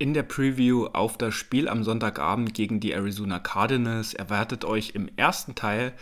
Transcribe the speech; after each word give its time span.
In 0.00 0.14
der 0.14 0.22
Preview 0.22 0.86
auf 0.92 1.18
das 1.18 1.34
Spiel 1.34 1.68
am 1.68 1.82
Sonntagabend 1.82 2.54
gegen 2.54 2.78
die 2.78 2.92
Arizona 2.92 3.40
Cardinals 3.40 4.14
erwartet 4.14 4.64
euch 4.64 4.90
im 4.94 5.10
ersten 5.16 5.56
Teil 5.56 5.92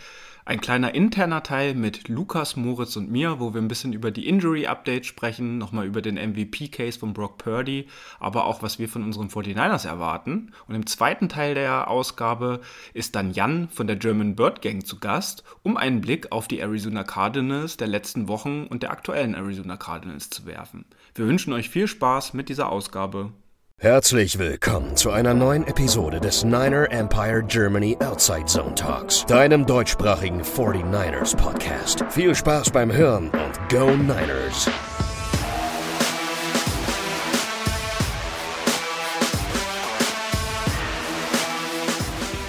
ein 0.45 0.61
kleiner 0.61 0.93
interner 0.93 1.41
Teil 1.41 1.73
mit 1.73 2.07
Lukas, 2.07 2.55
Moritz 2.55 2.95
und 2.95 3.09
mir, 3.09 3.39
wo 3.39 3.55
wir 3.55 3.61
ein 3.61 3.67
bisschen 3.67 3.93
über 3.93 4.11
die 4.11 4.27
Injury-Updates 4.27 5.07
sprechen, 5.07 5.57
nochmal 5.57 5.87
über 5.87 6.03
den 6.03 6.13
MVP-Case 6.13 6.99
von 6.99 7.13
Brock 7.13 7.39
Purdy, 7.39 7.87
aber 8.19 8.45
auch 8.45 8.61
was 8.61 8.77
wir 8.77 8.87
von 8.87 9.03
unseren 9.03 9.29
49ers 9.29 9.87
erwarten. 9.87 10.53
Und 10.67 10.75
im 10.75 10.85
zweiten 10.85 11.27
Teil 11.27 11.55
der 11.55 11.89
Ausgabe 11.89 12.61
ist 12.93 13.15
dann 13.15 13.31
Jan 13.31 13.67
von 13.69 13.87
der 13.87 13.95
German 13.95 14.35
Bird 14.35 14.61
Gang 14.61 14.85
zu 14.85 14.99
Gast, 14.99 15.43
um 15.63 15.75
einen 15.75 16.01
Blick 16.01 16.31
auf 16.31 16.47
die 16.47 16.59
Arizona 16.59 17.03
Cardinals 17.03 17.77
der 17.77 17.87
letzten 17.87 18.27
Wochen 18.27 18.67
und 18.67 18.83
der 18.83 18.91
aktuellen 18.91 19.33
Arizona 19.33 19.75
Cardinals 19.75 20.29
zu 20.29 20.45
werfen. 20.45 20.85
Wir 21.15 21.25
wünschen 21.25 21.51
euch 21.51 21.71
viel 21.71 21.87
Spaß 21.87 22.35
mit 22.35 22.47
dieser 22.47 22.69
Ausgabe. 22.69 23.33
Herzlich 23.79 24.39
willkommen 24.39 24.95
zu 24.95 25.11
einer 25.11 25.35
neuen 25.35 25.67
Episode 25.67 26.19
des 26.19 26.43
Niner 26.43 26.91
Empire 26.91 27.43
Germany 27.43 27.95
Outside 27.99 28.45
Zone 28.47 28.73
Talks, 28.73 29.23
deinem 29.27 29.67
deutschsprachigen 29.67 30.41
49ers 30.41 31.37
Podcast. 31.37 32.03
Viel 32.09 32.33
Spaß 32.33 32.71
beim 32.71 32.91
Hören 32.91 33.29
und 33.29 33.69
Go 33.69 33.91
Niners! 33.91 34.67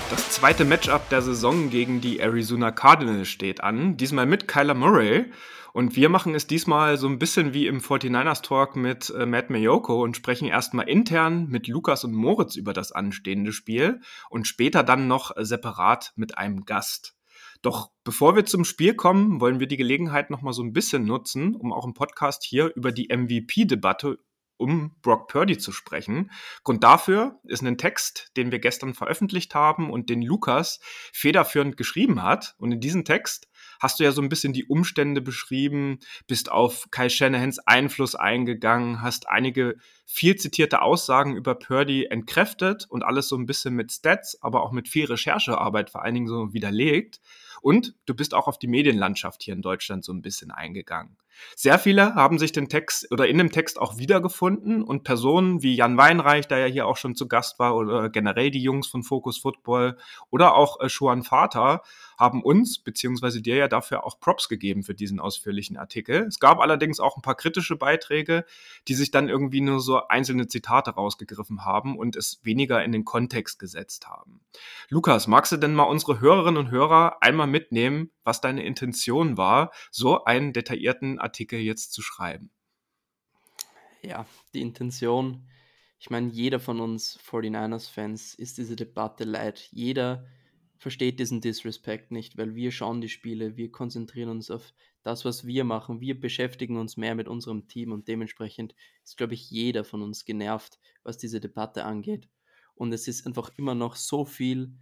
Das 0.09 0.31
zweite 0.31 0.65
Matchup 0.65 1.11
der 1.11 1.21
Saison 1.21 1.69
gegen 1.69 2.01
die 2.01 2.21
Arizona 2.21 2.71
Cardinals 2.71 3.29
steht 3.29 3.63
an, 3.63 3.99
diesmal 3.99 4.25
mit 4.25 4.49
Kyler 4.49 4.73
Murray. 4.73 5.27
Und 5.73 5.97
wir 5.97 6.09
machen 6.09 6.35
es 6.35 6.47
diesmal 6.47 6.97
so 6.97 7.07
ein 7.07 7.19
bisschen 7.19 7.55
wie 7.55 7.67
im 7.67 7.81
49ers 7.81 8.43
Talk 8.43 8.77
mit 8.77 9.11
äh, 9.11 9.27
Matt 9.27 9.51
Mayoko 9.51 10.03
und 10.03 10.17
sprechen 10.17 10.49
erstmal 10.49 10.89
intern 10.89 11.49
mit 11.49 11.67
Lukas 11.69 12.05
und 12.05 12.15
Moritz 12.15 12.57
über 12.57 12.73
das 12.73 12.93
anstehende 12.93 13.53
Spiel 13.53 14.01
und 14.31 14.47
später 14.47 14.83
dann 14.83 15.09
noch 15.09 15.33
separat 15.37 16.13
mit 16.17 16.39
einem 16.39 16.65
Gast. 16.65 17.15
Doch 17.63 17.91
bevor 18.05 18.37
wir 18.37 18.45
zum 18.45 18.65
Spiel 18.65 18.95
kommen, 18.95 19.41
wollen 19.41 19.61
wir 19.61 19.67
die 19.67 19.77
Gelegenheit 19.77 20.31
noch 20.31 20.43
mal 20.43 20.53
so 20.53 20.63
ein 20.63 20.73
bisschen 20.73 21.05
nutzen, 21.05 21.57
um 21.57 21.73
auch 21.73 21.85
im 21.85 21.95
Podcast 21.95 22.45
hier 22.45 22.73
über 22.77 22.93
die 22.93 23.09
MVP-Debatte 23.15 24.19
um 24.59 24.97
Brock 25.03 25.29
Purdy 25.29 25.57
zu 25.57 25.73
sprechen. 25.73 26.31
Grund 26.65 26.85
dafür 26.85 27.41
ist 27.45 27.63
ein 27.63 27.79
Text, 27.79 28.33
den 28.37 28.53
wir 28.53 28.59
gestern 28.59 28.93
veröffentlicht 28.93 29.55
haben 29.55 29.91
und 29.91 30.11
den 30.11 30.21
Lukas 30.21 30.81
federführend 31.13 31.77
geschrieben 31.77 32.23
hat. 32.23 32.55
Und 32.59 32.73
in 32.73 32.81
diesem 32.81 33.05
Text 33.05 33.49
hast 33.79 34.01
du 34.01 34.05
ja 34.05 34.13
so 34.13 34.23
ein 34.23 34.29
bisschen 34.29 34.53
die 34.53 34.67
Umstände 34.67 35.21
beschrieben, 35.21 35.99
bist 36.27 36.51
auf 36.51 36.87
Kai 36.91 37.09
Shanahans 37.09 37.59
Einfluss 37.61 38.15
eingegangen, 38.15 39.03
hast 39.03 39.29
einige 39.29 39.77
viel 40.07 40.37
zitierte 40.37 40.83
Aussagen 40.83 41.37
über 41.37 41.55
Purdy 41.55 42.07
entkräftet 42.07 42.87
und 42.89 43.03
alles 43.03 43.29
so 43.29 43.37
ein 43.37 43.47
bisschen 43.47 43.75
mit 43.75 43.93
Stats, 43.93 44.43
aber 44.43 44.63
auch 44.63 44.73
mit 44.73 44.89
viel 44.89 45.05
Recherchearbeit 45.05 45.91
vor 45.91 46.03
allen 46.03 46.15
Dingen 46.15 46.29
so 46.29 46.53
widerlegt. 46.53 47.21
Und 47.63 47.95
du 48.07 48.15
bist 48.15 48.35
auch 48.35 48.49
auf 48.49 48.59
die 48.59 48.69
Medienlandschaft 48.69 49.43
hier 49.43 49.55
in 49.55 49.63
Deutschland 49.63 50.05
so 50.05 50.13
ein 50.13 50.23
bisschen 50.23 50.51
eingegangen. 50.51 51.17
Sehr 51.55 51.79
viele 51.79 52.15
haben 52.15 52.39
sich 52.39 52.53
den 52.53 52.69
Text 52.69 53.11
oder 53.13 53.27
in 53.29 53.39
dem 53.39 53.51
Text 53.51 53.79
auch 53.79 53.99
wiedergefunden 53.99 54.83
und 54.83 55.05
Personen 55.05 55.63
wie 55.63 55.75
Jan 55.75 55.97
Weinreich, 55.97 56.49
der 56.49 56.59
ja 56.59 56.67
hier 56.67 56.87
auch 56.87 56.97
schon 56.97 57.15
zu 57.15 57.29
Gast 57.29 57.59
war, 57.59 57.77
oder 57.77 58.11
generell 58.11 58.51
die 58.51 58.63
Jungs 58.63 58.89
von 58.89 59.03
Focus 59.03 59.39
Football 59.39 59.97
oder 60.31 60.55
auch 60.55 60.81
äh, 60.81 60.89
Schuan 60.89 61.23
Vater 61.23 61.83
haben 62.19 62.43
uns 62.43 62.79
beziehungsweise 62.81 63.41
dir 63.41 63.57
ja 63.57 63.69
dafür 63.69 64.05
auch 64.05 64.19
Props 64.19 64.49
gegeben 64.49 64.83
für 64.83 64.95
diesen 64.95 65.21
ausführlichen 65.21 65.77
Artikel. 65.77 66.27
Es 66.27 66.41
gab 66.41 66.59
allerdings 66.59 66.99
auch 67.01 67.17
ein 67.17 67.23
paar 67.23 67.37
kritische 67.37 67.77
Beiträge, 67.77 68.45
die 68.89 68.95
sich 68.95 69.11
dann 69.11 69.29
irgendwie 69.29 69.61
nur 69.61 69.81
so 69.81 70.07
einzelne 70.09 70.49
Zitate 70.49 70.91
rausgegriffen 70.91 71.65
haben 71.65 71.97
und 71.97 72.17
es 72.17 72.41
weniger 72.43 72.83
in 72.83 72.93
den 72.93 73.05
Kontext 73.05 73.59
gesetzt 73.59 74.09
haben. 74.09 74.41
Lukas, 74.89 75.29
magst 75.29 75.53
du 75.53 75.57
denn 75.57 75.75
mal 75.75 75.85
unsere 75.85 76.21
Hörerinnen 76.21 76.59
und 76.59 76.71
Hörer 76.71 77.19
einmal 77.21 77.47
mitnehmen, 77.49 78.11
was 78.25 78.41
deine 78.41 78.65
Intention 78.65 79.37
war, 79.37 79.73
so 79.91 80.25
einen 80.25 80.53
detaillierten 80.53 81.19
Artikel 81.19 81.59
jetzt 81.59 81.93
zu 81.93 82.03
schreiben? 82.03 82.51
Ja, 84.03 84.27
die 84.55 84.61
Intention, 84.61 85.49
ich 85.99 86.11
meine, 86.11 86.31
jeder 86.31 86.61
von 86.61 86.81
uns 86.81 87.19
49ers-Fans 87.19 88.35
ist 88.35 88.59
diese 88.59 88.77
Debatte 88.77 89.25
leid. 89.25 89.69
Jeder 89.73 90.27
versteht 90.79 91.19
diesen 91.19 91.41
Disrespect 91.41 92.13
nicht, 92.13 92.39
weil 92.39 92.55
wir 92.55 92.71
schauen 92.71 93.01
die 93.01 93.09
Spiele, 93.09 93.57
wir 93.57 93.73
konzentrieren 93.73 94.29
uns 94.31 94.51
auf 94.51 94.73
das, 95.03 95.25
was 95.25 95.47
wir 95.47 95.65
machen, 95.65 96.01
wir 96.01 96.19
beschäftigen 96.19 96.77
uns 96.77 96.97
mehr 96.97 97.15
mit 97.15 97.29
unserem 97.29 97.67
Team 97.67 97.93
und 97.93 98.09
dementsprechend 98.09 98.75
ist, 99.05 99.17
glaube 99.17 99.35
ich, 99.35 99.51
jeder 99.51 99.85
von 99.85 100.03
uns 100.03 100.25
genervt, 100.25 100.79
was 101.03 101.19
diese 101.19 101.41
Debatte 101.41 101.85
angeht. 101.85 102.29
Und 102.75 102.93
es 102.93 103.09
ist 103.09 103.27
einfach 103.27 103.51
immer 103.57 103.75
noch 103.75 103.97
so 103.97 104.25
viel, 104.25 104.73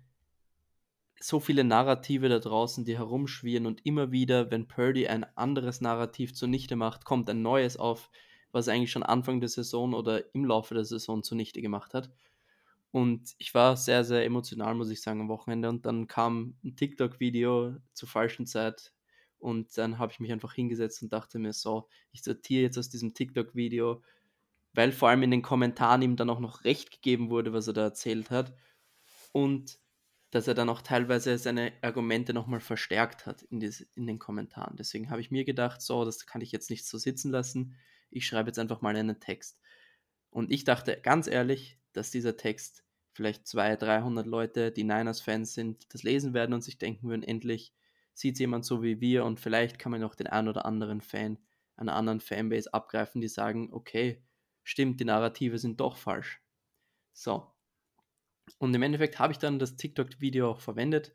so 1.20 1.40
viele 1.40 1.64
Narrative 1.64 2.28
da 2.28 2.38
draußen, 2.38 2.84
die 2.84 2.98
herumschwirren 2.98 3.66
und 3.66 3.84
immer 3.86 4.12
wieder, 4.12 4.50
wenn 4.50 4.68
Purdy 4.68 5.08
ein 5.08 5.24
anderes 5.36 5.80
Narrativ 5.80 6.34
zunichte 6.34 6.76
macht, 6.76 7.04
kommt 7.04 7.30
ein 7.30 7.42
neues 7.42 7.76
auf, 7.76 8.10
was 8.52 8.66
er 8.66 8.74
eigentlich 8.74 8.92
schon 8.92 9.02
Anfang 9.02 9.40
der 9.40 9.48
Saison 9.48 9.94
oder 9.94 10.34
im 10.34 10.44
Laufe 10.44 10.74
der 10.74 10.84
Saison 10.84 11.22
zunichte 11.22 11.62
gemacht 11.62 11.94
hat. 11.94 12.10
Und 12.90 13.34
ich 13.38 13.52
war 13.52 13.76
sehr, 13.76 14.04
sehr 14.04 14.24
emotional, 14.24 14.74
muss 14.74 14.90
ich 14.90 15.02
sagen, 15.02 15.20
am 15.20 15.28
Wochenende. 15.28 15.68
Und 15.68 15.84
dann 15.84 16.06
kam 16.06 16.56
ein 16.64 16.76
TikTok-Video 16.76 17.76
zur 17.92 18.08
falschen 18.08 18.46
Zeit. 18.46 18.92
Und 19.38 19.76
dann 19.76 19.98
habe 19.98 20.12
ich 20.12 20.20
mich 20.20 20.32
einfach 20.32 20.54
hingesetzt 20.54 21.02
und 21.02 21.12
dachte 21.12 21.38
mir 21.38 21.52
so, 21.52 21.88
ich 22.12 22.22
sortiere 22.22 22.62
jetzt 22.62 22.78
aus 22.78 22.88
diesem 22.88 23.12
TikTok-Video, 23.12 24.02
weil 24.72 24.92
vor 24.92 25.10
allem 25.10 25.24
in 25.24 25.30
den 25.30 25.42
Kommentaren 25.42 26.00
ihm 26.02 26.16
dann 26.16 26.30
auch 26.30 26.40
noch 26.40 26.64
recht 26.64 26.90
gegeben 26.90 27.28
wurde, 27.28 27.52
was 27.52 27.66
er 27.66 27.74
da 27.74 27.82
erzählt 27.82 28.30
hat. 28.30 28.54
Und 29.32 29.78
dass 30.30 30.48
er 30.48 30.54
dann 30.54 30.68
auch 30.68 30.82
teilweise 30.82 31.38
seine 31.38 31.72
Argumente 31.82 32.34
nochmal 32.34 32.60
verstärkt 32.60 33.26
hat 33.26 33.42
in, 33.42 33.60
diese, 33.60 33.86
in 33.94 34.06
den 34.06 34.18
Kommentaren. 34.18 34.76
Deswegen 34.76 35.10
habe 35.10 35.20
ich 35.20 35.30
mir 35.30 35.44
gedacht, 35.44 35.80
so, 35.80 36.04
das 36.04 36.26
kann 36.26 36.40
ich 36.40 36.52
jetzt 36.52 36.70
nicht 36.70 36.86
so 36.86 36.98
sitzen 36.98 37.30
lassen. 37.30 37.76
Ich 38.10 38.26
schreibe 38.26 38.48
jetzt 38.48 38.58
einfach 38.58 38.80
mal 38.80 38.96
einen 38.96 39.20
Text. 39.20 39.60
Und 40.30 40.50
ich 40.50 40.64
dachte 40.64 41.00
ganz 41.00 41.26
ehrlich, 41.28 41.78
dass 41.92 42.10
dieser 42.10 42.36
Text 42.36 42.84
vielleicht 43.12 43.46
200, 43.46 43.82
300 43.82 44.26
Leute, 44.26 44.72
die 44.72 44.84
Niners-Fans 44.84 45.54
sind, 45.54 45.92
das 45.94 46.02
lesen 46.02 46.34
werden 46.34 46.52
und 46.52 46.62
sich 46.62 46.78
denken 46.78 47.08
würden, 47.08 47.22
endlich 47.22 47.72
sieht 48.12 48.38
jemand 48.38 48.64
so 48.64 48.82
wie 48.82 49.00
wir 49.00 49.24
und 49.24 49.40
vielleicht 49.40 49.78
kann 49.78 49.92
man 49.92 50.02
auch 50.04 50.14
den 50.14 50.26
einen 50.26 50.48
oder 50.48 50.66
anderen 50.66 51.00
Fan 51.00 51.38
einer 51.76 51.94
anderen 51.94 52.20
Fanbase 52.20 52.72
abgreifen, 52.72 53.20
die 53.20 53.28
sagen, 53.28 53.68
okay, 53.72 54.22
stimmt, 54.62 55.00
die 55.00 55.04
Narrative 55.04 55.58
sind 55.58 55.80
doch 55.80 55.96
falsch. 55.96 56.40
So. 57.12 57.52
Und 58.58 58.74
im 58.74 58.82
Endeffekt 58.82 59.18
habe 59.18 59.32
ich 59.32 59.38
dann 59.38 59.58
das 59.58 59.76
TikTok-Video 59.76 60.50
auch 60.50 60.60
verwendet 60.60 61.12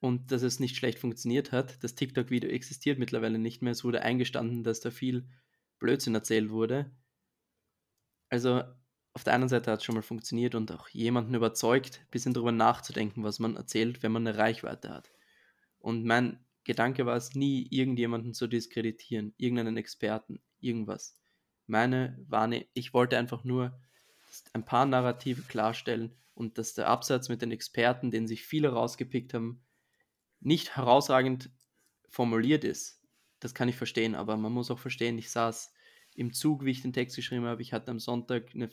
und 0.00 0.32
dass 0.32 0.42
es 0.42 0.60
nicht 0.60 0.76
schlecht 0.76 0.98
funktioniert 0.98 1.52
hat. 1.52 1.82
Das 1.82 1.94
TikTok-Video 1.94 2.50
existiert 2.50 2.98
mittlerweile 2.98 3.38
nicht 3.38 3.62
mehr. 3.62 3.72
Es 3.72 3.84
wurde 3.84 4.02
eingestanden, 4.02 4.64
dass 4.64 4.80
da 4.80 4.90
viel 4.90 5.28
Blödsinn 5.78 6.14
erzählt 6.14 6.50
wurde. 6.50 6.90
Also 8.28 8.62
auf 9.14 9.24
der 9.24 9.34
einen 9.34 9.48
Seite 9.48 9.72
hat 9.72 9.80
es 9.80 9.84
schon 9.84 9.94
mal 9.94 10.02
funktioniert 10.02 10.54
und 10.54 10.70
auch 10.70 10.88
jemanden 10.90 11.34
überzeugt, 11.34 12.00
ein 12.00 12.10
bisschen 12.10 12.34
darüber 12.34 12.52
nachzudenken, 12.52 13.24
was 13.24 13.38
man 13.38 13.56
erzählt, 13.56 14.02
wenn 14.02 14.12
man 14.12 14.26
eine 14.26 14.38
Reichweite 14.38 14.90
hat. 14.90 15.10
Und 15.78 16.04
mein 16.04 16.44
Gedanke 16.64 17.06
war 17.06 17.16
es 17.16 17.34
nie, 17.34 17.66
irgendjemanden 17.70 18.34
zu 18.34 18.46
diskreditieren, 18.46 19.34
irgendeinen 19.38 19.76
Experten, 19.76 20.40
irgendwas. 20.60 21.18
Meine 21.66 22.22
Warne, 22.28 22.66
ich 22.74 22.94
wollte 22.94 23.18
einfach 23.18 23.42
nur 23.42 23.80
ein 24.52 24.64
paar 24.64 24.86
Narrative 24.86 25.42
klarstellen 25.42 26.14
und 26.34 26.58
dass 26.58 26.74
der 26.74 26.88
Absatz 26.88 27.28
mit 27.28 27.42
den 27.42 27.50
Experten, 27.50 28.10
den 28.10 28.26
sich 28.28 28.44
viele 28.44 28.70
rausgepickt 28.70 29.34
haben, 29.34 29.64
nicht 30.40 30.76
herausragend 30.76 31.50
formuliert 32.08 32.64
ist. 32.64 33.02
Das 33.40 33.54
kann 33.54 33.68
ich 33.68 33.76
verstehen, 33.76 34.14
aber 34.14 34.36
man 34.36 34.52
muss 34.52 34.70
auch 34.70 34.78
verstehen, 34.78 35.18
ich 35.18 35.30
saß 35.30 35.72
im 36.14 36.32
Zug, 36.32 36.64
wie 36.64 36.70
ich 36.70 36.82
den 36.82 36.92
Text 36.92 37.16
geschrieben 37.16 37.44
habe. 37.44 37.62
Ich 37.62 37.72
hatte 37.72 37.90
am 37.90 38.00
Sonntag 38.00 38.54
eine 38.54 38.70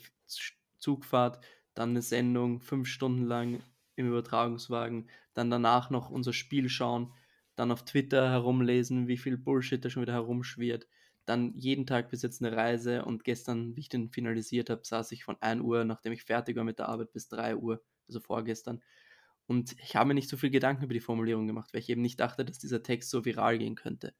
Zugfahrt, 0.78 1.44
dann 1.74 1.90
eine 1.90 2.02
Sendung, 2.02 2.60
fünf 2.60 2.88
Stunden 2.88 3.24
lang 3.24 3.62
im 3.94 4.08
Übertragungswagen, 4.08 5.08
dann 5.34 5.50
danach 5.50 5.90
noch 5.90 6.10
unser 6.10 6.32
Spiel 6.32 6.68
schauen, 6.68 7.12
dann 7.54 7.70
auf 7.70 7.84
Twitter 7.84 8.30
herumlesen, 8.30 9.08
wie 9.08 9.16
viel 9.16 9.36
Bullshit 9.36 9.84
da 9.84 9.90
schon 9.90 10.02
wieder 10.02 10.12
herumschwirrt, 10.12 10.86
dann 11.26 11.52
jeden 11.54 11.86
Tag 11.86 12.10
bis 12.10 12.22
jetzt 12.22 12.42
eine 12.42 12.56
Reise 12.56 13.04
und 13.04 13.24
gestern, 13.24 13.76
wie 13.76 13.80
ich 13.80 13.88
den 13.88 14.10
finalisiert 14.10 14.70
habe, 14.70 14.82
saß 14.84 15.12
ich 15.12 15.24
von 15.24 15.36
1 15.40 15.60
Uhr, 15.62 15.84
nachdem 15.84 16.12
ich 16.12 16.22
fertig 16.22 16.56
war 16.56 16.64
mit 16.64 16.78
der 16.78 16.88
Arbeit, 16.88 17.12
bis 17.12 17.28
3 17.28 17.56
Uhr, 17.56 17.82
also 18.08 18.20
vorgestern. 18.20 18.82
Und 19.46 19.76
ich 19.80 19.96
habe 19.96 20.08
mir 20.08 20.14
nicht 20.14 20.28
so 20.28 20.36
viel 20.36 20.50
Gedanken 20.50 20.84
über 20.84 20.94
die 20.94 21.00
Formulierung 21.00 21.46
gemacht, 21.46 21.72
weil 21.72 21.80
ich 21.80 21.88
eben 21.88 22.02
nicht 22.02 22.18
dachte, 22.20 22.44
dass 22.44 22.58
dieser 22.58 22.82
Text 22.82 23.10
so 23.10 23.24
viral 23.24 23.58
gehen 23.58 23.74
könnte. 23.74 24.14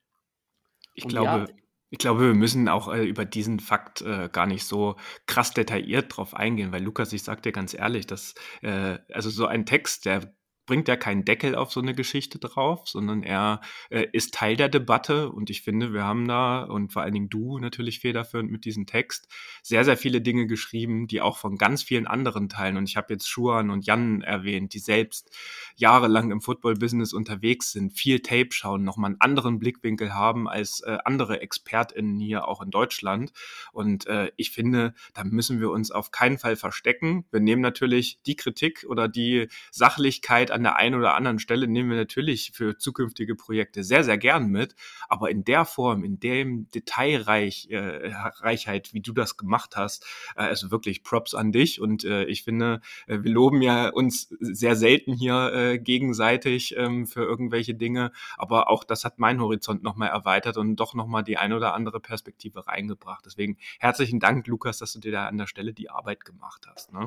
Ich 0.95 1.05
und 1.05 1.11
glaube, 1.11 1.47
ja, 1.49 1.57
ich 1.91 1.99
glaube, 1.99 2.27
wir 2.27 2.35
müssen 2.35 2.69
auch 2.69 2.93
äh, 2.93 3.05
über 3.05 3.25
diesen 3.25 3.61
Fakt 3.61 4.03
äh, 4.03 4.29
gar 4.31 4.47
nicht 4.47 4.65
so 4.65 4.97
krass 5.27 5.53
detailliert 5.53 6.17
drauf 6.17 6.35
eingehen, 6.35 6.73
weil 6.73 6.83
Lukas, 6.83 7.13
ich 7.13 7.23
sag 7.23 7.43
dir 7.43 7.53
ganz 7.53 7.75
ehrlich, 7.75 8.07
dass 8.07 8.35
äh, 8.63 8.99
also 9.13 9.31
so 9.31 9.47
ein 9.47 9.67
Text, 9.67 10.05
der 10.07 10.35
bringt 10.67 10.89
er 10.89 10.97
keinen 10.97 11.25
Deckel 11.25 11.55
auf 11.55 11.73
so 11.73 11.81
eine 11.81 11.95
Geschichte 11.95 12.39
drauf, 12.39 12.83
sondern 12.87 13.23
er 13.23 13.61
äh, 13.91 14.07
ist 14.13 14.35
Teil 14.35 14.57
der 14.57 14.69
Debatte. 14.69 15.31
Und 15.31 15.49
ich 15.49 15.63
finde, 15.63 15.93
wir 15.93 16.05
haben 16.05 16.27
da, 16.27 16.65
und 16.65 16.93
vor 16.93 17.03
allen 17.03 17.15
Dingen 17.15 17.29
du 17.29 17.59
natürlich 17.59 18.01
federführend 18.01 18.51
mit 18.51 18.65
diesem 18.65 18.87
Text, 18.87 19.29
sehr, 19.63 19.85
sehr 19.85 19.97
viele 19.97 20.21
Dinge 20.21 20.47
geschrieben, 20.47 21.07
die 21.07 21.21
auch 21.21 21.39
von 21.39 21.57
ganz 21.57 21.83
vielen 21.83 22.07
anderen 22.07 22.49
teilen. 22.49 22.77
Und 22.77 22.89
ich 22.89 22.97
habe 22.97 23.15
jetzt 23.15 23.29
Schuan 23.29 23.71
und 23.71 23.87
Jan 23.87 24.23
erwähnt, 24.23 24.75
die 24.75 24.81
selbst 24.81 25.31
jahrelang 25.77 26.31
im 26.31 26.41
Football-Business 26.41 27.13
unterwegs 27.13 27.73
sind, 27.73 27.93
viel 27.93 28.21
Tape 28.21 28.49
schauen, 28.51 28.83
nochmal 28.83 29.11
einen 29.11 29.21
anderen 29.21 29.59
Blickwinkel 29.59 30.15
haben 30.15 30.49
als 30.49 30.81
äh, 30.81 30.99
andere 31.05 31.41
ExpertInnen 31.41 32.19
hier 32.19 32.49
auch 32.49 32.61
in 32.61 32.71
Deutschland. 32.71 33.33
Und 33.73 34.07
äh, 34.07 34.33
ich 34.37 34.51
finde, 34.51 34.95
da 35.15 35.23
müssen 35.25 35.61
wir 35.61 35.71
uns 35.71 35.91
auf 35.91 36.11
keinen 36.11 36.39
Fall 36.39 36.57
verstecken. 36.57 37.25
Wir 37.31 37.41
nehmen 37.41 37.63
natürlich 37.63 38.19
die 38.27 38.37
Kritik 38.37 38.85
oder 38.89 39.09
die 39.09 39.49
Sachlichkeit 39.71 40.51
an 40.57 40.63
der 40.63 40.77
einen 40.77 40.95
oder 40.95 41.15
anderen 41.15 41.39
Stelle 41.39 41.69
nehmen 41.69 41.91
wir 41.91 41.99
natürlich 41.99 42.53
für 42.55 42.79
zukünftige 42.79 43.35
Projekte 43.37 43.85
sehr, 43.85 44.03
sehr 44.05 44.17
gern 44.17 44.49
mit. 44.49 44.75
Aber 45.09 45.31
in 45.31 45.45
der 45.45 45.67
Form, 45.67 46.03
in 46.03 46.19
dem 46.19 46.71
Detailreich, 46.71 47.69
äh, 47.71 48.11
Reichheit, 48.41 48.95
wie 48.95 49.03
du 49.03 49.13
das 49.13 49.37
gemacht 49.37 49.77
hast, 49.77 50.07
äh, 50.35 50.41
also 50.41 50.71
wirklich 50.71 51.03
Props 51.03 51.35
an 51.35 51.53
dich. 51.53 51.81
Und 51.81 52.05
äh, 52.05 52.25
ich 52.25 52.43
finde, 52.43 52.81
äh, 53.07 53.19
wir 53.21 53.31
loben 53.31 53.61
ja 53.61 53.91
uns 53.91 54.35
sehr 54.41 54.77
selten 54.77 55.13
hier 55.13 55.53
äh, 55.53 55.79
gegenseitig 55.79 56.75
ähm, 56.79 57.07
für 57.07 57.23
irgendwelche 57.23 57.75
Dinge. 57.75 58.11
Aber 58.39 58.71
auch 58.71 58.83
das 58.83 59.05
hat 59.05 59.19
mein 59.19 59.41
Horizont 59.41 59.83
nochmal 59.83 60.09
erweitert 60.09 60.57
und 60.57 60.77
doch 60.77 60.95
nochmal 60.95 61.23
die 61.23 61.37
eine 61.37 61.55
oder 61.55 61.75
andere 61.75 62.01
Perspektive 62.01 62.67
reingebracht. 62.67 63.27
Deswegen 63.27 63.59
herzlichen 63.79 64.21
Dank, 64.21 64.47
Lukas, 64.47 64.79
dass 64.79 64.95
du 64.95 65.01
dir 65.01 65.13
da 65.13 65.27
an 65.27 65.37
der 65.37 65.47
Stelle 65.47 65.75
die 65.75 65.91
Arbeit 65.91 66.25
gemacht 66.25 66.67
hast. 66.67 66.95
Ne? 66.95 67.05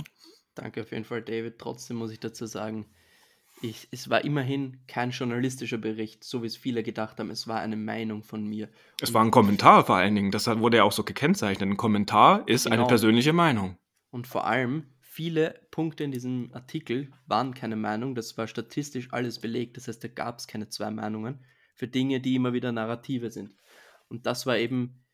Danke 0.54 0.82
auf 0.82 0.92
jeden 0.92 1.06
Fall, 1.06 1.24
David. 1.24 1.58
Trotzdem 1.58 1.98
muss 1.98 2.12
ich 2.12 2.20
dazu 2.20 2.46
sagen, 2.46 2.86
ich, 3.62 3.88
es 3.92 4.10
war 4.10 4.24
immerhin 4.24 4.80
kein 4.88 5.12
journalistischer 5.12 5.78
Bericht, 5.78 6.24
so 6.24 6.44
wie 6.44 6.48
es 6.48 6.58
viele 6.58 6.84
gedacht 6.84 7.20
haben. 7.20 7.30
Es 7.30 7.48
war 7.48 7.60
eine 7.60 7.76
Meinung 7.76 8.24
von 8.24 8.46
mir. 8.46 8.70
Es 9.02 9.14
war 9.14 9.24
ein 9.24 9.32
Kommentar 9.32 9.86
vor 9.86 9.96
allen 9.96 10.16
Dingen. 10.16 10.32
Das 10.32 10.48
wurde 10.48 10.78
ja 10.78 10.84
auch 10.84 10.92
so 10.92 11.04
gekennzeichnet. 11.04 11.70
Ein 11.70 11.78
Kommentar 11.78 12.48
ist 12.48 12.66
genau. 12.66 12.76
eine 12.78 12.88
persönliche 12.88 13.34
Meinung. 13.34 13.78
Und 14.12 14.28
vor 14.28 14.48
allem, 14.48 14.86
viele 15.02 15.60
Punkte 15.72 16.04
in 16.04 16.12
diesem 16.12 16.52
Artikel 16.54 17.12
waren 17.28 17.54
keine 17.54 17.76
Meinung. 17.76 18.16
Das 18.16 18.38
war 18.38 18.48
statistisch 18.48 19.10
alles 19.12 19.40
belegt. 19.40 19.78
Das 19.78 19.88
heißt, 19.88 20.04
da 20.04 20.08
gab 20.08 20.40
es 20.40 20.48
keine 20.48 20.70
zwei 20.70 20.90
Meinungen 20.90 21.44
für 21.76 21.88
Dinge, 21.88 22.20
die 22.22 22.36
immer 22.36 22.54
wieder 22.54 22.72
Narrative 22.72 23.30
sind. 23.30 23.54
Und 24.08 24.26
das 24.26 24.46
war 24.46 24.58
eben 24.58 25.06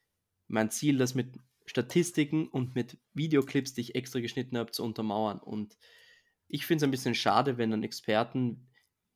mein 0.47 0.69
Ziel, 0.69 0.97
das 0.97 1.15
mit 1.15 1.37
Statistiken 1.65 2.47
und 2.47 2.75
mit 2.75 2.97
Videoclips, 3.13 3.73
die 3.73 3.81
ich 3.81 3.95
extra 3.95 4.19
geschnitten 4.19 4.57
habe, 4.57 4.71
zu 4.71 4.83
untermauern. 4.83 5.39
Und 5.39 5.77
ich 6.47 6.65
finde 6.65 6.77
es 6.77 6.87
ein 6.87 6.91
bisschen 6.91 7.15
schade, 7.15 7.57
wenn 7.57 7.71
dann 7.71 7.83
Experten 7.83 8.69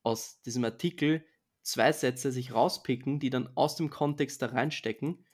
aus 0.03 0.41
diesem 0.41 0.63
Artikel 0.63 1.25
zwei 1.61 1.91
Sätze 1.91 2.31
sich 2.31 2.53
rauspicken, 2.53 3.19
die 3.19 3.29
dann 3.29 3.49
aus 3.55 3.75
dem 3.75 3.89
Kontext 3.89 4.41
da 4.41 4.47
reinstecken 4.47 5.25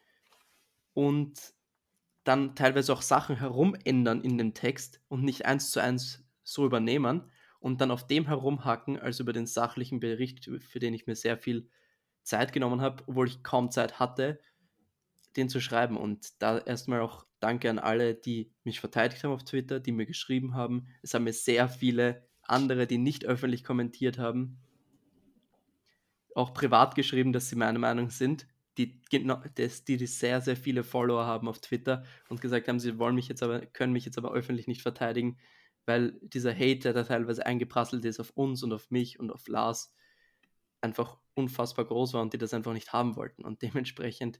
und 0.93 1.53
dann 2.23 2.55
teilweise 2.55 2.91
auch 2.91 3.01
Sachen 3.01 3.37
herumändern 3.37 4.21
in 4.21 4.37
dem 4.37 4.53
Text 4.53 5.01
und 5.07 5.23
nicht 5.23 5.45
eins 5.45 5.71
zu 5.71 5.79
eins 5.79 6.25
so 6.43 6.65
übernehmen 6.65 7.31
und 7.59 7.81
dann 7.81 7.91
auf 7.91 8.07
dem 8.07 8.25
herumhacken, 8.27 8.99
als 8.99 9.19
über 9.19 9.33
den 9.33 9.45
sachlichen 9.45 9.99
Bericht, 9.99 10.49
für 10.59 10.79
den 10.79 10.93
ich 10.93 11.07
mir 11.07 11.15
sehr 11.15 11.37
viel 11.37 11.69
Zeit 12.23 12.53
genommen 12.53 12.81
habe, 12.81 13.03
obwohl 13.07 13.27
ich 13.27 13.43
kaum 13.43 13.71
Zeit 13.71 13.99
hatte, 13.99 14.39
den 15.35 15.49
zu 15.49 15.59
schreiben. 15.59 15.97
Und 15.97 16.41
da 16.41 16.57
erstmal 16.57 17.01
auch 17.01 17.25
danke 17.45 17.69
an 17.69 17.77
alle, 17.77 18.15
die 18.15 18.51
mich 18.63 18.79
verteidigt 18.79 19.23
haben 19.23 19.31
auf 19.31 19.43
Twitter, 19.43 19.79
die 19.79 19.91
mir 19.91 20.07
geschrieben 20.07 20.55
haben. 20.55 20.87
Es 21.03 21.13
haben 21.13 21.25
mir 21.25 21.33
sehr 21.33 21.69
viele 21.69 22.27
andere, 22.41 22.87
die 22.87 22.97
nicht 22.97 23.23
öffentlich 23.23 23.63
kommentiert 23.63 24.17
haben, 24.17 24.57
auch 26.33 26.55
privat 26.55 26.95
geschrieben, 26.95 27.33
dass 27.33 27.47
sie 27.47 27.55
meiner 27.55 27.77
Meinung 27.77 28.09
sind, 28.09 28.47
die, 28.79 28.99
die, 29.11 29.27
die 29.87 30.07
sehr, 30.07 30.41
sehr 30.41 30.57
viele 30.57 30.83
Follower 30.83 31.25
haben 31.25 31.47
auf 31.47 31.59
Twitter 31.61 32.03
und 32.29 32.41
gesagt 32.41 32.67
haben, 32.67 32.79
sie 32.79 32.97
wollen 32.97 33.15
mich 33.15 33.27
jetzt 33.27 33.43
aber, 33.43 33.59
können 33.67 33.93
mich 33.93 34.05
jetzt 34.05 34.17
aber 34.17 34.33
öffentlich 34.33 34.65
nicht 34.65 34.81
verteidigen, 34.81 35.37
weil 35.85 36.19
dieser 36.23 36.53
Hate, 36.53 36.79
der 36.79 36.93
da 36.93 37.03
teilweise 37.03 37.45
eingeprasselt 37.45 38.03
ist 38.05 38.19
auf 38.19 38.31
uns 38.31 38.63
und 38.63 38.73
auf 38.73 38.89
mich 38.89 39.19
und 39.19 39.31
auf 39.31 39.47
Lars, 39.47 39.93
einfach 40.81 41.19
unfassbar 41.35 41.85
groß 41.85 42.13
war 42.13 42.23
und 42.23 42.33
die 42.33 42.39
das 42.39 42.55
einfach 42.55 42.73
nicht 42.73 42.91
haben 42.91 43.15
wollten. 43.15 43.45
Und 43.45 43.61
dementsprechend 43.61 44.39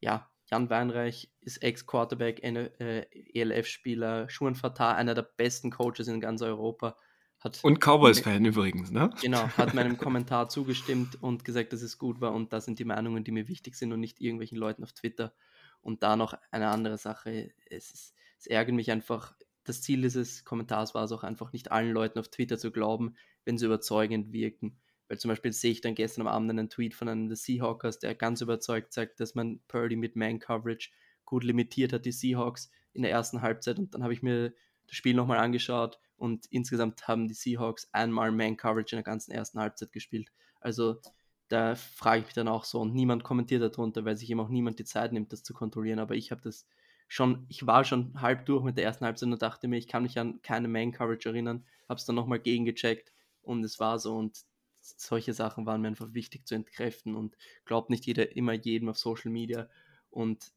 ja, 0.00 0.30
Jan 0.50 0.68
Weinreich 0.68 1.30
ist 1.40 1.62
Ex-Quarterback, 1.62 2.42
äh, 2.42 3.06
ELF-Spieler, 3.34 4.28
Schuhen 4.28 4.56
Fatah, 4.56 4.94
einer 4.94 5.14
der 5.14 5.22
besten 5.22 5.70
Coaches 5.70 6.08
in 6.08 6.20
ganz 6.20 6.42
Europa. 6.42 6.96
Hat 7.38 7.60
und 7.62 7.80
Cowboys-Fan 7.80 8.44
übrigens, 8.44 8.90
ne? 8.90 9.10
Genau, 9.22 9.48
hat 9.56 9.74
meinem 9.74 9.96
Kommentar 9.96 10.48
zugestimmt 10.48 11.22
und 11.22 11.44
gesagt, 11.44 11.72
dass 11.72 11.82
es 11.82 11.98
gut 11.98 12.20
war 12.20 12.34
und 12.34 12.52
das 12.52 12.64
sind 12.64 12.78
die 12.78 12.84
Meinungen, 12.84 13.24
die 13.24 13.30
mir 13.30 13.48
wichtig 13.48 13.76
sind 13.76 13.92
und 13.92 14.00
nicht 14.00 14.20
irgendwelchen 14.20 14.58
Leuten 14.58 14.82
auf 14.82 14.92
Twitter. 14.92 15.32
Und 15.80 16.02
da 16.02 16.16
noch 16.16 16.34
eine 16.50 16.68
andere 16.68 16.98
Sache, 16.98 17.50
es, 17.70 17.92
ist, 17.92 18.14
es 18.38 18.46
ärgert 18.46 18.74
mich 18.74 18.90
einfach, 18.90 19.34
das 19.64 19.80
Ziel 19.80 20.02
dieses 20.02 20.44
Kommentars 20.44 20.94
war 20.94 21.04
es 21.04 21.12
auch 21.12 21.22
einfach 21.22 21.52
nicht 21.52 21.70
allen 21.70 21.92
Leuten 21.92 22.18
auf 22.18 22.28
Twitter 22.28 22.58
zu 22.58 22.72
glauben, 22.72 23.14
wenn 23.44 23.56
sie 23.56 23.66
überzeugend 23.66 24.32
wirken. 24.32 24.78
Weil 25.10 25.18
zum 25.18 25.28
Beispiel 25.28 25.52
sehe 25.52 25.72
ich 25.72 25.80
dann 25.80 25.96
gestern 25.96 26.20
am 26.20 26.28
Abend 26.28 26.50
einen 26.50 26.70
Tweet 26.70 26.94
von 26.94 27.08
einem 27.08 27.26
der 27.26 27.36
Seahawkers, 27.36 27.98
der 27.98 28.14
ganz 28.14 28.42
überzeugt 28.42 28.92
sagt, 28.92 29.18
dass 29.18 29.34
man 29.34 29.58
Purdy 29.66 29.96
mit 29.96 30.14
Man-Coverage 30.14 30.90
gut 31.24 31.42
limitiert 31.42 31.92
hat, 31.92 32.04
die 32.04 32.12
Seahawks 32.12 32.70
in 32.92 33.02
der 33.02 33.10
ersten 33.10 33.42
Halbzeit. 33.42 33.80
Und 33.80 33.92
dann 33.92 34.04
habe 34.04 34.12
ich 34.12 34.22
mir 34.22 34.54
das 34.86 34.94
Spiel 34.94 35.14
nochmal 35.14 35.38
angeschaut 35.38 35.98
und 36.16 36.46
insgesamt 36.46 37.08
haben 37.08 37.26
die 37.26 37.34
Seahawks 37.34 37.88
einmal 37.90 38.30
Man-Coverage 38.30 38.94
in 38.94 38.98
der 38.98 39.02
ganzen 39.02 39.32
ersten 39.32 39.58
Halbzeit 39.58 39.90
gespielt. 39.90 40.30
Also 40.60 41.00
da 41.48 41.74
frage 41.74 42.20
ich 42.20 42.26
mich 42.26 42.34
dann 42.34 42.46
auch 42.46 42.62
so 42.62 42.80
und 42.80 42.94
niemand 42.94 43.24
kommentiert 43.24 43.62
darunter, 43.62 44.04
weil 44.04 44.16
sich 44.16 44.30
eben 44.30 44.38
auch 44.38 44.48
niemand 44.48 44.78
die 44.78 44.84
Zeit 44.84 45.12
nimmt, 45.12 45.32
das 45.32 45.42
zu 45.42 45.54
kontrollieren. 45.54 45.98
Aber 45.98 46.14
ich 46.14 46.30
habe 46.30 46.40
das 46.40 46.68
schon, 47.08 47.46
ich 47.48 47.66
war 47.66 47.82
schon 47.82 48.20
halb 48.20 48.46
durch 48.46 48.62
mit 48.62 48.76
der 48.76 48.84
ersten 48.84 49.04
Halbzeit 49.04 49.28
und 49.28 49.42
dachte 49.42 49.66
mir, 49.66 49.78
ich 49.78 49.88
kann 49.88 50.04
mich 50.04 50.20
an 50.20 50.40
keine 50.42 50.68
Man-Coverage 50.68 51.28
erinnern, 51.28 51.64
habe 51.88 51.98
es 51.98 52.04
dann 52.04 52.14
nochmal 52.14 52.38
gegengecheckt 52.38 53.12
und 53.42 53.64
es 53.64 53.80
war 53.80 53.98
so 53.98 54.16
und 54.16 54.44
solche 54.80 55.32
Sachen 55.32 55.66
waren 55.66 55.80
mir 55.82 55.88
einfach 55.88 56.14
wichtig 56.14 56.46
zu 56.46 56.54
entkräften 56.54 57.14
und 57.14 57.36
glaubt 57.64 57.90
nicht 57.90 58.06
jeder 58.06 58.36
immer 58.36 58.52
jedem 58.52 58.88
auf 58.88 58.98
Social 58.98 59.30
Media. 59.30 59.68
Und 60.10 60.52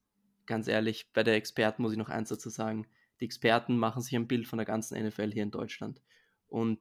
ganz 0.46 0.68
ehrlich, 0.68 1.12
bei 1.14 1.24
der 1.24 1.36
Experten 1.36 1.82
muss 1.82 1.92
ich 1.92 1.98
noch 1.98 2.10
eins 2.10 2.30
dazu 2.30 2.50
sagen. 2.50 2.88
Die 3.20 3.26
Experten 3.26 3.78
machen 3.78 4.02
sich 4.02 4.16
ein 4.16 4.28
Bild 4.28 4.48
von 4.48 4.58
der 4.58 4.66
ganzen 4.66 5.02
NFL 5.02 5.32
hier 5.32 5.44
in 5.44 5.52
Deutschland 5.52 6.02
und 6.48 6.80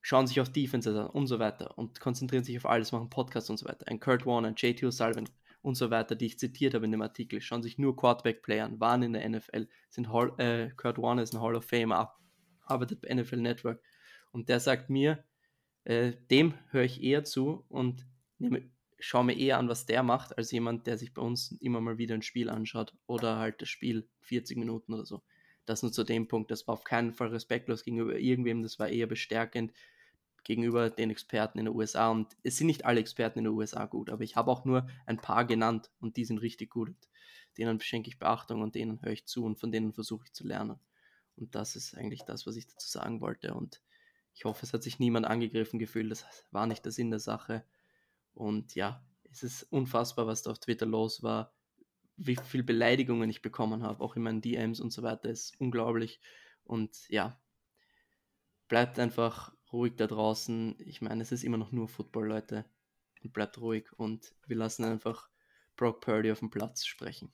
schauen 0.00 0.26
sich 0.26 0.40
auf 0.40 0.50
Defenses 0.50 0.96
an 0.96 1.08
und 1.08 1.26
so 1.26 1.38
weiter 1.38 1.76
und 1.78 2.00
konzentrieren 2.00 2.44
sich 2.44 2.56
auf 2.56 2.66
alles, 2.66 2.92
machen 2.92 3.10
Podcasts 3.10 3.50
und 3.50 3.58
so 3.58 3.66
weiter. 3.66 3.86
Ein 3.88 4.00
Kurt 4.00 4.26
Warner, 4.26 4.48
ein 4.48 4.54
JT 4.56 4.82
O'Sullivan 4.84 5.28
und 5.62 5.74
so 5.74 5.90
weiter, 5.90 6.14
die 6.14 6.26
ich 6.26 6.38
zitiert 6.38 6.74
habe 6.74 6.84
in 6.84 6.92
dem 6.92 7.02
Artikel, 7.02 7.40
schauen 7.40 7.62
sich 7.62 7.78
nur 7.78 7.96
Quarterback-Player 7.96 8.64
an, 8.64 8.80
waren 8.80 9.02
in 9.02 9.12
der 9.12 9.28
NFL, 9.28 9.68
sind 9.90 10.12
Hall, 10.12 10.32
äh, 10.38 10.70
Kurt 10.76 10.98
Warner 10.98 11.22
ist 11.22 11.34
ein 11.34 11.40
Hall 11.40 11.56
of 11.56 11.64
Famer, 11.64 12.16
arbeitet 12.64 13.02
bei 13.02 13.14
NFL 13.14 13.36
Network 13.36 13.82
und 14.30 14.48
der 14.48 14.60
sagt 14.60 14.88
mir, 14.90 15.24
äh, 15.88 16.12
dem 16.30 16.52
höre 16.70 16.84
ich 16.84 17.02
eher 17.02 17.24
zu 17.24 17.64
und 17.70 18.06
nehme, 18.38 18.70
schaue 18.98 19.24
mir 19.24 19.38
eher 19.38 19.58
an, 19.58 19.70
was 19.70 19.86
der 19.86 20.02
macht, 20.02 20.36
als 20.36 20.50
jemand, 20.50 20.86
der 20.86 20.98
sich 20.98 21.14
bei 21.14 21.22
uns 21.22 21.52
immer 21.62 21.80
mal 21.80 21.96
wieder 21.96 22.14
ein 22.14 22.22
Spiel 22.22 22.50
anschaut 22.50 22.94
oder 23.06 23.38
halt 23.38 23.62
das 23.62 23.70
Spiel 23.70 24.06
40 24.20 24.58
Minuten 24.58 24.92
oder 24.92 25.06
so. 25.06 25.22
Das 25.64 25.82
nur 25.82 25.90
zu 25.90 26.04
dem 26.04 26.28
Punkt. 26.28 26.50
Das 26.50 26.66
war 26.66 26.74
auf 26.74 26.84
keinen 26.84 27.14
Fall 27.14 27.28
respektlos 27.28 27.84
gegenüber 27.84 28.18
irgendwem, 28.18 28.62
das 28.62 28.78
war 28.78 28.88
eher 28.88 29.06
bestärkend 29.06 29.72
gegenüber 30.44 30.90
den 30.90 31.10
Experten 31.10 31.58
in 31.58 31.64
den 31.64 31.74
USA. 31.74 32.10
Und 32.10 32.36
es 32.42 32.58
sind 32.58 32.66
nicht 32.66 32.84
alle 32.84 33.00
Experten 33.00 33.38
in 33.38 33.46
den 33.46 33.54
USA 33.54 33.86
gut, 33.86 34.10
aber 34.10 34.24
ich 34.24 34.36
habe 34.36 34.50
auch 34.50 34.66
nur 34.66 34.88
ein 35.06 35.18
paar 35.18 35.46
genannt 35.46 35.90
und 36.00 36.18
die 36.18 36.26
sind 36.26 36.38
richtig 36.38 36.70
gut. 36.70 36.94
Denen 37.56 37.80
schenke 37.80 38.10
ich 38.10 38.18
Beachtung 38.18 38.60
und 38.60 38.74
denen 38.74 39.00
höre 39.00 39.12
ich 39.12 39.26
zu 39.26 39.42
und 39.44 39.58
von 39.58 39.72
denen 39.72 39.94
versuche 39.94 40.26
ich 40.26 40.34
zu 40.34 40.46
lernen. 40.46 40.78
Und 41.36 41.54
das 41.54 41.76
ist 41.76 41.96
eigentlich 41.96 42.24
das, 42.26 42.46
was 42.46 42.56
ich 42.56 42.66
dazu 42.66 42.88
sagen 42.88 43.22
wollte. 43.22 43.54
Und 43.54 43.80
ich 44.38 44.44
hoffe, 44.44 44.64
es 44.64 44.72
hat 44.72 44.84
sich 44.84 45.00
niemand 45.00 45.26
angegriffen 45.26 45.80
gefühlt. 45.80 46.12
Das 46.12 46.24
war 46.52 46.68
nicht 46.68 46.84
der 46.84 46.92
Sinn 46.92 47.10
der 47.10 47.18
Sache. 47.18 47.64
Und 48.34 48.76
ja, 48.76 49.04
es 49.32 49.42
ist 49.42 49.64
unfassbar, 49.64 50.28
was 50.28 50.44
da 50.44 50.52
auf 50.52 50.60
Twitter 50.60 50.86
los 50.86 51.24
war. 51.24 51.56
Wie 52.16 52.36
viele 52.36 52.62
Beleidigungen 52.62 53.28
ich 53.30 53.42
bekommen 53.42 53.82
habe, 53.82 54.00
auch 54.00 54.14
in 54.14 54.22
meinen 54.22 54.40
DMs 54.40 54.78
und 54.78 54.92
so 54.92 55.02
weiter, 55.02 55.28
ist 55.28 55.60
unglaublich. 55.60 56.20
Und 56.62 57.08
ja, 57.08 57.40
bleibt 58.68 59.00
einfach 59.00 59.52
ruhig 59.72 59.96
da 59.96 60.06
draußen. 60.06 60.76
Ich 60.86 61.02
meine, 61.02 61.20
es 61.20 61.32
ist 61.32 61.42
immer 61.42 61.58
noch 61.58 61.72
nur 61.72 61.88
Football, 61.88 62.28
Leute. 62.28 62.64
Und 63.24 63.32
bleibt 63.32 63.60
ruhig 63.60 63.92
und 63.96 64.36
wir 64.46 64.56
lassen 64.56 64.84
einfach 64.84 65.28
Brock 65.74 66.00
Purdy 66.00 66.30
auf 66.30 66.38
dem 66.38 66.50
Platz 66.50 66.86
sprechen. 66.86 67.32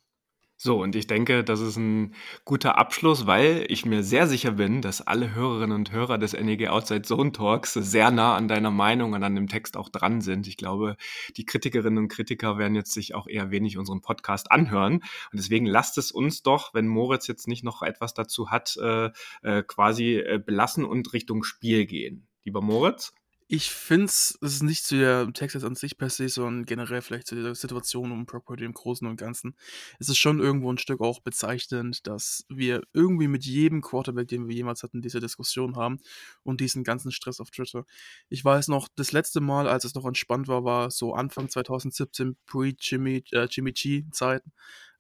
So, 0.57 0.81
und 0.81 0.95
ich 0.95 1.09
denke, 1.09 1.43
das 1.43 1.61
ist 1.61 1.77
ein 1.77 2.15
guter 2.45 2.79
Abschluss, 2.79 3.27
weil 3.27 3.67
ich 3.69 3.85
mir 3.85 4.05
sehr 4.05 4.29
sicher 4.29 4.53
bin, 4.53 4.83
dass 4.83 5.01
alle 5.01 5.35
Hörerinnen 5.35 5.77
und 5.77 5.91
Hörer 5.91 6.17
des 6.17 6.33
NEG 6.33 6.69
Outside 6.69 7.03
Zone 7.03 7.33
Talks 7.33 7.75
sehr 7.75 8.13
nah 8.13 8.37
an 8.37 8.47
deiner 8.47 8.71
Meinung 8.71 9.15
und 9.15 9.25
an 9.25 9.35
dem 9.35 9.49
Text 9.49 9.77
auch 9.77 9.89
dran 9.89 10.21
sind. 10.21 10.47
Ich 10.47 10.57
glaube, 10.57 10.97
die 11.37 11.45
Kritikerinnen 11.45 11.99
und 11.99 12.09
Kritiker 12.09 12.57
werden 12.57 12.77
jetzt 12.77 12.93
sich 12.93 13.15
auch 13.15 13.27
eher 13.27 13.51
wenig 13.51 13.79
unseren 13.79 14.01
Podcast 14.01 14.53
anhören. 14.53 14.95
Und 14.95 15.03
deswegen 15.35 15.67
lasst 15.67 15.99
es 15.99 16.13
uns 16.13 16.43
doch, 16.43 16.73
wenn 16.73 16.87
Moritz 16.87 17.27
jetzt 17.27 17.49
nicht 17.49 17.65
noch 17.65 17.83
etwas 17.83 18.15
dazu 18.15 18.51
hat, 18.51 18.77
äh, 18.77 19.11
äh, 19.43 19.65
quasi 19.65 20.19
äh, 20.19 20.39
belassen 20.39 20.85
und 20.85 21.13
Richtung 21.13 21.43
Spiel 21.43 21.85
gehen. 21.85 22.29
lieber 22.45 22.61
Moritz? 22.61 23.13
Ich 23.47 23.71
finde 23.71 24.07
es 24.07 24.39
ist 24.41 24.63
nicht 24.63 24.85
zu 24.85 24.97
der 24.97 25.31
Texas 25.35 25.65
an 25.65 25.75
sich 25.75 25.99
per 25.99 26.09
se, 26.09 26.31
sondern 26.31 26.65
generell 26.65 27.03
vielleicht 27.03 27.27
zu 27.27 27.35
der 27.35 27.55
Situation 27.55 28.11
um 28.11 28.25
Brock 28.25 28.47
Purdy 28.47 28.65
im 28.65 28.73
Großen 28.73 29.07
und 29.07 29.17
Ganzen. 29.17 29.55
Es 29.99 30.09
ist 30.09 30.17
schon 30.17 30.41
irgendwo 30.41 30.73
ein 30.73 30.79
Stück 30.79 31.03
auch 31.03 31.21
bezeichnend, 31.21 32.07
dass 32.07 32.47
wir 32.49 32.83
irgendwie 32.95 33.29
mit 33.29 33.45
jedem 33.45 33.83
Quarterback, 33.83 34.29
den 34.29 34.49
wir 34.49 34.55
jemals 34.55 34.83
hatten, 34.83 35.03
diese 35.03 35.21
Diskussion 35.21 35.77
haben 35.77 36.01
und 36.43 36.61
diesen 36.63 36.85
ganzen 36.85 37.13
Stress 37.13 37.39
auf 37.39 37.51
Twitter. 37.51 37.85
Ich 38.31 38.43
weiß 38.43 38.69
noch, 38.69 38.89
das 38.97 39.13
letzte 39.13 39.43
Mal, 39.43 39.69
als 39.69 39.85
es 39.85 39.95
noch 39.95 40.07
entspannt 40.07 40.49
war, 40.49 40.65
war 40.65 40.91
so 40.91 41.13
Anfang 41.13 41.51
2017 41.51 42.37
pre-Jimmy 42.47 43.25
äh, 43.33 43.47
Jimmy 43.51 43.73
G-Zeiten. 43.73 44.53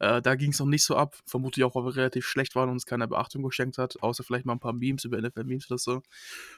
Äh, 0.04 0.20
da 0.20 0.34
ging 0.34 0.50
es 0.50 0.58
noch 0.58 0.66
nicht 0.66 0.84
so 0.84 0.96
ab. 0.96 1.16
Vermutlich 1.24 1.64
auch, 1.64 1.74
weil 1.74 1.86
wir 1.86 1.96
relativ 1.96 2.26
schlecht 2.26 2.54
waren 2.54 2.68
und 2.68 2.74
uns 2.74 2.84
keine 2.84 3.08
Beachtung 3.08 3.42
geschenkt 3.42 3.78
hat, 3.78 4.02
außer 4.02 4.22
vielleicht 4.22 4.44
mal 4.44 4.52
ein 4.52 4.60
paar 4.60 4.74
Memes 4.74 5.04
über 5.04 5.18
NFL-Memes 5.18 5.70
oder 5.70 5.78
so. 5.78 6.02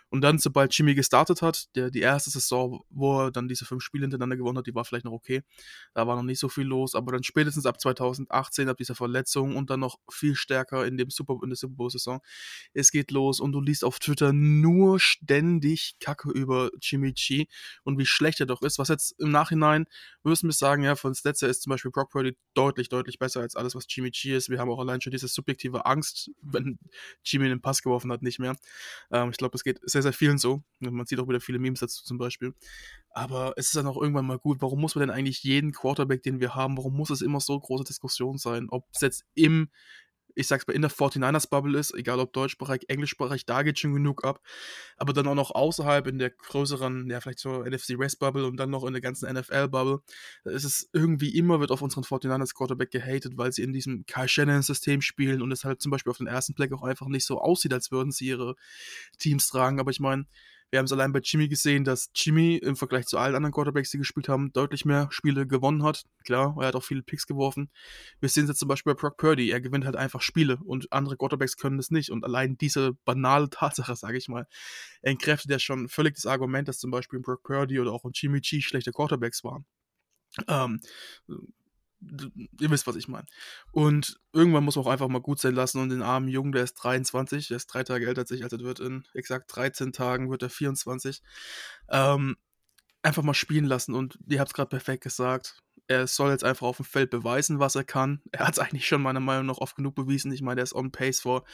Und 0.08 0.22
dann, 0.22 0.38
sobald 0.38 0.76
Jimmy 0.76 0.96
gestartet 0.96 1.42
hat, 1.42 1.66
der, 1.76 1.90
die 1.90 2.00
erste 2.00 2.30
Saison, 2.30 2.82
wo 2.90 3.20
er 3.22 3.30
dann 3.30 3.46
diese 3.46 3.64
fünf 3.64 3.84
Spiele 3.84 4.02
hintereinander 4.02 4.36
gewonnen 4.36 4.58
hat, 4.58 4.66
die 4.66 4.74
war 4.74 4.84
vielleicht 4.84 5.04
noch 5.04 5.12
okay. 5.12 5.42
Da 5.94 6.08
war 6.08 6.16
noch 6.16 6.24
nicht 6.24 6.40
so 6.40 6.48
viel 6.48 6.64
los, 6.64 6.96
aber 6.96 7.12
dann 7.12 7.22
spätestens 7.22 7.66
ab 7.66 7.80
2018, 7.80 8.68
ab 8.68 8.78
dieser 8.78 8.96
Verletzung 8.96 9.54
und 9.54 9.70
dann 9.70 9.78
noch 9.78 10.00
viel 10.10 10.34
stärker 10.34 10.84
in, 10.84 10.96
dem 10.96 11.10
Super, 11.10 11.38
in 11.44 11.50
der 11.50 11.56
Super 11.56 11.74
Bowl-Saison, 11.76 12.20
es 12.74 12.90
geht 12.90 13.12
los 13.12 13.38
und 13.38 13.52
du 13.52 13.60
liest 13.60 13.84
auf 13.84 14.00
Twitter 14.00 14.32
nur 14.32 14.98
ständig 14.98 15.94
Kacke 16.00 16.30
über 16.30 16.70
Jimmy 16.80 17.12
G 17.12 17.46
und 17.84 17.96
wie 17.98 18.06
schlecht 18.06 18.40
er 18.40 18.46
doch 18.46 18.62
ist. 18.62 18.80
Was 18.80 18.88
jetzt 18.88 19.14
im 19.20 19.30
Nachhinein, 19.30 19.86
wir 20.24 20.30
müssen 20.30 20.48
wir 20.48 20.52
sagen, 20.52 20.82
ja, 20.82 20.96
von 20.96 21.14
Stats 21.14 21.42
her 21.42 21.48
ist 21.48 21.62
zum 21.62 21.70
Beispiel 21.70 21.92
Brock 21.92 22.10
Purdy 22.10 22.36
deutlich, 22.54 22.88
deutlich 22.88 23.20
besser 23.20 23.35
als 23.40 23.56
alles, 23.56 23.74
was 23.74 23.86
Jimmy 23.88 24.10
G 24.10 24.34
ist. 24.36 24.48
Wir 24.50 24.58
haben 24.58 24.70
auch 24.70 24.78
allein 24.78 25.00
schon 25.00 25.10
diese 25.10 25.28
subjektive 25.28 25.86
Angst, 25.86 26.30
wenn 26.42 26.78
Jimmy 27.24 27.48
den 27.48 27.60
Pass 27.60 27.82
geworfen 27.82 28.12
hat, 28.12 28.22
nicht 28.22 28.38
mehr. 28.38 28.56
Ähm, 29.10 29.30
ich 29.30 29.36
glaube, 29.36 29.56
es 29.56 29.64
geht 29.64 29.80
sehr, 29.82 30.02
sehr 30.02 30.12
vielen 30.12 30.38
so. 30.38 30.62
Man 30.80 31.06
sieht 31.06 31.18
auch 31.18 31.28
wieder 31.28 31.40
viele 31.40 31.58
Memes 31.58 31.80
dazu 31.80 32.04
zum 32.04 32.18
Beispiel. 32.18 32.54
Aber 33.10 33.54
es 33.56 33.68
ist 33.68 33.76
dann 33.76 33.86
auch 33.86 34.00
irgendwann 34.00 34.26
mal 34.26 34.38
gut. 34.38 34.58
Warum 34.60 34.80
muss 34.80 34.94
man 34.94 35.08
denn 35.08 35.16
eigentlich 35.16 35.42
jeden 35.42 35.72
Quarterback, 35.72 36.22
den 36.22 36.40
wir 36.40 36.54
haben, 36.54 36.76
warum 36.76 36.94
muss 36.94 37.10
es 37.10 37.22
immer 37.22 37.40
so 37.40 37.58
große 37.58 37.84
Diskussion 37.84 38.38
sein? 38.38 38.68
Ob 38.70 38.86
es 38.92 39.00
jetzt 39.00 39.24
im 39.34 39.70
ich 40.36 40.46
sag's 40.46 40.66
mal, 40.66 40.74
in 40.74 40.82
der 40.82 40.90
49ers-Bubble 40.90 41.78
ist, 41.78 41.94
egal 41.94 42.20
ob 42.20 42.32
Deutschsprachig, 42.32 42.88
Englischsprachig, 42.88 43.46
da 43.46 43.62
geht 43.62 43.78
schon 43.78 43.94
genug 43.94 44.24
ab. 44.24 44.40
Aber 44.96 45.12
dann 45.12 45.26
auch 45.26 45.34
noch 45.34 45.50
außerhalb 45.50 46.06
in 46.06 46.18
der 46.18 46.30
größeren, 46.30 47.08
ja, 47.10 47.20
vielleicht 47.20 47.38
so 47.38 47.64
NFC 47.64 47.98
West-Bubble 47.98 48.46
und 48.46 48.58
dann 48.58 48.70
noch 48.70 48.84
in 48.84 48.92
der 48.92 49.02
ganzen 49.02 49.32
NFL-Bubble, 49.32 50.00
da 50.44 50.50
ist 50.50 50.64
es 50.64 50.88
irgendwie 50.92 51.36
immer, 51.36 51.58
wird 51.60 51.70
auf 51.70 51.82
unseren 51.82 52.04
49ers 52.04 52.54
Quarterback 52.54 52.90
gehatet, 52.90 53.36
weil 53.36 53.52
sie 53.52 53.62
in 53.62 53.72
diesem 53.72 54.04
Kyle 54.06 54.28
Shannon-System 54.28 55.00
spielen 55.00 55.40
und 55.42 55.50
es 55.52 55.64
halt 55.64 55.80
zum 55.80 55.90
Beispiel 55.90 56.10
auf 56.10 56.18
den 56.18 56.26
ersten 56.26 56.54
Blick 56.54 56.72
auch 56.72 56.82
einfach 56.82 57.08
nicht 57.08 57.24
so 57.24 57.40
aussieht, 57.40 57.72
als 57.72 57.90
würden 57.90 58.12
sie 58.12 58.26
ihre 58.26 58.56
Teams 59.18 59.48
tragen. 59.48 59.80
Aber 59.80 59.90
ich 59.90 60.00
meine, 60.00 60.26
wir 60.70 60.78
haben 60.78 60.86
es 60.86 60.92
allein 60.92 61.12
bei 61.12 61.20
Jimmy 61.22 61.48
gesehen, 61.48 61.84
dass 61.84 62.10
Jimmy 62.14 62.56
im 62.56 62.76
Vergleich 62.76 63.06
zu 63.06 63.18
allen 63.18 63.36
anderen 63.36 63.52
Quarterbacks, 63.52 63.90
die 63.90 63.98
gespielt 63.98 64.28
haben, 64.28 64.52
deutlich 64.52 64.84
mehr 64.84 65.08
Spiele 65.10 65.46
gewonnen 65.46 65.84
hat. 65.84 66.04
Klar, 66.24 66.56
er 66.58 66.68
hat 66.68 66.74
auch 66.74 66.82
viele 66.82 67.02
Picks 67.02 67.26
geworfen. 67.26 67.70
Wir 68.20 68.28
sehen 68.28 68.44
es 68.44 68.50
jetzt 68.50 68.58
zum 68.58 68.68
Beispiel 68.68 68.94
bei 68.94 69.00
Brock 69.00 69.16
Purdy. 69.16 69.50
Er 69.50 69.60
gewinnt 69.60 69.84
halt 69.84 69.96
einfach 69.96 70.22
Spiele 70.22 70.58
und 70.64 70.92
andere 70.92 71.16
Quarterbacks 71.16 71.56
können 71.56 71.76
das 71.76 71.90
nicht. 71.90 72.10
Und 72.10 72.24
allein 72.24 72.56
diese 72.58 72.94
banale 73.04 73.48
Tatsache, 73.50 73.94
sage 73.94 74.18
ich 74.18 74.28
mal, 74.28 74.46
entkräftet 75.02 75.50
ja 75.50 75.58
schon 75.58 75.88
völlig 75.88 76.14
das 76.14 76.26
Argument, 76.26 76.66
dass 76.66 76.78
zum 76.78 76.90
Beispiel 76.90 77.20
Brock 77.20 77.44
Purdy 77.44 77.78
oder 77.78 77.92
auch 77.92 78.04
Jimmy 78.12 78.40
G 78.40 78.60
schlechte 78.60 78.92
Quarterbacks 78.92 79.44
waren. 79.44 79.66
Ähm, 80.48 80.80
ihr 82.00 82.70
wisst, 82.70 82.86
was 82.86 82.96
ich 82.96 83.08
meine. 83.08 83.26
Und 83.72 84.18
irgendwann 84.32 84.64
muss 84.64 84.76
man 84.76 84.84
auch 84.84 84.90
einfach 84.90 85.08
mal 85.08 85.20
gut 85.20 85.40
sein 85.40 85.54
lassen 85.54 85.80
und 85.80 85.88
den 85.88 86.02
armen 86.02 86.28
Jungen, 86.28 86.52
der 86.52 86.64
ist 86.64 86.74
23, 86.74 87.48
der 87.48 87.56
ist 87.56 87.66
drei 87.66 87.84
Tage 87.84 88.06
älter 88.06 88.22
als 88.22 88.30
ich, 88.30 88.42
also 88.42 88.58
wird 88.60 88.80
in 88.80 89.04
exakt 89.14 89.54
13 89.54 89.92
Tagen, 89.92 90.30
wird 90.30 90.42
er 90.42 90.50
24, 90.50 91.22
ähm, 91.90 92.36
einfach 93.02 93.22
mal 93.22 93.34
spielen 93.34 93.64
lassen. 93.64 93.94
Und 93.94 94.18
ihr 94.28 94.40
habt 94.40 94.50
es 94.50 94.54
gerade 94.54 94.70
perfekt 94.70 95.04
gesagt 95.04 95.62
er 95.88 96.06
soll 96.06 96.30
jetzt 96.30 96.44
einfach 96.44 96.66
auf 96.66 96.76
dem 96.76 96.84
Feld 96.84 97.10
beweisen, 97.10 97.58
was 97.58 97.74
er 97.74 97.84
kann. 97.84 98.22
Er 98.32 98.46
hat 98.46 98.54
es 98.54 98.58
eigentlich 98.58 98.86
schon 98.86 99.02
meiner 99.02 99.20
Meinung 99.20 99.46
nach 99.46 99.58
oft 99.58 99.76
genug 99.76 99.94
bewiesen. 99.94 100.30
Ich 100.32 100.42
meine, 100.42 100.60
er 100.60 100.64
ist 100.64 100.74
on 100.74 100.92
pace 100.92 101.20
vor 101.20 101.44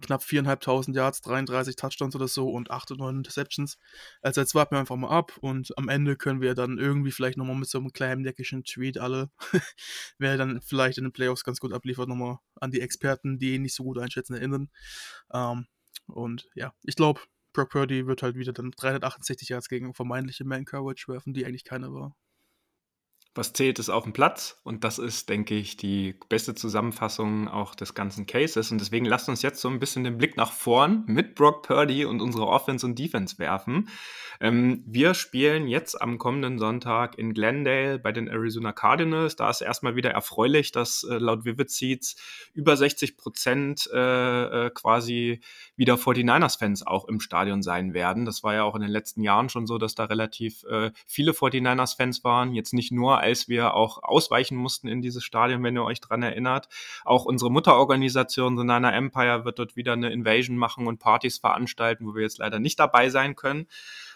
knapp 0.00 0.22
4.500 0.22 0.94
Yards, 0.94 1.20
33 1.20 1.76
Touchdowns 1.76 2.16
oder 2.16 2.28
so 2.28 2.48
und 2.48 2.70
8 2.70 2.92
oder 2.92 3.04
9 3.04 3.18
Interceptions. 3.18 3.78
Also 4.22 4.40
jetzt 4.40 4.54
warten 4.54 4.74
wir 4.74 4.80
einfach 4.80 4.96
mal 4.96 5.10
ab 5.10 5.36
und 5.40 5.76
am 5.76 5.88
Ende 5.88 6.16
können 6.16 6.40
wir 6.40 6.54
dann 6.54 6.78
irgendwie 6.78 7.10
vielleicht 7.10 7.36
nochmal 7.36 7.56
mit 7.56 7.68
so 7.68 7.78
einem 7.78 7.92
kleinen 7.92 8.22
neckischen 8.22 8.64
Tweet 8.64 8.98
alle, 8.98 9.30
wer 10.18 10.36
dann 10.36 10.62
vielleicht 10.62 10.98
in 10.98 11.04
den 11.04 11.12
Playoffs 11.12 11.44
ganz 11.44 11.60
gut 11.60 11.72
abliefert, 11.72 12.08
nochmal 12.08 12.38
an 12.60 12.70
die 12.70 12.80
Experten, 12.80 13.38
die 13.38 13.54
ihn 13.54 13.62
nicht 13.62 13.74
so 13.74 13.84
gut 13.84 13.98
einschätzen, 13.98 14.34
erinnern. 14.34 14.70
Ähm, 15.32 15.66
und 16.06 16.48
ja, 16.54 16.72
ich 16.84 16.96
glaube, 16.96 17.20
Brock 17.52 17.70
Purdy 17.70 18.06
wird 18.06 18.22
halt 18.22 18.36
wieder 18.36 18.52
dann 18.52 18.70
368 18.70 19.50
Yards 19.50 19.68
gegen 19.68 19.94
vermeintliche 19.94 20.44
Man 20.44 20.64
Coverage 20.64 21.08
werfen, 21.08 21.34
die 21.34 21.44
eigentlich 21.44 21.64
keiner 21.64 21.92
war. 21.92 22.16
Was 23.34 23.54
zählt, 23.54 23.78
ist 23.78 23.88
auf 23.88 24.04
dem 24.04 24.12
Platz. 24.12 24.60
Und 24.62 24.84
das 24.84 24.98
ist, 24.98 25.30
denke 25.30 25.54
ich, 25.54 25.78
die 25.78 26.14
beste 26.28 26.54
Zusammenfassung 26.54 27.48
auch 27.48 27.74
des 27.74 27.94
ganzen 27.94 28.26
Cases. 28.26 28.70
Und 28.70 28.78
deswegen 28.78 29.06
lasst 29.06 29.28
uns 29.30 29.40
jetzt 29.40 29.60
so 29.60 29.68
ein 29.68 29.80
bisschen 29.80 30.04
den 30.04 30.18
Blick 30.18 30.36
nach 30.36 30.52
vorn 30.52 31.04
mit 31.06 31.34
Brock 31.34 31.66
Purdy 31.66 32.04
und 32.04 32.20
unserer 32.20 32.48
Offense 32.48 32.84
und 32.84 32.98
Defense 32.98 33.38
werfen. 33.38 33.88
Ähm, 34.42 34.82
wir 34.86 35.14
spielen 35.14 35.68
jetzt 35.68 36.02
am 36.02 36.18
kommenden 36.18 36.58
Sonntag 36.58 37.16
in 37.16 37.32
Glendale 37.32 37.98
bei 37.98 38.12
den 38.12 38.28
Arizona 38.28 38.72
Cardinals. 38.72 39.36
Da 39.36 39.48
ist 39.48 39.60
erstmal 39.60 39.96
wieder 39.96 40.10
erfreulich, 40.10 40.72
dass 40.72 41.04
äh, 41.04 41.14
laut 41.14 41.44
Vivid 41.44 41.70
Seats 41.70 42.16
über 42.52 42.76
60 42.76 43.16
Prozent 43.16 43.88
äh, 43.94 44.66
äh, 44.66 44.70
quasi 44.70 45.40
wieder 45.76 45.94
49ers-Fans 45.94 46.86
auch 46.86 47.06
im 47.06 47.20
Stadion 47.20 47.62
sein 47.62 47.94
werden. 47.94 48.24
Das 48.24 48.42
war 48.42 48.52
ja 48.52 48.64
auch 48.64 48.74
in 48.74 48.82
den 48.82 48.90
letzten 48.90 49.22
Jahren 49.22 49.48
schon 49.48 49.66
so, 49.66 49.78
dass 49.78 49.94
da 49.94 50.04
relativ 50.04 50.64
äh, 50.64 50.90
viele 51.06 51.32
49ers-Fans 51.32 52.24
waren. 52.24 52.52
Jetzt 52.52 52.74
nicht 52.74 52.92
nur 52.92 53.21
als 53.22 53.48
wir 53.48 53.74
auch 53.74 54.02
ausweichen 54.02 54.56
mussten 54.56 54.88
in 54.88 55.00
dieses 55.00 55.24
Stadion, 55.24 55.62
wenn 55.62 55.76
ihr 55.76 55.84
euch 55.84 56.00
dran 56.00 56.22
erinnert. 56.22 56.68
Auch 57.04 57.24
unsere 57.24 57.50
Mutterorganisation 57.50 58.54
Niner 58.54 58.92
Empire 58.92 59.44
wird 59.44 59.58
dort 59.58 59.76
wieder 59.76 59.94
eine 59.94 60.12
Invasion 60.12 60.56
machen 60.56 60.86
und 60.86 60.98
Partys 60.98 61.38
veranstalten, 61.38 62.06
wo 62.06 62.14
wir 62.14 62.22
jetzt 62.22 62.38
leider 62.38 62.58
nicht 62.58 62.78
dabei 62.78 63.08
sein 63.08 63.36
können. 63.36 63.66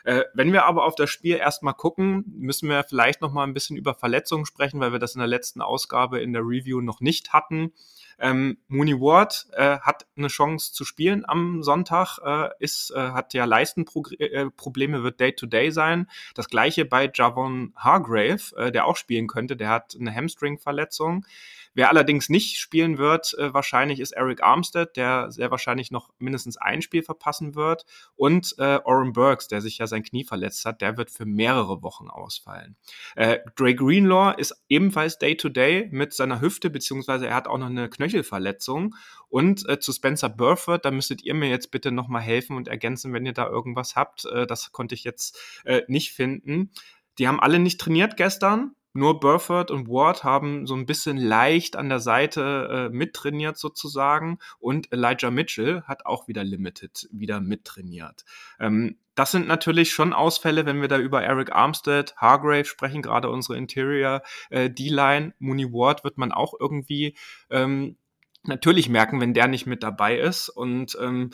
Äh, 0.05 0.25
wenn 0.35 0.53
wir 0.53 0.67
aber 0.67 0.85
auf 0.85 0.95
das 0.95 1.11
Spiel 1.11 1.37
erstmal 1.37 1.75
gucken, 1.75 2.25
müssen 2.39 2.69
wir 2.69 2.85
vielleicht 2.85 3.21
noch 3.23 3.33
mal 3.33 3.45
ein 3.45 3.55
bisschen 3.55 3.77
über 3.77 3.95
Verletzungen 3.95 4.47
sprechen, 4.47 4.81
weil 4.81 4.93
wir 4.93 4.99
das 4.99 5.15
in 5.15 5.19
der 5.21 5.29
letzten 5.29 5.61
Ausgabe 5.61 6.21
in 6.21 6.33
der 6.33 6.43
Review 6.43 6.81
noch 6.81 7.01
nicht 7.01 7.33
hatten. 7.33 7.73
Ähm, 8.19 8.59
Mooney 8.69 8.99
Ward 9.01 9.47
äh, 9.53 9.79
hat 9.81 10.07
eine 10.17 10.29
Chance 10.29 10.73
zu 10.73 10.85
spielen 10.85 11.25
am 11.27 11.63
Sonntag, 11.63 12.19
äh, 12.25 12.49
ist, 12.59 12.91
äh, 12.91 13.11
hat 13.11 13.35
ja 13.35 13.45
Leistenprobleme, 13.45 15.03
wird 15.03 15.21
Day-to-Day 15.21 15.69
-Day 15.69 15.73
sein. 15.73 16.11
Das 16.35 16.49
gleiche 16.49 16.85
bei 16.85 17.11
Javon 17.13 17.73
Hargrave, 17.77 18.57
äh, 18.57 18.73
der 18.73 18.87
auch 18.87 18.97
spielen 18.97 19.27
könnte, 19.27 19.57
der 19.57 19.69
hat 19.69 19.97
eine 19.99 20.15
Hamstring-Verletzung. 20.15 21.27
Wer 21.77 21.91
allerdings 21.91 22.31
nicht 22.31 22.59
spielen 22.59 22.97
wird, 22.97 23.35
äh, 23.39 23.53
wahrscheinlich 23.53 24.01
ist 24.01 24.13
Eric 24.13 24.43
Armstead, 24.43 24.97
der 24.97 25.31
sehr 25.31 25.51
wahrscheinlich 25.51 25.91
noch 25.91 26.09
mindestens 26.19 26.57
ein 26.57 26.81
Spiel 26.81 27.03
verpassen 27.03 27.55
wird. 27.55 27.85
Und 28.15 28.55
äh, 28.57 28.79
Oren 28.83 29.13
Burks, 29.13 29.47
der 29.47 29.61
sich 29.61 29.77
ja 29.77 29.87
sein 29.87 30.03
Knie 30.03 30.25
verletzt 30.25 30.65
hat, 30.65 30.81
der 30.81 30.97
wird 30.97 31.11
für 31.11 31.27
mehrere 31.27 31.83
Wochen 31.83 32.09
ausfallen. 32.09 32.77
Äh, 33.15 33.41
Dre 33.57 33.75
Greenlaw 33.75 34.35
ist 34.39 34.55
ebenfalls 34.71 35.19
Day-to-Day 35.19 35.83
-Day 35.83 35.89
mit 35.91 36.15
seiner 36.15 36.41
Hüfte, 36.41 36.71
beziehungsweise 36.71 37.27
er 37.27 37.35
hat 37.35 37.47
auch 37.47 37.59
noch 37.59 37.67
eine 37.67 37.91
Knöchelverletzung. 37.91 38.95
Und 39.29 39.69
äh, 39.69 39.79
zu 39.79 39.93
Spencer 39.93 40.31
Burford, 40.31 40.87
da 40.87 40.91
müsstet 40.91 41.23
ihr 41.25 41.35
mir 41.35 41.51
jetzt 41.51 41.71
bitte 41.71 41.93
nochmal 41.93 42.23
helfen 42.23 42.57
und 42.57 42.69
ergänzen, 42.69 43.13
wenn 43.13 43.27
ihr 43.27 43.35
da 43.35 43.47
irgendwas 43.47 43.97
habt. 43.97 44.25
Äh, 44.25 44.47
das 44.47 44.73
konnte 44.73 44.95
ich 44.95 45.05
jetzt 45.05 45.39
äh, 45.67 45.83
nicht 45.89 46.13
finden. 46.13 46.73
Die 47.19 47.29
haben 47.29 47.39
alle 47.39 47.59
nicht 47.59 47.79
trainiert 47.79 48.17
gestern. 48.17 48.75
Nur 48.97 49.21
Burford 49.21 49.71
und 49.71 49.89
Ward 49.89 50.25
haben 50.25 50.67
so 50.67 50.75
ein 50.75 50.87
bisschen 50.87 51.17
leicht 51.17 51.77
an 51.77 51.89
der 51.89 52.01
Seite 52.01 52.89
äh, 52.91 52.95
mittrainiert 52.95 53.59
sozusagen 53.59 54.39
und 54.59 54.93
Elijah 54.93 55.31
Mitchell 55.31 55.83
hat 55.83 56.07
auch 56.07 56.29
wieder 56.29 56.45
Limited 56.45 57.09
wieder 57.13 57.41
mittrainiert. 57.41 58.25
Ähm, 58.59 58.97
das 59.15 59.33
sind 59.33 59.49
natürlich 59.49 59.93
schon 59.93 60.13
Ausfälle, 60.13 60.67
wenn 60.67 60.81
wir 60.81 60.89
da 60.89 60.99
über 60.99 61.23
Eric 61.23 61.53
Armstead, 61.53 62.15
Hargrave 62.17 62.67
sprechen, 62.67 63.03
gerade 63.03 63.31
unsere 63.31 63.57
Interior 63.57 64.23
äh, 64.51 64.69
D-Line. 64.71 65.33
Mooney 65.39 65.73
Ward 65.73 66.05
wird 66.05 66.19
man 66.19 66.33
auch 66.33 66.53
irgendwie 66.59 67.17
ähm, 67.49 67.97
natürlich 68.45 68.89
merken, 68.89 69.21
wenn 69.21 69.35
der 69.35 69.49
nicht 69.49 69.67
mit 69.67 69.83
dabei 69.83 70.19
ist. 70.19 70.51
Und 70.51 70.99
ähm, 71.01 71.31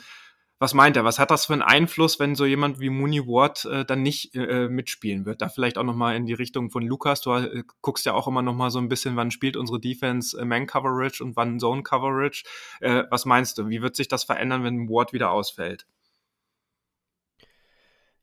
was 0.63 0.73
meint 0.73 0.95
er? 0.95 1.03
Was 1.03 1.19
hat 1.19 1.29
das 1.29 1.47
für 1.47 1.51
einen 1.51 1.61
Einfluss, 1.61 2.21
wenn 2.21 2.35
so 2.35 2.45
jemand 2.45 2.79
wie 2.79 2.89
Mooney 2.89 3.27
Ward 3.27 3.65
äh, 3.65 3.83
dann 3.83 4.01
nicht 4.01 4.33
äh, 4.33 4.69
mitspielen 4.69 5.25
wird? 5.25 5.41
Da 5.41 5.49
vielleicht 5.49 5.77
auch 5.77 5.83
nochmal 5.83 6.15
in 6.15 6.25
die 6.25 6.33
Richtung 6.33 6.71
von 6.71 6.83
Lukas. 6.83 7.19
Du 7.19 7.31
äh, 7.33 7.65
guckst 7.81 8.05
ja 8.05 8.13
auch 8.13 8.29
immer 8.29 8.41
nochmal 8.41 8.71
so 8.71 8.79
ein 8.79 8.87
bisschen, 8.87 9.17
wann 9.17 9.29
spielt 9.29 9.57
unsere 9.57 9.81
Defense 9.81 10.39
äh, 10.39 10.45
Man 10.45 10.65
Coverage 10.65 11.21
und 11.21 11.35
wann 11.35 11.59
Zone 11.59 11.83
Coverage. 11.83 12.45
Äh, 12.79 13.03
was 13.09 13.25
meinst 13.25 13.57
du? 13.57 13.67
Wie 13.67 13.81
wird 13.81 13.97
sich 13.97 14.07
das 14.07 14.23
verändern, 14.23 14.63
wenn 14.63 14.87
Ward 14.87 15.11
wieder 15.11 15.31
ausfällt? 15.31 15.85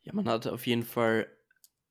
Ja, 0.05 0.15
man 0.15 0.27
hat 0.27 0.47
auf 0.47 0.67
jeden 0.67 0.85
Fall 0.85 1.27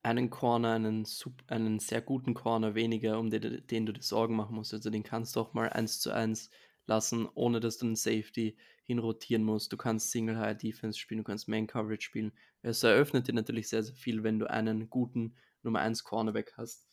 einen 0.02 0.30
Corner, 0.30 0.72
einen, 0.72 1.06
einen 1.46 1.78
sehr 1.78 2.00
guten 2.00 2.34
Corner 2.34 2.74
weniger, 2.74 3.20
um 3.20 3.30
den, 3.30 3.64
den 3.68 3.86
du 3.86 3.92
dir 3.92 4.02
Sorgen 4.02 4.34
machen 4.34 4.56
musst. 4.56 4.74
Also 4.74 4.90
den 4.90 5.04
kannst 5.04 5.36
du 5.36 5.40
auch 5.42 5.54
mal 5.54 5.68
eins 5.68 6.00
zu 6.00 6.10
eins 6.10 6.50
lassen, 6.90 7.26
ohne 7.34 7.60
dass 7.60 7.78
du 7.78 7.86
einen 7.86 7.96
Safety 7.96 8.56
hinrotieren 8.84 9.44
musst. 9.44 9.72
Du 9.72 9.76
kannst 9.76 10.10
Single 10.10 10.38
High 10.38 10.58
Defense 10.58 10.98
spielen, 10.98 11.18
du 11.18 11.24
kannst 11.24 11.48
Main 11.48 11.66
Coverage 11.66 12.02
spielen. 12.02 12.32
Es 12.60 12.82
eröffnet 12.82 13.28
dir 13.28 13.32
natürlich 13.32 13.68
sehr, 13.68 13.82
sehr 13.82 13.94
viel, 13.94 14.22
wenn 14.22 14.38
du 14.38 14.50
einen 14.50 14.90
guten 14.90 15.36
Nummer 15.62 15.78
1 15.80 16.04
Cornerback 16.04 16.52
hast. 16.56 16.86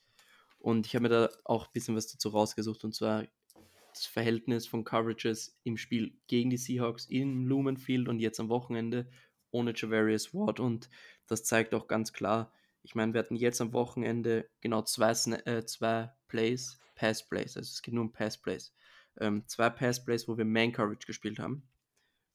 Und 0.60 0.86
ich 0.86 0.96
habe 0.96 1.04
mir 1.04 1.10
da 1.10 1.30
auch 1.44 1.66
ein 1.66 1.74
bisschen 1.74 1.96
was 1.96 2.08
dazu 2.08 2.30
rausgesucht 2.30 2.84
und 2.84 2.96
zwar 2.96 3.25
das 3.94 4.06
Verhältnis 4.06 4.68
von 4.68 4.84
Coverages 4.84 5.60
im 5.63 5.77
Spiel 5.77 6.13
gegen 6.27 6.51
die 6.51 6.58
Seahawks 6.58 7.06
im 7.08 7.48
Lumenfield 7.48 8.08
und 8.08 8.20
jetzt 8.20 8.39
am 8.39 8.50
Wochenende 8.50 9.10
ohne 9.50 9.74
Javarius 9.75 10.34
Ward 10.34 10.60
und 10.60 10.89
das 11.25 11.44
zeigt 11.44 11.74
auch 11.74 11.88
ganz 11.88 12.13
klar, 12.13 12.51
ich 12.84 12.96
meine, 12.96 13.13
wir 13.13 13.20
hatten 13.20 13.36
jetzt 13.36 13.60
am 13.62 13.74
Wochenende 13.74 14.50
genau 14.62 14.84
zwei, 14.84 15.12
äh, 15.12 15.66
zwei 15.66 16.12
Plays, 16.27 16.80
Pass 16.96 17.27
Plays, 17.27 17.58
also 17.58 17.68
es 17.68 17.82
geht 17.82 17.94
nur 17.94 18.04
um 18.04 18.12
Pass 18.12 18.38
Plays. 18.38 18.74
Ähm, 19.20 19.44
zwei 19.48 19.70
Pass 19.70 20.04
Plays, 20.04 20.28
wo 20.28 20.38
wir 20.38 20.46
Man 20.46 20.72
Coverage 20.72 21.08
gespielt 21.08 21.40
haben 21.40 21.64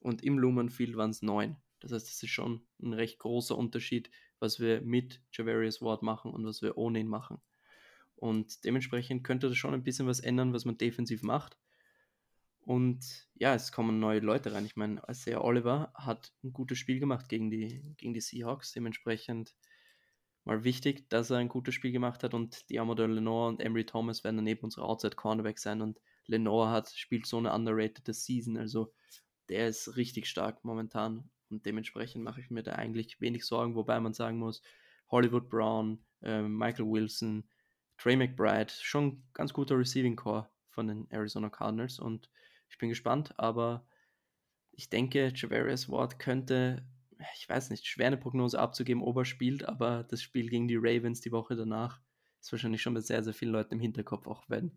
und 0.01 0.25
im 0.25 0.39
Lumen 0.39 0.69
Field 0.69 0.97
waren 0.97 1.11
es 1.11 1.23
neun. 1.23 1.57
Das 1.81 1.93
heißt, 1.93 2.09
es 2.09 2.23
ist 2.23 2.31
schon 2.31 2.63
ein 2.81 2.93
recht 2.93 3.19
großer 3.19 3.57
Unterschied, 3.57 4.11
was 4.39 4.61
wir 4.61 4.81
mit 4.83 5.21
Javarius 5.33 5.81
Ward 5.81 6.03
machen 6.03 6.33
und 6.33 6.45
was 6.45 6.63
wir 6.63 6.77
ohne 6.77 7.01
ihn 7.01 7.09
machen. 7.09 7.41
Und 8.17 8.65
dementsprechend 8.65 9.25
könnte 9.25 9.49
das 9.49 9.57
schon 9.57 9.75
ein 9.75 9.83
bisschen 9.83 10.07
was 10.07 10.21
ändern, 10.21 10.53
was 10.53 10.65
man 10.65 10.79
defensiv 10.79 11.23
macht. 11.23 11.59
Und 12.61 13.27
ja, 13.35 13.55
es 13.55 13.73
kommen 13.73 13.99
neue 13.99 14.21
Leute 14.21 14.53
rein. 14.53 14.65
Ich 14.65 14.77
meine, 14.77 15.03
Isaiah 15.09 15.43
Oliver 15.43 15.93
hat 15.97 16.33
ein 16.45 16.53
gutes 16.53 16.79
Spiel 16.79 17.01
gemacht 17.01 17.29
gegen 17.29 17.51
die, 17.51 17.83
gegen 17.97 18.15
die 18.15 18.21
Seahawks. 18.21 18.73
Dementsprechend 18.73 19.57
mal 20.45 20.63
wichtig, 20.63 21.09
dass 21.09 21.31
er 21.31 21.39
ein 21.39 21.49
gutes 21.49 21.75
Spiel 21.75 21.91
gemacht 21.91 22.23
hat. 22.23 22.35
Und 22.35 22.71
Diamodor 22.71 23.09
Lenore 23.09 23.49
und 23.49 23.61
Emery 23.61 23.85
Thomas 23.85 24.23
werden 24.23 24.37
daneben 24.37 24.63
unsere 24.63 24.87
Outside 24.87 25.17
Cornerback 25.17 25.59
sein. 25.59 25.83
Und 25.83 26.01
Lenore 26.27 26.71
hat, 26.71 26.91
spielt 26.91 27.27
so 27.27 27.39
eine 27.39 27.53
underrated 27.53 28.15
Season. 28.15 28.57
Also 28.57 28.93
der 29.49 29.69
ist 29.69 29.97
richtig 29.97 30.27
stark 30.27 30.65
momentan. 30.65 31.31
Und 31.51 31.67
dementsprechend 31.67 32.25
mache 32.25 32.41
ich 32.41 32.51
mir 32.51 32.63
da 32.63 32.73
eigentlich 32.73 33.21
wenig 33.21 33.45
Sorgen. 33.45 33.75
Wobei 33.75 34.01
man 34.01 34.15
sagen 34.15 34.39
muss, 34.39 34.63
Hollywood 35.11 35.49
Brown, 35.49 36.05
äh, 36.23 36.43
Michael 36.43 36.87
Wilson, 36.87 37.45
Trey 37.99 38.17
McBride, 38.17 38.73
schon 38.81 39.23
ganz 39.35 39.53
guter 39.53 39.79
Receiving 39.79 40.17
Core 40.17 40.49
von 40.71 40.89
den 40.89 41.11
Arizona 41.11 41.51
Cardinals. 41.51 41.99
Und 41.99 42.31
ich 42.71 42.79
bin 42.79 42.89
gespannt, 42.89 43.39
aber 43.39 43.87
ich 44.73 44.89
denke, 44.89 45.33
Javarius 45.35 45.91
Ward 45.91 46.19
könnte, 46.19 46.87
ich 47.37 47.49
weiß 47.49 47.71
nicht, 47.71 47.87
schwer 47.87 48.07
eine 48.07 48.17
Prognose 48.17 48.59
abzugeben, 48.59 49.03
ob 49.03 49.19
er 49.19 49.25
spielt, 49.27 49.69
aber 49.69 50.05
das 50.05 50.23
Spiel 50.23 50.49
gegen 50.49 50.69
die 50.69 50.79
Ravens 50.79 51.21
die 51.21 51.33
Woche 51.33 51.55
danach 51.55 52.01
ist 52.41 52.51
wahrscheinlich 52.51 52.83
schon 52.83 52.95
bei 52.95 53.01
sehr, 53.01 53.23
sehr 53.23 53.35
vielen 53.35 53.53
Leuten 53.53 53.75
im 53.75 53.81
Hinterkopf, 53.81 54.27
auch 54.27 54.45
wenn 54.49 54.77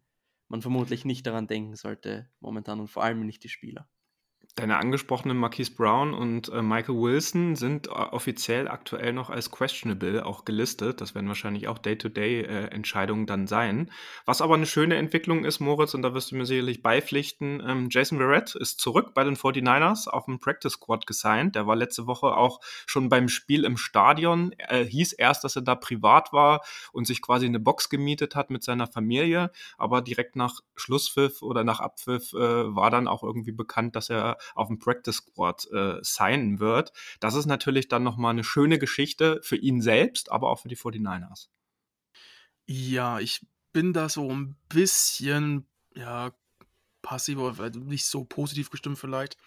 man 0.50 0.62
vermutlich 0.62 1.06
nicht 1.06 1.26
daran 1.28 1.48
denken 1.48 1.76
sollte 1.76 2.30
momentan 2.40 2.80
und 2.80 2.88
vor 2.90 3.04
allem 3.04 3.26
nicht 3.26 3.44
die 3.44 3.50
Spieler. 3.50 3.88
Deine 4.58 4.78
angesprochenen 4.78 5.36
Marquise 5.36 5.72
Brown 5.76 6.14
und 6.14 6.48
äh, 6.48 6.62
Michael 6.62 6.96
Wilson 6.96 7.58
sind 7.58 7.88
äh, 7.88 7.90
offiziell 7.90 8.70
aktuell 8.70 9.12
noch 9.12 9.30
als 9.30 9.52
questionable 9.52 10.26
auch 10.26 10.46
gelistet. 10.46 11.02
Das 11.02 11.14
werden 11.14 11.28
wahrscheinlich 11.28 11.68
auch 11.68 11.78
Day-to-Day-Entscheidungen 11.78 13.24
äh, 13.24 13.26
dann 13.26 13.48
sein. 13.48 13.92
Was 14.24 14.42
aber 14.42 14.54
eine 14.54 14.66
schöne 14.66 14.96
Entwicklung 14.96 15.44
ist, 15.44 15.60
Moritz, 15.60 15.94
und 15.94 16.04
da 16.04 16.14
wirst 16.14 16.32
du 16.32 16.38
mir 16.38 16.46
sicherlich 16.46 16.82
beipflichten, 16.82 17.62
ähm, 17.68 17.90
Jason 17.92 18.18
Verrett 18.18 18.56
ist 18.56 18.80
zurück 18.80 19.14
bei 19.14 19.26
den 19.26 19.36
49ers 19.36 20.08
auf 20.08 20.24
dem 20.24 20.40
Practice 20.40 20.72
Squad 20.72 21.06
gesigned. 21.06 21.56
Der 21.56 21.68
war 21.68 21.76
letzte 21.76 22.08
Woche 22.08 22.28
auch 22.28 22.62
schon 22.86 23.10
beim 23.10 23.28
Spiel 23.28 23.66
im 23.66 23.76
Stadion. 23.76 24.54
Er 24.58 24.86
hieß 24.86 25.12
erst, 25.12 25.44
dass 25.44 25.58
er 25.58 25.64
da 25.64 25.76
privat 25.76 26.32
war 26.32 26.62
und 26.94 27.08
sich 27.08 27.22
quasi 27.22 27.46
eine 27.46 27.60
Box 27.60 27.90
gemietet 27.90 28.38
hat 28.38 28.52
mit 28.52 28.64
seiner 28.64 28.88
Familie, 28.88 29.52
aber 29.78 30.02
direkt 30.02 30.38
nach 30.38 30.62
Schlusspfiff 30.78 31.42
oder 31.42 31.66
nach 31.66 31.82
Abpfiff 31.82 32.32
äh, 32.32 32.74
war 32.74 32.90
dann 32.90 33.10
auch 33.10 33.22
irgendwie 33.22 33.52
bekannt, 33.52 33.98
dass 33.98 34.10
er 34.10 34.38
auf 34.54 34.68
dem 34.68 34.80
Practice 34.80 35.18
Squad 35.18 35.68
äh, 35.72 35.98
signen 36.02 36.60
wird. 36.60 36.94
Das 37.20 37.36
ist 37.36 37.46
natürlich 37.46 37.88
dann 37.88 38.04
nochmal 38.04 38.32
eine 38.32 38.44
schöne 38.44 38.80
Geschichte 38.80 39.40
für 39.44 39.56
ihn 39.56 39.82
selbst, 39.82 40.32
aber 40.32 40.50
auch 40.50 40.60
für 40.60 40.70
die 40.70 40.78
49ers. 40.78 41.48
Ja, 42.68 43.20
ich 43.20 43.46
bin 43.74 43.94
da 43.94 44.10
so 44.10 44.32
ein 44.32 44.56
bisschen, 44.70 45.68
ja, 45.94 46.32
passiv, 47.02 47.38
aber 47.38 47.70
nicht 47.70 48.06
so 48.06 48.26
positiv 48.26 48.72
gestimmt 48.72 48.98
vielleicht, 48.98 49.38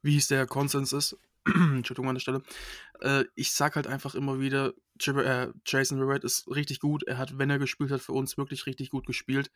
wie 0.00 0.16
es 0.16 0.28
der 0.28 0.46
Konsens 0.46 0.92
ist. 0.92 1.16
Entschuldigung 1.54 2.08
an 2.08 2.14
der 2.14 2.20
Stelle. 2.20 2.42
Äh, 3.00 3.24
ich 3.34 3.52
sag 3.52 3.76
halt 3.76 3.86
einfach 3.86 4.14
immer 4.14 4.38
wieder, 4.38 4.74
äh, 5.06 5.48
Jason 5.66 5.98
Verrett 5.98 6.24
ist 6.24 6.48
richtig 6.48 6.78
gut. 6.78 7.02
Er 7.04 7.18
hat, 7.18 7.38
wenn 7.38 7.50
er 7.50 7.58
gespielt 7.58 7.90
hat, 7.90 8.00
für 8.00 8.12
uns 8.12 8.38
wirklich 8.38 8.66
richtig 8.66 8.90
gut 8.90 9.06
gespielt. 9.06 9.50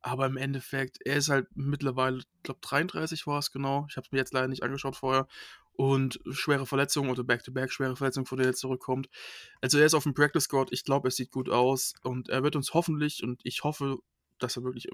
Aber 0.00 0.26
im 0.26 0.36
Endeffekt, 0.36 0.98
er 1.04 1.16
ist 1.16 1.28
halt 1.28 1.46
mittlerweile, 1.54 2.18
ich 2.18 2.26
glaube 2.42 2.60
33 2.62 3.26
war 3.26 3.38
es 3.38 3.52
genau. 3.52 3.86
Ich 3.88 3.96
habe 3.96 4.06
es 4.06 4.12
mir 4.12 4.18
jetzt 4.18 4.32
leider 4.32 4.48
nicht 4.48 4.62
angeschaut 4.62 4.96
vorher. 4.96 5.28
Und 5.72 6.18
schwere 6.30 6.66
Verletzungen 6.66 7.08
oder 7.08 7.22
Back-to-Back 7.22 7.70
-back 7.70 7.72
schwere 7.72 7.94
Verletzungen, 7.94 8.26
vor 8.26 8.36
der 8.36 8.48
er 8.48 8.54
zurückkommt. 8.54 9.08
Also 9.60 9.78
er 9.78 9.86
ist 9.86 9.94
auf 9.94 10.02
dem 10.02 10.14
Practice 10.14 10.44
Squad. 10.44 10.72
Ich 10.72 10.82
glaube, 10.82 11.06
es 11.06 11.14
sieht 11.14 11.30
gut 11.30 11.48
aus. 11.48 11.94
Und 12.02 12.28
er 12.30 12.42
wird 12.42 12.56
uns 12.56 12.74
hoffentlich, 12.74 13.22
und 13.22 13.40
ich 13.44 13.62
hoffe, 13.62 13.98
dass 14.40 14.56
er 14.56 14.64
wirklich 14.64 14.88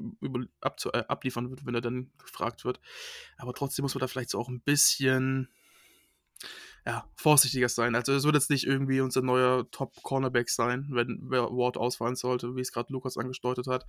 ab, 0.61 0.77
äh, 0.93 1.05
abliefern 1.09 1.49
wird, 1.49 1.65
wenn 1.65 1.75
er 1.75 1.81
dann 1.81 2.11
gefragt 2.19 2.67
wird. 2.67 2.81
Aber 3.39 3.55
trotzdem 3.55 3.83
muss 3.83 3.95
man 3.95 4.01
da 4.01 4.09
vielleicht 4.09 4.31
so 4.31 4.39
auch 4.39 4.49
ein 4.49 4.61
bisschen 4.61 5.49
ja, 6.87 7.09
vorsichtiger 7.17 7.69
sein. 7.69 7.95
Also 7.95 8.13
es 8.13 8.25
wird 8.25 8.35
jetzt 8.35 8.51
nicht 8.51 8.67
irgendwie 8.67 9.01
unser 9.01 9.23
neuer 9.23 9.71
Top-Cornerback 9.71 10.51
sein, 10.51 10.87
wenn 10.91 11.31
Ward 11.31 11.79
ausfallen 11.79 12.15
sollte, 12.15 12.57
wie 12.57 12.61
es 12.61 12.73
gerade 12.73 12.93
Lukas 12.93 13.17
angedeutet 13.17 13.67
hat. 13.67 13.87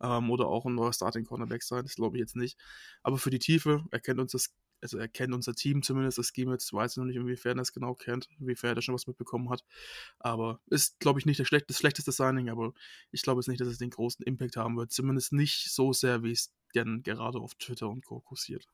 Ähm, 0.00 0.30
oder 0.30 0.46
auch 0.46 0.64
ein 0.64 0.74
neuer 0.74 0.92
Starting-Cornerback 0.92 1.62
sein, 1.62 1.82
das 1.82 1.96
glaube 1.96 2.16
ich 2.16 2.20
jetzt 2.20 2.36
nicht. 2.36 2.56
Aber 3.02 3.18
für 3.18 3.30
die 3.30 3.40
Tiefe, 3.40 3.84
er 3.90 4.00
kennt 4.00 4.20
uns 4.20 4.32
das, 4.32 4.54
also 4.80 4.96
er 4.98 5.08
unser 5.32 5.54
Team 5.54 5.82
zumindest, 5.82 6.18
das 6.18 6.30
Scheme 6.32 6.52
jetzt, 6.52 6.72
weiß 6.72 6.92
ich 6.92 6.96
noch 6.98 7.06
nicht, 7.06 7.16
inwiefern 7.16 7.58
er 7.58 7.62
es 7.62 7.72
genau 7.72 7.94
kennt, 7.94 8.28
inwiefern 8.38 8.70
er 8.70 8.74
da 8.76 8.82
schon 8.82 8.94
was 8.94 9.08
mitbekommen 9.08 9.50
hat. 9.50 9.64
Aber 10.20 10.60
ist, 10.66 11.00
glaube 11.00 11.18
ich, 11.18 11.26
nicht 11.26 11.40
das, 11.40 11.48
schlecht, 11.48 11.68
das 11.68 11.78
schlechteste 11.78 12.12
Signing, 12.12 12.48
aber 12.48 12.74
ich 13.10 13.22
glaube 13.22 13.40
jetzt 13.40 13.48
nicht, 13.48 13.60
dass 13.60 13.68
es 13.68 13.78
den 13.78 13.90
großen 13.90 14.24
Impact 14.24 14.56
haben 14.56 14.76
wird. 14.76 14.92
Zumindest 14.92 15.32
nicht 15.32 15.72
so 15.72 15.92
sehr, 15.92 16.22
wie 16.22 16.32
es 16.32 16.52
denn 16.76 17.02
gerade 17.02 17.38
auf 17.38 17.54
Twitter 17.56 17.88
und 17.88 18.04
Co. 18.04 18.20
kursiert. 18.20 18.68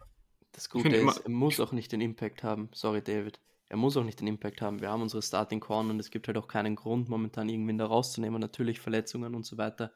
Das 0.52 0.68
Gute 0.68 0.94
ist, 0.96 1.18
er 1.18 1.30
muss 1.30 1.60
auch 1.60 1.72
nicht 1.72 1.92
den 1.92 2.00
Impact 2.00 2.42
haben. 2.42 2.68
Sorry, 2.72 3.02
David. 3.02 3.40
Er 3.68 3.78
muss 3.78 3.96
auch 3.96 4.04
nicht 4.04 4.20
den 4.20 4.26
Impact 4.26 4.60
haben. 4.60 4.80
Wir 4.82 4.90
haben 4.90 5.00
unsere 5.00 5.22
Starting 5.22 5.60
Corn 5.60 5.88
und 5.88 5.98
es 5.98 6.10
gibt 6.10 6.26
halt 6.26 6.36
auch 6.36 6.46
keinen 6.46 6.76
Grund, 6.76 7.08
momentan 7.08 7.48
irgendwen 7.48 7.78
da 7.78 7.86
rauszunehmen. 7.86 8.38
Natürlich 8.38 8.80
Verletzungen 8.80 9.34
und 9.34 9.46
so 9.46 9.56
weiter. 9.56 9.92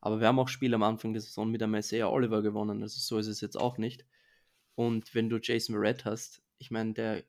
Aber 0.00 0.20
wir 0.20 0.26
haben 0.26 0.40
auch 0.40 0.48
Spiele 0.48 0.74
am 0.74 0.82
Anfang 0.82 1.12
der 1.12 1.22
Saison 1.22 1.48
mit 1.50 1.62
einem 1.62 1.76
Isaiah 1.76 2.10
Oliver 2.10 2.42
gewonnen. 2.42 2.82
Also 2.82 2.98
so 2.98 3.18
ist 3.18 3.28
es 3.28 3.40
jetzt 3.40 3.56
auch 3.56 3.78
nicht. 3.78 4.04
Und 4.74 5.14
wenn 5.14 5.28
du 5.28 5.38
Jason 5.40 5.76
Verrett 5.76 6.04
hast, 6.04 6.42
ich 6.58 6.72
meine, 6.72 6.92
der 6.92 7.24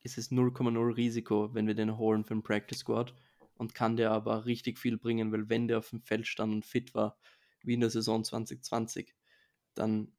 ist 0.00 0.18
es 0.18 0.32
0,0 0.32 0.96
Risiko, 0.96 1.54
wenn 1.54 1.68
wir 1.68 1.74
den 1.74 1.96
holen 1.96 2.24
für 2.24 2.34
den 2.34 2.42
Practice 2.42 2.80
Squad 2.80 3.14
und 3.54 3.74
kann 3.74 3.96
der 3.96 4.10
aber 4.10 4.44
richtig 4.44 4.78
viel 4.78 4.98
bringen, 4.98 5.30
weil 5.30 5.48
wenn 5.48 5.68
der 5.68 5.78
auf 5.78 5.90
dem 5.90 6.00
Feld 6.00 6.26
stand 6.26 6.52
und 6.52 6.66
fit 6.66 6.94
war, 6.94 7.16
wie 7.62 7.74
in 7.74 7.80
der 7.80 7.90
Saison 7.90 8.24
2020, 8.24 9.14
dann 9.74 10.12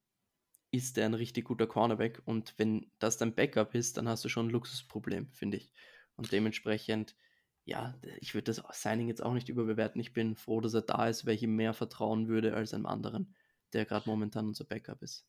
ist 0.73 0.97
der 0.97 1.05
ein 1.05 1.13
richtig 1.13 1.45
guter 1.45 1.67
Cornerback. 1.67 2.23
Und 2.25 2.55
wenn 2.57 2.87
das 2.97 3.17
dein 3.17 3.35
Backup 3.35 3.75
ist, 3.75 3.97
dann 3.97 4.09
hast 4.09 4.25
du 4.25 4.29
schon 4.29 4.47
ein 4.47 4.49
Luxusproblem, 4.49 5.29
finde 5.31 5.57
ich. 5.57 5.71
Und 6.15 6.31
dementsprechend, 6.31 7.15
ja, 7.63 7.95
ich 8.19 8.33
würde 8.33 8.51
das 8.51 8.63
Signing 8.71 9.07
jetzt 9.07 9.21
auch 9.21 9.33
nicht 9.33 9.49
überbewerten. 9.49 10.01
Ich 10.01 10.13
bin 10.13 10.35
froh, 10.35 10.61
dass 10.61 10.73
er 10.73 10.81
da 10.81 11.07
ist, 11.07 11.27
weil 11.27 11.35
ich 11.35 11.43
ihm 11.43 11.55
mehr 11.55 11.75
vertrauen 11.75 12.27
würde 12.27 12.55
als 12.55 12.73
einem 12.73 12.87
anderen, 12.87 13.35
der 13.73 13.85
gerade 13.85 14.09
momentan 14.09 14.47
unser 14.47 14.65
Backup 14.65 15.03
ist. 15.03 15.27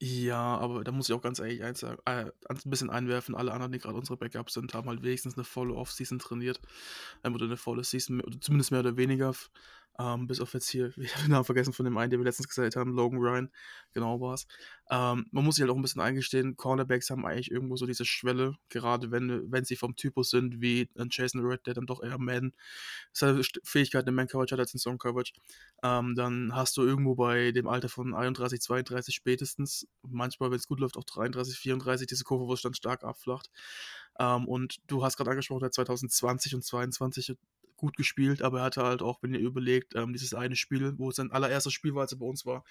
Ja, 0.00 0.58
aber 0.58 0.82
da 0.84 0.92
muss 0.92 1.08
ich 1.08 1.14
auch 1.14 1.22
ganz 1.22 1.38
ehrlich 1.38 1.62
eins 1.62 1.80
sagen, 1.80 1.98
äh, 2.04 2.26
ein 2.48 2.60
bisschen 2.64 2.90
einwerfen. 2.90 3.36
Alle 3.36 3.52
anderen, 3.52 3.72
die 3.72 3.78
gerade 3.78 3.96
unsere 3.96 4.18
Backups 4.18 4.54
sind, 4.54 4.74
haben 4.74 4.88
halt 4.88 5.02
wenigstens 5.02 5.36
eine 5.36 5.44
volle 5.44 5.74
Off-Season 5.74 6.18
trainiert. 6.18 6.60
Ähm, 7.24 7.34
oder 7.34 7.46
eine 7.46 7.56
volle 7.56 7.84
Season, 7.84 8.20
oder 8.20 8.38
zumindest 8.40 8.72
mehr 8.72 8.80
oder 8.80 8.96
weniger. 8.96 9.32
Ähm, 9.98 10.26
bis 10.26 10.40
auf 10.40 10.52
jetzt 10.52 10.68
hier, 10.68 10.92
ich 10.98 11.14
habe 11.14 11.24
den 11.24 11.30
Namen 11.30 11.44
vergessen 11.44 11.72
von 11.72 11.84
dem 11.84 11.96
einen, 11.96 12.10
den 12.10 12.20
wir 12.20 12.24
letztens 12.24 12.48
gesagt 12.48 12.76
haben, 12.76 12.94
Logan 12.94 13.18
Ryan, 13.18 13.50
genau 13.92 14.20
war 14.20 14.34
es. 14.34 14.46
Ähm, 14.90 15.26
man 15.30 15.44
muss 15.44 15.56
sich 15.56 15.62
halt 15.62 15.70
auch 15.70 15.76
ein 15.76 15.82
bisschen 15.82 16.02
eingestehen, 16.02 16.56
Cornerbacks 16.56 17.10
haben 17.10 17.24
eigentlich 17.24 17.50
irgendwo 17.50 17.76
so 17.76 17.86
diese 17.86 18.04
Schwelle, 18.04 18.56
gerade 18.68 19.10
wenn, 19.10 19.50
wenn 19.50 19.64
sie 19.64 19.76
vom 19.76 19.96
Typus 19.96 20.30
sind, 20.30 20.60
wie 20.60 20.88
ein 20.98 21.08
Jason 21.10 21.44
Red, 21.44 21.66
der 21.66 21.74
dann 21.74 21.86
doch 21.86 22.02
eher 22.02 22.18
Man, 22.18 22.52
seine 23.12 23.42
Fähigkeit 23.64 24.06
in 24.06 24.14
Man-Coverage 24.14 24.52
hat 24.52 24.60
als 24.60 24.74
in 24.74 24.80
Song-Coverage, 24.80 25.32
ähm, 25.82 26.14
dann 26.14 26.54
hast 26.54 26.76
du 26.76 26.82
irgendwo 26.82 27.14
bei 27.14 27.52
dem 27.52 27.66
Alter 27.66 27.88
von 27.88 28.14
31, 28.14 28.60
32 28.60 29.14
spätestens, 29.14 29.86
manchmal, 30.02 30.50
wenn 30.50 30.58
es 30.58 30.68
gut 30.68 30.80
läuft, 30.80 30.96
auch 30.96 31.04
33, 31.04 31.58
34, 31.58 32.06
diese 32.06 32.24
Kurve, 32.24 32.46
wo 32.46 32.52
es 32.52 32.62
dann 32.62 32.74
stark 32.74 33.02
abflacht. 33.04 33.50
Ähm, 34.18 34.46
und 34.46 34.76
du 34.86 35.04
hast 35.04 35.16
gerade 35.16 35.30
angesprochen, 35.30 35.60
der 35.60 35.72
2020 35.72 36.54
und 36.54 36.64
2022 36.64 37.36
gut 37.76 37.96
gespielt, 37.96 38.42
aber 38.42 38.60
er 38.60 38.64
hatte 38.64 38.82
halt 38.82 39.02
auch, 39.02 39.22
wenn 39.22 39.34
ihr 39.34 39.40
überlegt, 39.40 39.94
ähm, 39.94 40.12
dieses 40.12 40.34
eine 40.34 40.56
Spiel, 40.56 40.98
wo 40.98 41.10
sein 41.10 41.30
allererstes 41.30 41.72
Spiel 41.72 41.94
war, 41.94 42.02
als 42.02 42.12
er 42.12 42.18
bei 42.18 42.26
uns 42.26 42.46
war, 42.46 42.64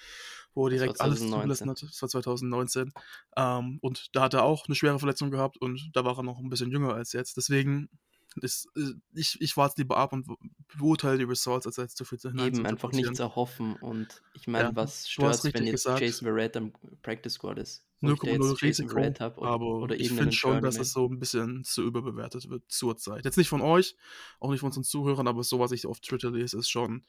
wo 0.54 0.68
er 0.68 0.72
direkt 0.72 1.02
alles 1.02 1.20
zugelassen 1.20 1.70
hat, 1.70 1.82
das 1.82 2.02
war 2.02 2.10
2019. 2.10 2.92
Ähm, 3.38 3.80
und 3.82 4.16
da 4.16 4.24
hat 4.24 4.34
er 4.34 4.44
auch 4.44 4.66
eine 4.66 4.76
schwere 4.76 5.00
Verletzung 5.00 5.32
gehabt 5.32 5.58
und 5.58 5.92
da 5.94 6.06
war 6.06 6.18
er 6.18 6.24
noch 6.24 6.40
ein 6.40 6.50
bisschen 6.50 6.72
jünger 6.72 6.94
als 6.94 7.14
jetzt. 7.14 7.38
Deswegen 7.38 7.90
ist, 8.42 8.68
äh, 8.76 8.94
ich, 9.14 9.40
ich 9.40 9.56
warte 9.58 9.82
lieber 9.82 9.98
ab 9.98 10.14
und 10.14 10.28
beurteile 10.78 11.18
die 11.18 11.24
Results, 11.24 11.66
als 11.66 11.78
jetzt 11.78 11.98
zu 11.98 12.06
viel 12.06 12.20
hinein 12.20 12.48
Eben, 12.48 12.66
einfach 12.66 12.92
nichts 12.92 13.20
erhoffen. 13.20 13.76
Und 13.78 14.22
ich 14.34 14.48
meine, 14.48 14.70
ja, 14.70 14.76
was 14.76 15.10
stört 15.10 15.44
wenn 15.44 15.64
jetzt 15.66 15.72
gesagt. 15.72 16.02
Jason 16.02 16.28
Verrett 16.28 16.58
am 16.58 16.74
Practice 17.02 17.34
Squad 17.34 17.60
ist? 17.60 17.86
0,0 18.02 18.62
Risiko, 18.62 19.02
hab 19.20 19.38
oder, 19.38 19.50
aber 19.50 19.66
oder 19.66 20.00
ich 20.00 20.10
finde 20.10 20.32
schon, 20.32 20.62
dass 20.62 20.78
es 20.78 20.92
so 20.92 21.08
ein 21.08 21.20
bisschen 21.20 21.64
zu 21.64 21.82
überbewertet 21.82 22.50
wird 22.50 22.64
zurzeit. 22.68 23.26
Jetzt 23.26 23.38
nicht 23.38 23.50
von 23.50 23.62
euch, 23.62 23.96
auch 24.40 24.52
nicht 24.52 24.60
von 24.60 24.68
unseren 24.68 24.84
Zuhörern, 24.84 25.28
aber 25.28 25.44
so, 25.44 25.60
was 25.60 25.72
ich 25.72 25.88
auf 25.88 26.02
Twitter 26.02 26.32
lese, 26.32 26.60
ist 26.60 26.70
schon, 26.70 27.04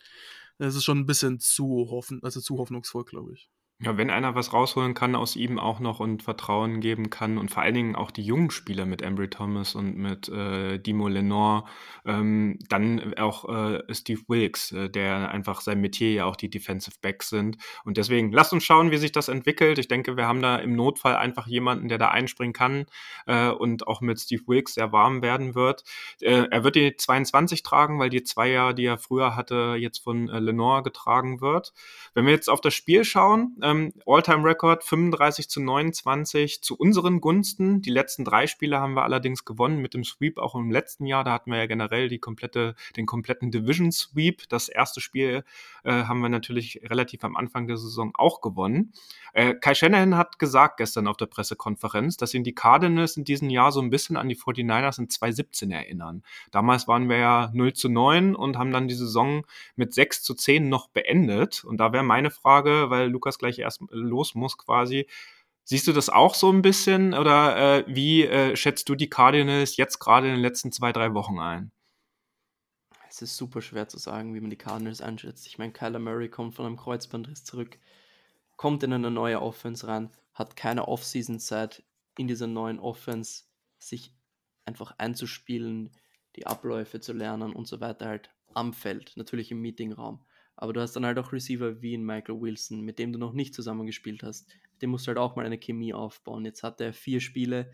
es 0.59 0.75
ist 0.75 0.85
schon 0.85 0.99
ein 0.99 1.07
bisschen 1.07 1.41
zu 1.41 1.89
hoffen, 1.91 2.23
also 2.23 2.41
zu 2.41 2.57
hoffnungsvoll, 2.57 3.05
glaube 3.05 3.35
ich. 3.35 3.51
Ja, 3.79 3.99
wenn 3.99 4.09
einer 4.09 4.35
was 4.35 4.55
rausholen 4.55 4.95
kann 4.95 5.15
aus 5.15 5.37
ihm 5.37 5.59
auch 5.59 5.81
noch 5.81 6.01
und 6.01 6.23
Vertrauen 6.23 6.81
geben 6.81 7.11
kann 7.11 7.37
und 7.37 7.51
vor 7.51 7.63
allen 7.63 7.75
Dingen 7.75 7.95
auch 7.95 8.11
die 8.11 8.23
jungen 8.23 8.51
Spieler 8.51 8.87
mit 8.87 9.03
Embry 9.03 9.29
Thomas 9.29 9.75
und 9.75 9.99
mit 9.99 10.31
äh, 10.31 10.79
Dimo 10.79 11.09
Lenore, 11.09 11.65
ähm, 12.07 12.59
dann 12.71 13.13
auch 13.19 13.47
äh, 13.47 13.83
Steve 13.93 14.23
Wilkes, 14.29 14.73
äh, 14.73 14.89
der 14.89 15.31
einfach 15.31 15.61
sein 15.61 15.83
Metier 15.83 16.11
ja 16.11 16.25
auch 16.25 16.37
die 16.37 16.49
Defensive 16.49 16.97
Backs 17.03 17.29
sind. 17.29 17.59
Und 17.85 17.99
deswegen 17.99 18.33
lasst 18.33 18.55
uns 18.55 18.65
schauen, 18.65 18.93
wie 18.93 18.97
sich 18.97 19.13
das 19.13 19.29
entwickelt. 19.29 19.77
Ich 19.77 19.89
denke, 19.89 20.17
wir 20.17 20.27
haben 20.27 20.41
da 20.41 20.57
im 20.57 20.75
Notfall 20.75 21.17
einfach 21.17 21.47
jemanden, 21.47 21.89
der 21.89 21.99
da 21.99 22.09
einspringen 22.09 22.55
kann 22.55 22.87
äh, 23.27 23.51
und 23.51 23.87
auch 23.87 24.01
mit 24.01 24.19
Steve 24.19 24.43
Wilkes 24.47 24.73
sehr 24.73 24.93
warm 24.93 25.21
werden 25.21 25.55
wird. 25.55 25.85
Äh, 26.23 26.47
er 26.51 26.65
wird 26.65 26.77
die 26.77 26.97
22 26.97 27.63
tragen, 27.63 27.99
weil 27.99 28.09
die 28.09 28.23
zwei 28.23 28.49
Jahre, 28.49 28.75
die 28.75 28.87
er 28.87 28.97
früher 28.97 29.37
hatte, 29.37 29.77
jetzt 29.79 29.99
von 29.99 30.31
äh, 30.31 30.39
Lenore 30.39 30.83
getragen 30.83 31.43
wird. 31.43 31.75
Wenn 32.15 32.25
wir 32.25 32.33
jetzt 32.33 32.49
auf 32.49 32.63
das 32.63 32.73
Spiel 32.73 33.05
schauen, 33.05 33.55
ähm, 33.67 33.93
All-Time-Record 34.07 34.85
35 34.85 35.49
zu 35.49 35.61
29 35.61 36.63
zu 36.63 36.77
unseren 36.77 37.21
Gunsten. 37.21 37.83
Die 37.83 37.91
letzten 37.91 38.25
drei 38.25 38.47
Spiele 38.47 38.81
haben 38.81 38.95
wir 38.95 39.03
allerdings 39.03 39.45
gewonnen 39.45 39.79
mit 39.79 39.93
dem 39.95 40.05
Sweep 40.05 40.39
auch 40.39 40.55
im 40.55 40.71
letzten 40.71 41.07
Jahr. 41.07 41.25
Da 41.25 41.33
hatten 41.33 41.51
wir 41.51 41.59
ja 41.59 41.67
generell 41.67 42.09
die 42.09 42.19
komplette, 42.19 42.77
den 42.97 43.07
kompletten 43.07 43.51
Division 43.51 43.91
Sweep. 43.91 44.49
Das 44.49 44.69
erste 44.69 45.01
Spiel 45.01 45.45
äh, 45.83 46.05
haben 46.05 46.21
wir 46.21 46.29
natürlich 46.29 46.81
relativ 46.85 47.25
am 47.25 47.37
Anfang 47.37 47.67
der 47.67 47.77
Saison 47.77 48.13
auch 48.15 48.41
gewonnen. 48.41 48.93
Äh, 49.33 49.55
Kai 49.55 49.75
Shanahan 49.75 50.17
hat 50.17 50.39
gesagt 50.39 50.77
gestern 50.77 51.09
auf 51.09 51.17
der 51.17 51.27
Pressekonferenz, 51.27 52.17
dass 52.17 52.35
ihn 52.35 52.45
die 52.45 52.55
Cardinals 52.55 53.17
in 53.17 53.25
diesem 53.25 53.51
Jahr 53.51 53.73
so 53.73 53.81
ein 53.81 53.91
bisschen 53.91 54.17
an 54.17 54.29
die 54.29 54.37
49ers 54.37 54.99
in 54.99 55.11
2017 55.11 55.73
erinnern. 55.73 56.23
Damals 56.53 56.87
waren 56.87 57.09
wir 57.09 57.19
ja 57.19 57.51
0 57.53 57.73
zu 57.73 57.89
9 57.89 58.37
und 58.37 58.57
haben 58.57 58.73
dann 58.73 58.89
die 58.89 58.95
Saison 58.95 59.45
mit 59.75 59.93
6 59.93 60.23
zu 60.23 60.35
10 60.35 60.69
noch 60.69 60.89
beendet. 60.89 61.65
Und 61.65 61.79
da 61.79 61.93
wäre 61.93 62.05
meine 62.05 62.31
Frage, 62.31 62.91
weil 62.91 63.09
Lukas 63.09 63.39
gleich 63.39 63.56
erst 63.63 63.83
los 63.91 64.35
muss 64.35 64.59
quasi. 64.59 65.07
Siehst 65.65 65.89
du 65.89 65.93
das 65.93 66.09
auch 66.09 66.35
so 66.35 66.53
ein 66.53 66.63
bisschen 66.63 67.13
oder 67.13 67.79
äh, 67.79 67.85
wie 67.89 68.25
äh, 68.25 68.55
schätzt 68.55 68.89
du 68.89 68.95
die 68.95 69.11
Cardinals 69.11 69.77
jetzt 69.77 69.99
gerade 69.99 70.29
in 70.29 70.35
den 70.35 70.43
letzten 70.43 70.71
zwei, 70.71 70.93
drei 70.93 71.13
Wochen 71.13 71.41
ein? 71.41 71.73
Es 73.09 73.23
ist 73.23 73.37
super 73.37 73.63
schwer 73.63 73.89
zu 73.89 73.99
sagen, 73.99 74.35
wie 74.35 74.41
man 74.41 74.51
die 74.51 74.59
Cardinals 74.59 75.01
einschätzt. 75.01 75.47
Ich 75.47 75.59
meine, 75.59 75.73
Kyler 75.73 75.99
Murray 75.99 76.29
kommt 76.29 76.55
von 76.55 76.67
einem 76.67 76.77
Kreuzbandriss 76.77 77.45
zurück, 77.45 77.79
kommt 78.57 78.83
in 78.83 78.93
eine 78.93 79.11
neue 79.11 79.41
Offense 79.41 79.87
ran, 79.89 80.11
hat 80.35 80.55
keine 80.55 80.87
Offseason-Zeit 80.87 81.83
in 82.19 82.29
dieser 82.29 82.47
neuen 82.47 82.79
Offense, 82.79 83.45
sich 83.79 84.15
einfach 84.67 84.95
einzuspielen, 84.99 85.97
die 86.37 86.47
Abläufe 86.47 87.01
zu 87.01 87.13
lernen 87.13 87.55
und 87.55 87.67
so 87.67 87.81
weiter 87.81 88.07
halt 88.07 88.31
am 88.55 88.73
Feld, 88.73 89.17
natürlich 89.17 89.51
im 89.51 89.61
Meetingraum. 89.61 90.25
Aber 90.57 90.73
du 90.73 90.81
hast 90.81 90.97
dann 90.97 91.05
halt 91.05 91.19
auch 91.19 91.33
Receiver 91.33 91.83
wie 91.83 91.95
in 91.95 92.05
Michael 92.05 92.41
Wilson, 92.41 92.81
mit 92.81 92.99
dem 92.99 93.13
du 93.13 93.19
noch 93.19 93.33
nicht 93.33 93.55
zusammengespielt 93.55 94.23
hast. 94.23 94.49
Mit 94.73 94.83
dem 94.83 94.91
musst 94.91 95.07
du 95.07 95.09
halt 95.09 95.19
auch 95.19 95.37
mal 95.37 95.45
eine 95.45 95.59
Chemie 95.59 95.93
aufbauen. 95.93 96.45
Jetzt 96.45 96.63
hat 96.63 96.81
er 96.81 96.93
vier 96.95 97.21
Spiele. 97.21 97.71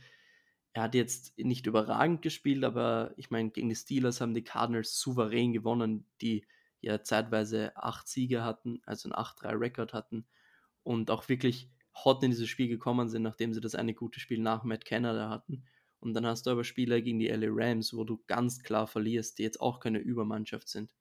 Er 0.72 0.84
hat 0.84 0.94
jetzt 0.94 1.38
nicht 1.38 1.66
überragend 1.66 2.22
gespielt, 2.22 2.64
aber 2.64 3.14
ich 3.16 3.30
meine, 3.30 3.50
gegen 3.50 3.68
die 3.68 3.76
Steelers 3.76 4.20
haben 4.20 4.34
die 4.34 4.42
Cardinals 4.42 4.98
souverän 4.98 5.52
gewonnen, 5.52 6.06
die 6.20 6.46
ja 6.80 7.02
zeitweise 7.02 7.76
acht 7.76 8.08
Siege 8.08 8.42
hatten, 8.42 8.80
also 8.84 9.08
ein 9.08 9.14
8-3-Rekord 9.14 9.92
hatten 9.92 10.26
und 10.82 11.10
auch 11.10 11.28
wirklich 11.28 11.70
hot 11.94 12.24
in 12.24 12.30
dieses 12.30 12.48
Spiel 12.48 12.68
gekommen 12.68 13.08
sind, 13.08 13.22
nachdem 13.22 13.52
sie 13.52 13.60
das 13.60 13.74
eine 13.74 13.94
gute 13.94 14.18
Spiel 14.18 14.40
nach 14.40 14.64
Matt 14.64 14.84
Canada 14.84 15.28
hatten. 15.28 15.64
Und 16.00 16.14
dann 16.14 16.26
hast 16.26 16.46
du 16.46 16.50
aber 16.50 16.64
Spieler 16.64 17.00
gegen 17.00 17.20
die 17.20 17.28
LA 17.28 17.48
Rams, 17.50 17.94
wo 17.94 18.02
du 18.02 18.20
ganz 18.26 18.62
klar 18.62 18.88
verlierst, 18.88 19.38
die 19.38 19.44
jetzt 19.44 19.60
auch 19.60 19.78
keine 19.78 19.98
Übermannschaft 19.98 20.68
sind. 20.68 20.92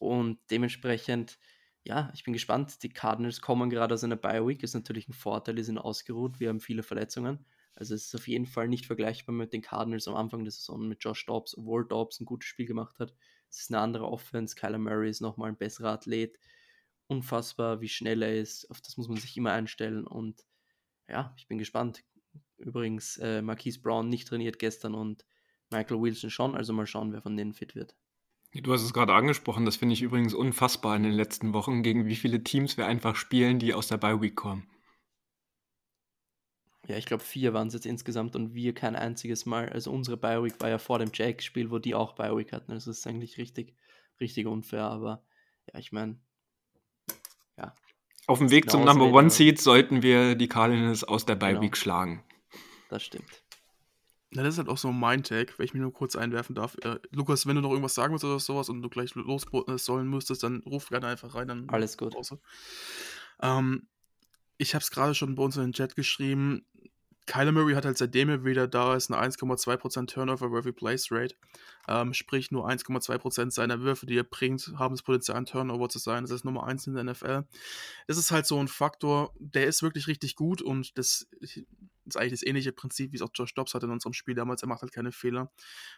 Und 0.00 0.38
dementsprechend, 0.50 1.38
ja, 1.84 2.10
ich 2.14 2.24
bin 2.24 2.32
gespannt. 2.32 2.82
Die 2.82 2.88
Cardinals 2.88 3.42
kommen 3.42 3.68
gerade 3.68 3.92
aus 3.92 4.02
einer 4.02 4.16
Bye-Week. 4.16 4.62
Ist 4.62 4.72
natürlich 4.74 5.08
ein 5.08 5.12
Vorteil, 5.12 5.54
die 5.54 5.62
sind 5.62 5.76
ausgeruht. 5.76 6.40
Wir 6.40 6.48
haben 6.48 6.60
viele 6.60 6.82
Verletzungen. 6.82 7.44
Also 7.74 7.94
es 7.94 8.06
ist 8.06 8.14
auf 8.14 8.26
jeden 8.26 8.46
Fall 8.46 8.66
nicht 8.66 8.86
vergleichbar 8.86 9.34
mit 9.34 9.52
den 9.52 9.60
Cardinals 9.60 10.08
am 10.08 10.14
Anfang 10.14 10.42
der 10.42 10.52
Saison 10.52 10.88
mit 10.88 11.04
Josh 11.04 11.26
Dobbs, 11.26 11.56
obwohl 11.56 11.86
Dobbs 11.86 12.18
ein 12.18 12.24
gutes 12.24 12.48
Spiel 12.48 12.64
gemacht 12.64 12.98
hat. 12.98 13.14
Es 13.50 13.60
ist 13.60 13.70
eine 13.70 13.80
andere 13.80 14.08
Offense. 14.08 14.56
Kyler 14.56 14.78
Murray 14.78 15.10
ist 15.10 15.20
nochmal 15.20 15.50
ein 15.50 15.58
besserer 15.58 15.90
Athlet. 15.90 16.38
Unfassbar, 17.06 17.82
wie 17.82 17.88
schnell 17.88 18.22
er 18.22 18.34
ist. 18.34 18.70
Auf 18.70 18.80
das 18.80 18.96
muss 18.96 19.08
man 19.08 19.18
sich 19.18 19.36
immer 19.36 19.52
einstellen. 19.52 20.06
Und 20.06 20.46
ja, 21.08 21.34
ich 21.36 21.46
bin 21.46 21.58
gespannt. 21.58 22.02
Übrigens, 22.56 23.18
äh, 23.18 23.42
Marquise 23.42 23.80
Brown 23.82 24.08
nicht 24.08 24.28
trainiert 24.28 24.58
gestern 24.58 24.94
und 24.94 25.26
Michael 25.68 26.00
Wilson 26.00 26.30
schon. 26.30 26.56
Also 26.56 26.72
mal 26.72 26.86
schauen, 26.86 27.12
wer 27.12 27.20
von 27.20 27.36
denen 27.36 27.52
fit 27.52 27.74
wird. 27.74 27.96
Du 28.52 28.72
hast 28.72 28.82
es 28.82 28.92
gerade 28.92 29.14
angesprochen, 29.14 29.64
das 29.64 29.76
finde 29.76 29.92
ich 29.92 30.02
übrigens 30.02 30.34
unfassbar 30.34 30.96
in 30.96 31.04
den 31.04 31.12
letzten 31.12 31.52
Wochen, 31.52 31.82
gegen 31.82 32.06
wie 32.06 32.16
viele 32.16 32.42
Teams 32.42 32.76
wir 32.76 32.86
einfach 32.86 33.14
spielen, 33.14 33.60
die 33.60 33.74
aus 33.74 33.86
der 33.86 33.96
Bye 33.96 34.20
Week 34.20 34.34
kommen. 34.34 34.68
Ja, 36.88 36.96
ich 36.96 37.06
glaube, 37.06 37.22
vier 37.22 37.54
waren 37.54 37.68
es 37.68 37.74
jetzt 37.74 37.86
insgesamt 37.86 38.34
und 38.34 38.54
wir 38.54 38.74
kein 38.74 38.96
einziges 38.96 39.46
Mal. 39.46 39.68
Also 39.68 39.92
unsere 39.92 40.16
Bye 40.16 40.42
Week 40.42 40.60
war 40.60 40.68
ja 40.68 40.78
vor 40.78 40.98
dem 40.98 41.12
Jacks-Spiel, 41.14 41.70
wo 41.70 41.78
die 41.78 41.94
auch 41.94 42.16
Bye 42.16 42.36
Week 42.36 42.52
hatten. 42.52 42.72
Also 42.72 42.90
das 42.90 42.98
ist 42.98 43.06
eigentlich 43.06 43.38
richtig, 43.38 43.76
richtig 44.18 44.46
unfair, 44.46 44.84
aber 44.84 45.22
ja, 45.72 45.78
ich 45.78 45.92
meine, 45.92 46.18
ja. 47.56 47.72
Auf 48.26 48.38
dem 48.38 48.50
Weg 48.50 48.68
zum 48.68 48.84
Number 48.84 49.12
One 49.12 49.30
Seed 49.30 49.60
sollten 49.60 50.02
wir 50.02 50.34
die 50.34 50.48
Cardinals 50.48 51.04
aus 51.04 51.24
der 51.24 51.36
Bye 51.36 51.60
Week 51.60 51.72
genau. 51.72 51.76
schlagen. 51.76 52.24
Das 52.88 53.04
stimmt. 53.04 53.44
Ja, 54.32 54.44
das 54.44 54.54
ist 54.54 54.58
halt 54.58 54.68
auch 54.68 54.78
so 54.78 54.92
mein 54.92 55.24
Take, 55.24 55.54
wenn 55.56 55.64
ich 55.64 55.74
mich 55.74 55.82
nur 55.82 55.92
kurz 55.92 56.14
einwerfen 56.14 56.54
darf. 56.54 56.76
Äh, 56.82 57.00
Lukas, 57.10 57.46
wenn 57.46 57.56
du 57.56 57.62
noch 57.62 57.70
irgendwas 57.70 57.94
sagen 57.94 58.12
willst 58.12 58.24
oder 58.24 58.38
sowas 58.38 58.68
und 58.68 58.80
du 58.80 58.88
gleich 58.88 59.14
los 59.16 59.46
sollen 59.76 60.08
müsstest, 60.08 60.44
dann 60.44 60.62
ruf 60.64 60.88
gerne 60.88 61.08
einfach 61.08 61.34
rein. 61.34 61.48
Dann 61.48 61.68
Alles 61.68 61.98
gut. 61.98 62.14
Ähm, 63.42 63.88
ich 64.56 64.74
habe 64.74 64.82
es 64.82 64.90
gerade 64.90 65.14
schon 65.14 65.34
bei 65.34 65.42
uns 65.42 65.56
in 65.56 65.62
den 65.62 65.72
Chat 65.72 65.96
geschrieben. 65.96 66.64
Kyler 67.26 67.52
Murray 67.52 67.74
hat 67.74 67.84
halt 67.84 67.98
seitdem 67.98 68.28
er 68.28 68.44
wieder 68.44 68.66
da 68.66 68.96
ist 68.96 69.10
eine 69.10 69.22
1,2% 69.22 70.06
Turnover 70.06 70.50
Worthy 70.50 70.72
Place 70.72 71.10
Rate. 71.10 71.34
Ähm, 71.88 72.12
sprich, 72.12 72.50
nur 72.50 72.68
1,2% 72.68 73.50
seiner 73.50 73.80
Würfe, 73.80 74.06
die 74.06 74.16
er 74.16 74.24
bringt, 74.24 74.72
haben 74.76 74.94
das 74.94 75.02
Potenzial, 75.02 75.38
ein 75.38 75.46
Turnover 75.46 75.88
zu 75.88 75.98
sein. 75.98 76.22
Das 76.24 76.30
ist 76.30 76.44
Nummer 76.44 76.66
1 76.66 76.86
in 76.88 76.94
der 76.94 77.04
NFL. 77.04 77.44
Das 78.06 78.16
ist 78.16 78.30
halt 78.30 78.46
so 78.46 78.58
ein 78.58 78.68
Faktor, 78.68 79.32
der 79.38 79.66
ist 79.66 79.82
wirklich 79.82 80.06
richtig 80.06 80.36
gut 80.36 80.62
und 80.62 80.98
das 80.98 81.28
ist 82.14 82.20
eigentlich 82.20 82.40
das 82.40 82.46
ähnliche 82.46 82.72
Prinzip, 82.72 83.12
wie 83.12 83.16
es 83.16 83.22
auch 83.22 83.30
Josh 83.34 83.54
Dobbs 83.54 83.74
hatte 83.74 83.86
in 83.86 83.92
unserem 83.92 84.12
Spiel 84.12 84.34
damals. 84.34 84.62
Er 84.62 84.68
macht 84.68 84.82
halt 84.82 84.92
keine 84.92 85.12
Fehler. 85.12 85.50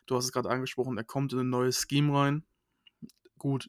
Du 0.07 0.17
hast 0.17 0.25
es 0.25 0.33
gerade 0.33 0.51
angesprochen, 0.51 0.97
er 0.97 1.05
kommt 1.05 1.33
in 1.33 1.41
ein 1.41 1.51
neues 1.51 1.87
Scheme 1.89 2.13
rein. 2.17 2.45
Gut, 3.39 3.69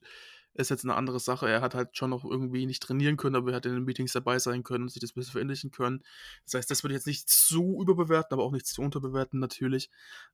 ist 0.56 0.69
jetzt 0.69 0.84
eine 0.84 0.95
andere 0.95 1.19
Sache. 1.19 1.49
Er 1.49 1.62
hat 1.62 1.73
halt 1.73 1.97
schon 1.97 2.12
noch 2.12 2.23
irgendwie 2.23 2.65
nicht 2.65 2.84
trainieren 2.84 3.17
können, 3.17 3.36
aber 3.36 3.51
er 3.51 3.56
hat 3.56 3.65
in 3.65 3.73
den 3.73 3.86
Meetings 3.86 4.13
dabei 4.13 4.38
sein 4.39 4.63
können 4.63 4.84
und 4.84 4.89
sich 4.89 5.01
das 5.01 5.12
ein 5.12 5.15
bisschen 5.15 5.32
verinnerlichen 5.32 5.71
können. 5.71 6.03
Das 6.45 6.53
heißt, 6.53 6.69
das 6.69 6.84
würde 6.84 6.93
ich 6.93 6.99
jetzt 6.99 7.08
nicht 7.08 7.27
zu 7.27 7.82
überbewerten, 7.82 8.34
aber 8.34 8.43
auch 8.43 8.51
nicht 8.51 8.67
zu 8.67 8.82
unterbewerten 8.82 9.39
natürlich. 9.39 9.89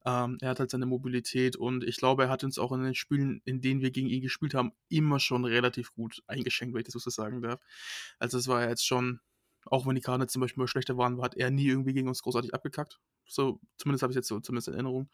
Ähm, 0.06 0.38
er 0.42 0.50
hat 0.50 0.60
halt 0.60 0.72
seine 0.72 0.86
Mobilität 0.86 1.56
und 1.56 1.84
ich 1.84 1.98
glaube, 1.98 2.24
er 2.24 2.30
hat 2.30 2.44
uns 2.44 2.60
auch 2.60 2.72
in 2.74 2.84
den 2.84 2.96
Spielen, 2.96 3.42
in 3.46 3.62
denen 3.62 3.82
wir 3.82 3.92
gegen 3.92 4.08
ihn 4.08 4.22
gespielt 4.22 4.54
haben, 4.54 4.74
immer 4.90 5.20
schon 5.20 5.46
relativ 5.46 5.94
gut 5.94 6.22
eingeschenkt, 6.28 6.74
wenn 6.74 6.82
ich 6.82 6.92
das 6.92 7.02
so 7.02 7.10
sagen 7.10 7.42
darf. 7.42 7.62
Also 8.20 8.38
es 8.38 8.48
war 8.48 8.68
jetzt 8.68 8.86
schon, 8.86 9.22
auch 9.66 9.86
wenn 9.86 9.96
die 9.96 10.02
Karten 10.02 10.28
zum 10.28 10.42
Beispiel 10.42 10.62
mal 10.62 10.68
schlechter 10.68 10.98
waren, 10.98 11.22
hat 11.22 11.36
er 11.36 11.52
nie 11.52 11.68
irgendwie 11.68 11.94
gegen 11.94 12.08
uns 12.08 12.22
großartig 12.22 12.54
abgekackt. 12.54 13.00
So, 13.28 13.60
zumindest 13.78 14.04
habe 14.04 14.12
ich 14.12 14.16
jetzt 14.16 14.28
so 14.28 14.40
zumindest 14.40 14.68
in 14.70 14.74
Erinnerung. 14.74 15.10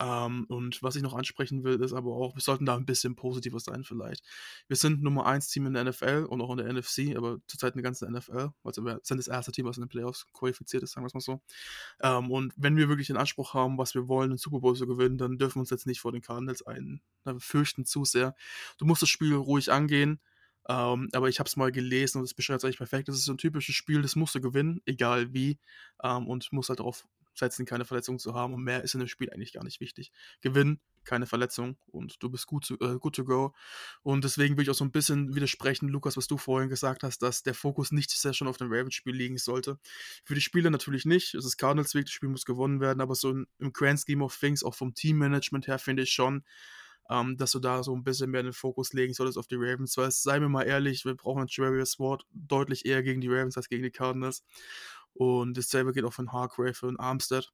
Ähm, 0.00 0.46
und 0.48 0.82
was 0.82 0.96
ich 0.96 1.02
noch 1.02 1.14
ansprechen 1.14 1.64
will, 1.64 1.80
ist 1.80 1.92
aber 1.92 2.12
auch, 2.12 2.34
wir 2.34 2.42
sollten 2.42 2.66
da 2.66 2.74
ein 2.76 2.86
bisschen 2.86 3.14
positiver 3.14 3.60
sein 3.60 3.84
vielleicht. 3.84 4.24
Wir 4.66 4.76
sind 4.76 5.02
Nummer 5.02 5.26
1 5.26 5.48
Team 5.48 5.66
in 5.66 5.74
der 5.74 5.84
NFL 5.84 6.26
und 6.28 6.40
auch 6.40 6.50
in 6.50 6.56
der 6.56 6.72
NFC, 6.72 7.14
aber 7.16 7.38
zurzeit 7.46 7.74
eine 7.74 7.82
ganze 7.82 8.10
NFL. 8.10 8.50
Also 8.64 8.84
wir 8.84 9.00
sind 9.04 9.18
das 9.18 9.28
erste 9.28 9.52
Team, 9.52 9.66
was 9.66 9.76
in 9.76 9.82
den 9.84 9.88
Playoffs 9.88 10.26
qualifiziert 10.32 10.82
ist, 10.82 10.92
sagen 10.92 11.04
wir 11.04 11.08
es 11.08 11.14
mal 11.14 11.20
so. 11.20 11.40
Ähm, 12.00 12.30
und 12.30 12.52
wenn 12.56 12.76
wir 12.76 12.88
wirklich 12.88 13.08
den 13.08 13.16
Anspruch 13.16 13.54
haben, 13.54 13.78
was 13.78 13.94
wir 13.94 14.08
wollen, 14.08 14.30
den 14.30 14.38
Super 14.38 14.60
Bowl 14.60 14.74
zu 14.74 14.86
gewinnen, 14.86 15.18
dann 15.18 15.38
dürfen 15.38 15.56
wir 15.56 15.60
uns 15.60 15.70
jetzt 15.70 15.86
nicht 15.86 16.00
vor 16.00 16.12
den 16.12 16.22
Cardinals 16.22 16.62
ein, 16.62 17.00
fürchten 17.38 17.84
zu 17.84 18.04
sehr. 18.04 18.34
Du 18.78 18.86
musst 18.86 19.02
das 19.02 19.08
Spiel 19.08 19.34
ruhig 19.34 19.70
angehen. 19.70 20.20
Ähm, 20.68 21.08
aber 21.12 21.28
ich 21.28 21.38
habe 21.38 21.48
es 21.48 21.56
mal 21.56 21.72
gelesen 21.72 22.18
und 22.18 22.24
es 22.24 22.34
beschreibt 22.34 22.58
es 22.58 22.64
eigentlich 22.64 22.78
perfekt. 22.78 23.08
Das 23.08 23.16
ist 23.16 23.24
so 23.24 23.32
ein 23.32 23.38
typisches 23.38 23.74
Spiel, 23.74 24.02
das 24.02 24.16
musst 24.16 24.34
du 24.34 24.40
gewinnen, 24.40 24.80
egal 24.86 25.32
wie. 25.32 25.58
Ähm, 26.02 26.26
und 26.28 26.52
muss 26.52 26.68
halt 26.68 26.80
darauf 26.80 27.06
setzen, 27.34 27.66
keine 27.66 27.84
Verletzungen 27.84 28.18
zu 28.18 28.34
haben. 28.34 28.54
Und 28.54 28.62
mehr 28.62 28.82
ist 28.82 28.94
in 28.94 29.00
dem 29.00 29.08
Spiel 29.08 29.30
eigentlich 29.30 29.52
gar 29.52 29.64
nicht 29.64 29.80
wichtig. 29.80 30.12
Gewinn, 30.40 30.80
keine 31.04 31.26
Verletzung 31.26 31.76
und 31.86 32.22
du 32.22 32.30
bist 32.30 32.46
gut 32.46 32.64
zu, 32.64 32.74
äh, 32.80 32.98
good 32.98 33.16
to 33.16 33.24
go. 33.24 33.54
Und 34.02 34.24
deswegen 34.24 34.56
will 34.56 34.62
ich 34.62 34.70
auch 34.70 34.74
so 34.74 34.84
ein 34.84 34.92
bisschen 34.92 35.34
widersprechen, 35.34 35.88
Lukas, 35.88 36.16
was 36.16 36.26
du 36.26 36.38
vorhin 36.38 36.68
gesagt 36.68 37.02
hast, 37.02 37.22
dass 37.22 37.42
der 37.42 37.54
Fokus 37.54 37.92
nicht 37.92 38.10
sehr 38.10 38.32
schon 38.32 38.48
auf 38.48 38.56
dem 38.56 38.72
Ravens-Spiel 38.72 39.14
liegen 39.14 39.38
sollte. 39.38 39.78
Für 40.24 40.34
die 40.34 40.40
Spieler 40.40 40.70
natürlich 40.70 41.04
nicht. 41.04 41.34
Es 41.34 41.44
ist 41.44 41.56
Cardinals 41.56 41.94
Weg, 41.94 42.06
das 42.06 42.12
Spiel 42.12 42.28
muss 42.28 42.44
gewonnen 42.44 42.80
werden, 42.80 43.00
aber 43.00 43.14
so 43.14 43.30
im 43.30 43.72
Grand 43.72 44.00
Scheme 44.00 44.24
of 44.24 44.38
Things, 44.38 44.62
auch 44.62 44.74
vom 44.74 44.94
Teammanagement 44.94 45.66
her, 45.66 45.78
finde 45.78 46.04
ich 46.04 46.12
schon, 46.12 46.44
ähm, 47.10 47.36
dass 47.36 47.52
du 47.52 47.58
da 47.58 47.82
so 47.82 47.94
ein 47.94 48.04
bisschen 48.04 48.30
mehr 48.30 48.42
den 48.42 48.52
Fokus 48.52 48.92
legen 48.92 49.14
solltest 49.14 49.38
auf 49.38 49.46
die 49.46 49.56
Ravens, 49.56 49.96
weil 49.96 50.10
sei 50.10 50.40
mir 50.40 50.48
mal 50.48 50.62
ehrlich, 50.62 51.04
wir 51.04 51.14
brauchen 51.14 51.46
Javarius 51.48 51.98
Ward 51.98 52.24
deutlich 52.32 52.86
eher 52.86 53.02
gegen 53.02 53.20
die 53.20 53.28
Ravens 53.28 53.56
als 53.56 53.68
gegen 53.68 53.82
die 53.82 53.90
Cardinals. 53.90 54.44
Und 55.14 55.56
dasselbe 55.56 55.92
geht 55.92 56.04
auch 56.04 56.12
von 56.12 56.32
Hargrave 56.32 56.86
und 56.86 56.98
Armstead. 56.98 57.52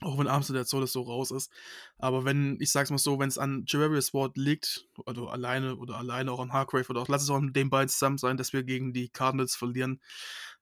Auch 0.00 0.16
wenn 0.16 0.28
Armstead 0.28 0.56
jetzt 0.56 0.70
so, 0.70 0.84
so 0.86 1.02
raus 1.02 1.32
ist. 1.32 1.50
Aber 1.98 2.24
wenn, 2.24 2.56
ich 2.60 2.70
sag's 2.70 2.90
mal 2.90 2.98
so, 2.98 3.18
wenn 3.18 3.28
es 3.28 3.36
an 3.36 3.64
Javarius 3.66 4.14
Ward 4.14 4.36
liegt, 4.36 4.86
also 5.06 5.28
alleine 5.28 5.74
oder 5.76 5.96
alleine 5.96 6.30
auch 6.30 6.38
an 6.38 6.52
Hargrave 6.52 6.88
oder 6.88 7.00
auch, 7.00 7.08
lass 7.08 7.24
es 7.24 7.30
auch 7.30 7.40
mit 7.40 7.56
den 7.56 7.68
beiden 7.68 7.88
zusammen 7.88 8.16
sein, 8.16 8.36
dass 8.36 8.52
wir 8.52 8.62
gegen 8.62 8.92
die 8.92 9.08
Cardinals 9.08 9.56
verlieren, 9.56 10.00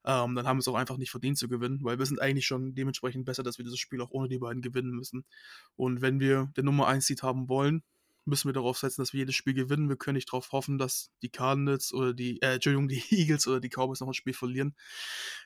ähm, 0.07 0.35
dann 0.37 0.47
haben 0.47 0.57
wir 0.57 0.61
es 0.61 0.69
auch 0.69 0.75
einfach 0.75 0.97
nicht 0.97 1.11
verdient 1.11 1.37
zu 1.37 1.49
gewinnen, 1.49 1.81
weil 1.83 1.99
wir 1.99 2.07
sind 2.07 2.21
eigentlich 2.21 2.47
schon 2.47 2.75
dementsprechend 2.75 3.27
besser, 3.27 3.43
dass 3.43 3.59
wir 3.59 3.65
dieses 3.65 3.79
Spiel 3.79 4.01
auch 4.01 4.11
ohne 4.11 4.29
die 4.29 4.39
beiden 4.39 4.63
gewinnen 4.63 4.93
müssen. 4.93 5.27
Und 5.75 6.01
wenn 6.01 6.19
wir 6.19 6.51
den 6.57 6.65
Nummer 6.65 6.87
1 6.87 7.07
Seed 7.07 7.23
haben 7.23 7.51
wollen, 7.51 7.83
müssen 8.27 8.49
wir 8.49 8.53
darauf 8.53 8.79
setzen, 8.79 9.01
dass 9.01 9.13
wir 9.13 9.21
jedes 9.21 9.35
Spiel 9.35 9.55
gewinnen. 9.55 9.89
Wir 9.89 9.97
können 9.97 10.17
nicht 10.17 10.29
darauf 10.29 10.53
hoffen, 10.53 10.79
dass 10.79 11.11
die 11.23 11.31
Cardinals 11.31 11.93
oder 11.93 12.13
die, 12.13 12.41
äh, 12.43 12.55
Entschuldigung, 12.55 12.89
die 12.89 13.03
Eagles 13.11 13.47
oder 13.47 13.61
die 13.61 13.71
Cowboys 13.71 14.01
noch 14.01 14.09
ein 14.09 14.15
Spiel 14.15 14.35
verlieren. 14.35 14.75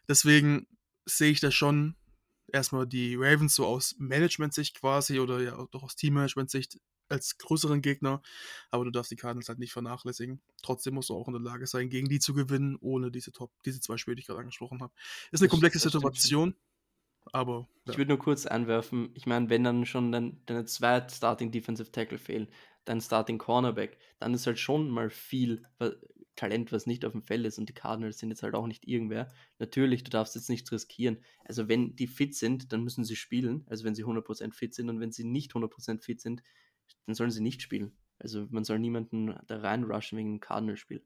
Deswegen 0.09 0.67
sehe 1.05 1.31
ich 1.31 1.41
da 1.41 1.51
schon 1.51 1.97
erstmal 2.53 2.87
die 2.87 3.15
Ravens 3.17 3.55
so 3.55 3.67
aus 3.67 3.95
Management-Sicht 3.99 4.81
quasi 4.81 5.21
oder 5.21 5.41
ja 5.41 5.67
doch 5.71 5.83
aus 5.83 5.97
Team-Management-Sicht 5.97 6.79
als 7.09 7.39
größeren 7.39 7.83
Gegner, 7.83 8.23
aber 8.71 8.85
du 8.85 8.91
darfst 8.91 9.11
die 9.11 9.17
Cardinals 9.17 9.49
halt 9.49 9.59
nicht 9.59 9.73
vernachlässigen. 9.73 10.41
Trotzdem 10.63 10.95
musst 10.95 11.11
du 11.11 11.15
auch 11.15 11.27
in 11.27 11.35
der 11.35 11.43
Lage 11.43 11.67
sein, 11.67 11.91
gegen 11.91 12.09
die 12.09 12.21
zu 12.21 12.35
gewinnen, 12.35 12.77
ohne 12.81 13.11
diese 13.11 13.33
Top, 13.33 13.51
diese 13.65 13.81
zwei 13.81 13.97
Spiele, 13.97 14.15
die 14.15 14.21
ich 14.21 14.27
gerade 14.27 14.41
angesprochen 14.41 14.81
habe. 14.81 14.93
Ist 15.33 15.41
eine 15.41 15.49
das, 15.49 15.51
komplexe 15.51 15.79
Situation. 15.81 16.55
Aber. 17.33 17.69
Ja. 17.85 17.93
Ich 17.93 17.99
würde 17.99 18.11
nur 18.11 18.19
kurz 18.19 18.47
anwerfen, 18.47 19.11
ich 19.15 19.27
meine, 19.27 19.51
wenn 19.51 19.65
dann 19.65 19.87
schon 19.87 20.13
deine 20.13 20.65
zwei 20.65 21.07
Starting 21.09 21.51
Defensive 21.51 21.91
Tackle 21.91 22.19
fehlen, 22.19 22.49
dein 22.91 23.01
Starting 23.01 23.39
Cornerback, 23.39 23.99
dann 24.19 24.35
ist 24.35 24.47
halt 24.47 24.59
schon 24.59 24.91
mal 24.91 25.11
viel 25.11 25.65
Talent, 26.35 26.73
was 26.73 26.87
nicht 26.87 27.05
auf 27.05 27.13
dem 27.13 27.23
Feld 27.23 27.47
ist 27.47 27.59
und 27.59 27.69
die 27.69 27.75
Cardinals 27.75 28.19
sind 28.19 28.31
jetzt 28.31 28.43
halt 28.43 28.55
auch 28.55 28.67
nicht 28.67 28.87
irgendwer. 28.87 29.33
Natürlich, 29.59 30.03
du 30.03 30.11
darfst 30.11 30.35
jetzt 30.35 30.49
nichts 30.49 30.73
riskieren. 30.73 31.19
Also 31.45 31.69
wenn 31.69 31.95
die 31.95 32.09
fit 32.09 32.35
sind, 32.35 32.73
dann 32.73 32.83
müssen 32.83 33.05
sie 33.05 33.17
spielen, 33.17 33.65
also 33.69 33.85
wenn 33.85 33.95
sie 33.95 34.05
100% 34.05 34.55
fit 34.55 34.75
sind 34.75 34.89
und 34.89 35.01
wenn 35.01 35.13
sie 35.13 35.25
nicht 35.25 35.53
100% 35.53 36.03
fit 36.03 36.21
sind, 36.21 36.43
dann 37.07 37.15
sollen 37.15 37.31
sie 37.31 37.43
nicht 37.43 37.63
spielen. 37.63 37.93
Also 38.19 38.47
man 38.51 38.65
soll 38.65 38.79
niemanden 38.81 39.39
da 39.47 39.61
reinrushen 39.61 40.19
wegen 40.19 40.31
einem 40.31 40.41
Cardinal-Spiel. 40.41 41.05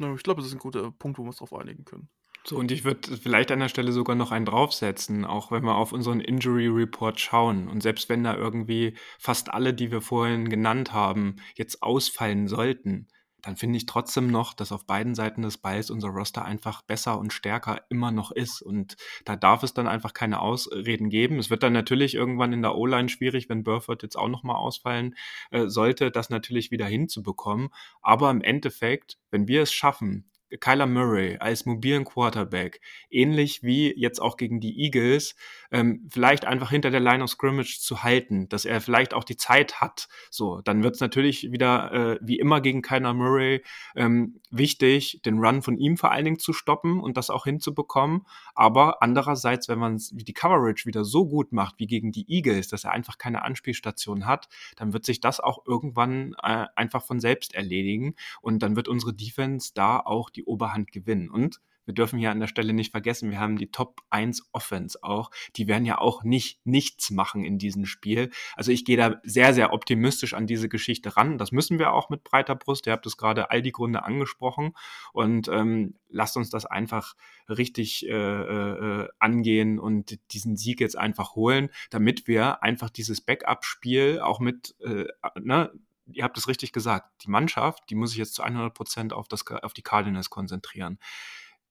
Ja, 0.00 0.12
ich 0.14 0.22
glaube, 0.22 0.40
das 0.40 0.48
ist 0.48 0.56
ein 0.56 0.60
guter 0.60 0.90
Punkt, 0.90 1.18
wo 1.18 1.22
wir 1.22 1.28
uns 1.28 1.36
darauf 1.36 1.54
einigen 1.54 1.84
können. 1.84 2.08
So, 2.48 2.56
und 2.56 2.72
ich 2.72 2.84
würde 2.84 3.14
vielleicht 3.18 3.50
an 3.50 3.60
der 3.60 3.68
Stelle 3.68 3.92
sogar 3.92 4.16
noch 4.16 4.32
einen 4.32 4.46
draufsetzen, 4.46 5.26
auch 5.26 5.50
wenn 5.50 5.64
wir 5.64 5.74
auf 5.74 5.92
unseren 5.92 6.20
Injury 6.20 6.68
Report 6.68 7.20
schauen. 7.20 7.68
Und 7.68 7.82
selbst 7.82 8.08
wenn 8.08 8.24
da 8.24 8.34
irgendwie 8.34 8.96
fast 9.18 9.52
alle, 9.52 9.74
die 9.74 9.90
wir 9.90 10.00
vorhin 10.00 10.48
genannt 10.48 10.94
haben, 10.94 11.36
jetzt 11.56 11.82
ausfallen 11.82 12.48
sollten, 12.48 13.08
dann 13.42 13.56
finde 13.56 13.76
ich 13.76 13.84
trotzdem 13.84 14.28
noch, 14.28 14.54
dass 14.54 14.72
auf 14.72 14.86
beiden 14.86 15.14
Seiten 15.14 15.42
des 15.42 15.58
Balls 15.58 15.90
unser 15.90 16.08
Roster 16.08 16.42
einfach 16.42 16.80
besser 16.80 17.18
und 17.18 17.34
stärker 17.34 17.82
immer 17.90 18.12
noch 18.12 18.30
ist. 18.30 18.62
Und 18.62 18.96
da 19.26 19.36
darf 19.36 19.62
es 19.62 19.74
dann 19.74 19.86
einfach 19.86 20.14
keine 20.14 20.40
Ausreden 20.40 21.10
geben. 21.10 21.38
Es 21.38 21.50
wird 21.50 21.62
dann 21.62 21.74
natürlich 21.74 22.14
irgendwann 22.14 22.54
in 22.54 22.62
der 22.62 22.76
O-Line 22.76 23.10
schwierig, 23.10 23.50
wenn 23.50 23.62
Burford 23.62 24.02
jetzt 24.02 24.16
auch 24.16 24.28
nochmal 24.28 24.56
ausfallen 24.56 25.14
äh, 25.50 25.68
sollte, 25.68 26.10
das 26.10 26.30
natürlich 26.30 26.70
wieder 26.70 26.86
hinzubekommen. 26.86 27.68
Aber 28.00 28.30
im 28.30 28.40
Endeffekt, 28.40 29.18
wenn 29.30 29.48
wir 29.48 29.62
es 29.62 29.72
schaffen, 29.72 30.30
Kyler 30.60 30.86
Murray 30.86 31.36
als 31.38 31.66
mobilen 31.66 32.04
Quarterback, 32.04 32.80
ähnlich 33.10 33.62
wie 33.62 33.92
jetzt 33.96 34.20
auch 34.20 34.36
gegen 34.36 34.60
die 34.60 34.80
Eagles, 34.82 35.36
ähm, 35.70 36.08
vielleicht 36.10 36.44
einfach 36.44 36.70
hinter 36.70 36.90
der 36.90 37.00
Line 37.00 37.22
of 37.22 37.30
Scrimmage 37.30 37.78
zu 37.80 38.02
halten, 38.02 38.48
dass 38.48 38.64
er 38.64 38.80
vielleicht 38.80 39.14
auch 39.14 39.24
die 39.24 39.36
Zeit 39.36 39.80
hat. 39.80 40.08
So, 40.30 40.60
dann 40.62 40.82
wird 40.82 40.94
es 40.94 41.00
natürlich 41.00 41.52
wieder 41.52 41.92
äh, 41.92 42.18
wie 42.22 42.38
immer 42.38 42.60
gegen 42.60 42.82
Kyler 42.82 43.14
Murray 43.14 43.62
ähm, 43.94 44.40
wichtig, 44.50 45.20
den 45.24 45.38
Run 45.38 45.62
von 45.62 45.76
ihm 45.76 45.96
vor 45.96 46.12
allen 46.12 46.24
Dingen 46.24 46.38
zu 46.38 46.52
stoppen 46.52 47.00
und 47.00 47.16
das 47.16 47.30
auch 47.30 47.44
hinzubekommen. 47.44 48.26
Aber 48.54 49.02
andererseits, 49.02 49.68
wenn 49.68 49.78
man 49.78 50.00
die 50.10 50.32
Coverage 50.32 50.86
wieder 50.86 51.04
so 51.04 51.26
gut 51.26 51.52
macht 51.52 51.78
wie 51.78 51.86
gegen 51.86 52.12
die 52.12 52.26
Eagles, 52.28 52.68
dass 52.68 52.84
er 52.84 52.92
einfach 52.92 53.18
keine 53.18 53.42
Anspielstation 53.42 54.26
hat, 54.26 54.48
dann 54.76 54.92
wird 54.92 55.04
sich 55.04 55.20
das 55.20 55.40
auch 55.40 55.66
irgendwann 55.66 56.34
äh, 56.42 56.66
einfach 56.74 57.04
von 57.04 57.20
selbst 57.20 57.54
erledigen 57.54 58.14
und 58.40 58.62
dann 58.62 58.76
wird 58.76 58.88
unsere 58.88 59.14
Defense 59.14 59.72
da 59.74 60.00
auch 60.00 60.30
die 60.30 60.37
Oberhand 60.44 60.92
gewinnen. 60.92 61.30
Und 61.30 61.60
wir 61.88 61.94
dürfen 61.94 62.18
hier 62.18 62.30
an 62.30 62.38
der 62.38 62.48
Stelle 62.48 62.74
nicht 62.74 62.90
vergessen, 62.90 63.30
wir 63.30 63.40
haben 63.40 63.56
die 63.56 63.70
Top 63.70 64.02
1 64.10 64.50
Offense 64.52 64.98
auch. 65.02 65.30
Die 65.56 65.68
werden 65.68 65.86
ja 65.86 65.96
auch 65.96 66.22
nicht 66.22 66.60
nichts 66.66 67.10
machen 67.10 67.44
in 67.44 67.56
diesem 67.56 67.86
Spiel. 67.86 68.28
Also 68.56 68.72
ich 68.72 68.84
gehe 68.84 68.98
da 68.98 69.18
sehr, 69.22 69.54
sehr 69.54 69.72
optimistisch 69.72 70.34
an 70.34 70.46
diese 70.46 70.68
Geschichte 70.68 71.16
ran. 71.16 71.38
Das 71.38 71.50
müssen 71.50 71.78
wir 71.78 71.94
auch 71.94 72.10
mit 72.10 72.24
breiter 72.24 72.56
Brust. 72.56 72.86
Ihr 72.86 72.92
habt 72.92 73.06
es 73.06 73.16
gerade 73.16 73.50
all 73.50 73.62
die 73.62 73.72
Gründe 73.72 74.02
angesprochen. 74.02 74.74
Und 75.14 75.48
ähm, 75.48 75.94
lasst 76.10 76.36
uns 76.36 76.50
das 76.50 76.66
einfach 76.66 77.14
richtig 77.48 78.06
äh, 78.06 78.12
äh, 78.12 79.08
angehen 79.18 79.78
und 79.78 80.18
diesen 80.32 80.58
Sieg 80.58 80.80
jetzt 80.80 80.98
einfach 80.98 81.36
holen, 81.36 81.70
damit 81.88 82.28
wir 82.28 82.62
einfach 82.62 82.90
dieses 82.90 83.22
Backup-Spiel 83.22 84.20
auch 84.20 84.40
mit, 84.40 84.76
äh, 84.80 85.06
ne, 85.40 85.72
ihr 86.12 86.24
habt 86.24 86.38
es 86.38 86.48
richtig 86.48 86.72
gesagt, 86.72 87.24
die 87.24 87.30
Mannschaft, 87.30 87.84
die 87.90 87.94
muss 87.94 88.10
sich 88.10 88.18
jetzt 88.18 88.34
zu 88.34 88.42
100 88.42 88.74
Prozent 88.74 89.12
auf, 89.12 89.26
auf 89.62 89.72
die 89.72 89.82
Cardinals 89.82 90.30
konzentrieren. 90.30 90.98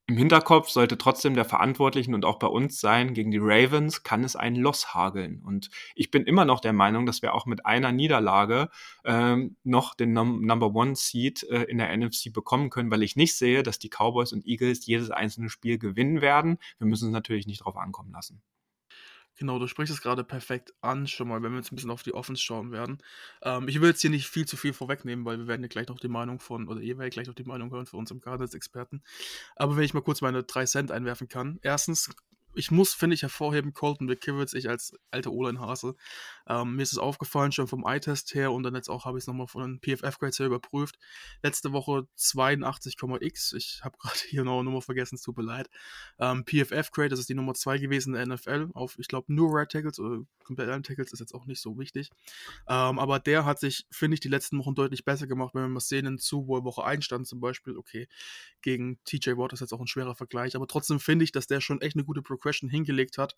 Im 0.09 0.15
Hinterkopf 0.15 0.69
sollte 0.69 0.97
trotzdem 0.97 1.33
der 1.33 1.43
Verantwortlichen 1.43 2.13
und 2.13 2.23
auch 2.23 2.39
bei 2.39 2.47
uns 2.47 2.79
sein, 2.79 3.13
gegen 3.13 3.29
die 3.29 3.41
Ravens 3.41 4.03
kann 4.03 4.23
es 4.23 4.37
einen 4.37 4.55
Loss 4.55 4.93
hageln. 4.93 5.43
Und 5.43 5.69
ich 5.95 6.11
bin 6.11 6.23
immer 6.23 6.45
noch 6.45 6.61
der 6.61 6.71
Meinung, 6.71 7.05
dass 7.05 7.21
wir 7.21 7.33
auch 7.33 7.45
mit 7.45 7.65
einer 7.65 7.91
Niederlage 7.91 8.69
ähm, 9.03 9.57
noch 9.65 9.95
den 9.95 10.13
Num 10.13 10.45
Number 10.45 10.73
One 10.73 10.95
Seed 10.95 11.43
äh, 11.43 11.63
in 11.63 11.77
der 11.77 11.95
NFC 11.95 12.31
bekommen 12.31 12.69
können, 12.69 12.89
weil 12.89 13.03
ich 13.03 13.17
nicht 13.17 13.35
sehe, 13.35 13.63
dass 13.63 13.79
die 13.79 13.89
Cowboys 13.89 14.31
und 14.31 14.47
Eagles 14.47 14.85
jedes 14.85 15.11
einzelne 15.11 15.49
Spiel 15.49 15.77
gewinnen 15.77 16.21
werden. 16.21 16.57
Wir 16.77 16.87
müssen 16.87 17.07
es 17.07 17.13
natürlich 17.13 17.45
nicht 17.45 17.65
drauf 17.65 17.75
ankommen 17.75 18.13
lassen. 18.13 18.41
Genau, 19.37 19.59
du 19.59 19.67
sprichst 19.67 19.93
es 19.93 20.01
gerade 20.01 20.23
perfekt 20.23 20.73
an, 20.81 21.07
schon 21.07 21.27
mal, 21.27 21.41
wenn 21.43 21.51
wir 21.51 21.59
jetzt 21.59 21.71
ein 21.71 21.75
bisschen 21.75 21.91
auf 21.91 22.01
die 22.01 22.13
Offense 22.13 22.41
schauen 22.41 22.71
werden. 22.71 22.97
Ähm, 23.43 23.67
ich 23.67 23.79
will 23.79 23.89
jetzt 23.89 24.01
hier 24.01 24.09
nicht 24.09 24.27
viel 24.27 24.45
zu 24.45 24.57
viel 24.57 24.73
vorwegnehmen, 24.73 25.25
weil 25.25 25.37
wir 25.37 25.47
werden 25.47 25.61
ja 25.61 25.67
gleich 25.67 25.87
noch 25.87 25.99
die 25.99 26.07
Meinung 26.07 26.39
von, 26.39 26.67
oder 26.67 26.81
ihr 26.81 26.97
werdet 26.97 27.13
gleich 27.13 27.27
noch 27.27 27.35
die 27.35 27.43
Meinung 27.43 27.71
hören 27.71 27.85
von 27.85 27.99
unserem 27.99 28.19
Cardinals-Experten. 28.19 29.03
Aber 29.55 29.77
wenn 29.77 29.83
ich 29.83 29.93
mal 29.93 30.01
kurz 30.01 30.21
meine 30.21 30.43
drei 30.43 30.65
Cent 30.65 30.91
einwerfen 30.91 31.27
kann. 31.27 31.59
Erstens 31.61 32.09
ich 32.57 32.71
muss, 32.71 32.93
finde 32.93 33.13
ich, 33.13 33.21
hervorheben, 33.21 33.73
Colton 33.73 34.07
McKivitz, 34.07 34.53
ich 34.53 34.67
als 34.67 34.93
alter 35.11 35.31
O-Line-Hase, 35.31 35.95
ähm, 36.47 36.75
mir 36.75 36.83
ist 36.83 36.93
es 36.93 36.97
aufgefallen, 36.97 37.51
schon 37.51 37.67
vom 37.67 37.85
Eye-Test 37.85 38.33
her 38.33 38.51
und 38.51 38.63
dann 38.63 38.75
jetzt 38.75 38.89
auch 38.89 39.05
habe 39.05 39.17
ich 39.17 39.23
es 39.23 39.27
nochmal 39.27 39.47
von 39.47 39.61
den 39.61 39.79
PFF-Grades 39.79 40.39
her 40.39 40.47
überprüft. 40.47 40.97
Letzte 41.43 41.73
Woche 41.73 42.07
82,x. 42.17 43.53
Ich 43.53 43.81
habe 43.83 43.97
gerade 44.01 44.19
hier 44.27 44.43
noch 44.43 44.55
eine 44.55 44.63
Nummer 44.63 44.81
vergessen, 44.81 45.15
es 45.15 45.21
tut 45.21 45.37
mir 45.37 45.43
leid. 45.43 45.69
Ähm, 46.19 46.45
PFF-Grade, 46.45 47.09
das 47.09 47.19
ist 47.19 47.29
die 47.29 47.35
Nummer 47.35 47.53
2 47.53 47.77
gewesen 47.77 48.15
in 48.15 48.29
der 48.29 48.35
NFL, 48.35 48.69
auf, 48.73 48.97
ich 48.97 49.07
glaube, 49.07 49.33
nur 49.33 49.53
Right 49.53 49.69
Tackles 49.69 49.99
oder 49.99 50.23
komplett 50.43 50.69
alle 50.69 50.81
Tackles 50.81 51.11
ist 51.11 51.19
jetzt 51.19 51.33
auch 51.33 51.45
nicht 51.45 51.61
so 51.61 51.77
wichtig. 51.77 52.09
Ähm, 52.67 52.99
aber 52.99 53.19
der 53.19 53.45
hat 53.45 53.59
sich, 53.59 53.85
finde 53.91 54.15
ich, 54.15 54.21
die 54.21 54.29
letzten 54.29 54.57
Wochen 54.59 54.75
deutlich 54.75 55.05
besser 55.05 55.27
gemacht, 55.27 55.53
wenn 55.53 55.63
wir 55.63 55.69
mal 55.69 55.79
sehen, 55.79 56.05
in 56.05 56.17
zu, 56.17 56.47
wo 56.47 56.57
er 56.57 56.63
Woche 56.63 56.83
1 56.83 57.03
stand 57.03 57.27
zum 57.27 57.39
Beispiel, 57.39 57.77
okay, 57.77 58.07
gegen 58.61 58.99
TJ 59.03 59.31
Watt 59.31 59.53
ist 59.53 59.59
jetzt 59.59 59.73
auch 59.73 59.81
ein 59.81 59.87
schwerer 59.87 60.15
Vergleich, 60.15 60.55
aber 60.55 60.67
trotzdem 60.67 60.99
finde 60.99 61.23
ich, 61.23 61.31
dass 61.31 61.47
der 61.47 61.61
schon 61.61 61.81
echt 61.81 61.95
eine 61.95 62.05
gute 62.05 62.21
Progression 62.21 62.47
Progression 62.47 62.69
hingelegt 62.69 63.17
hat 63.17 63.35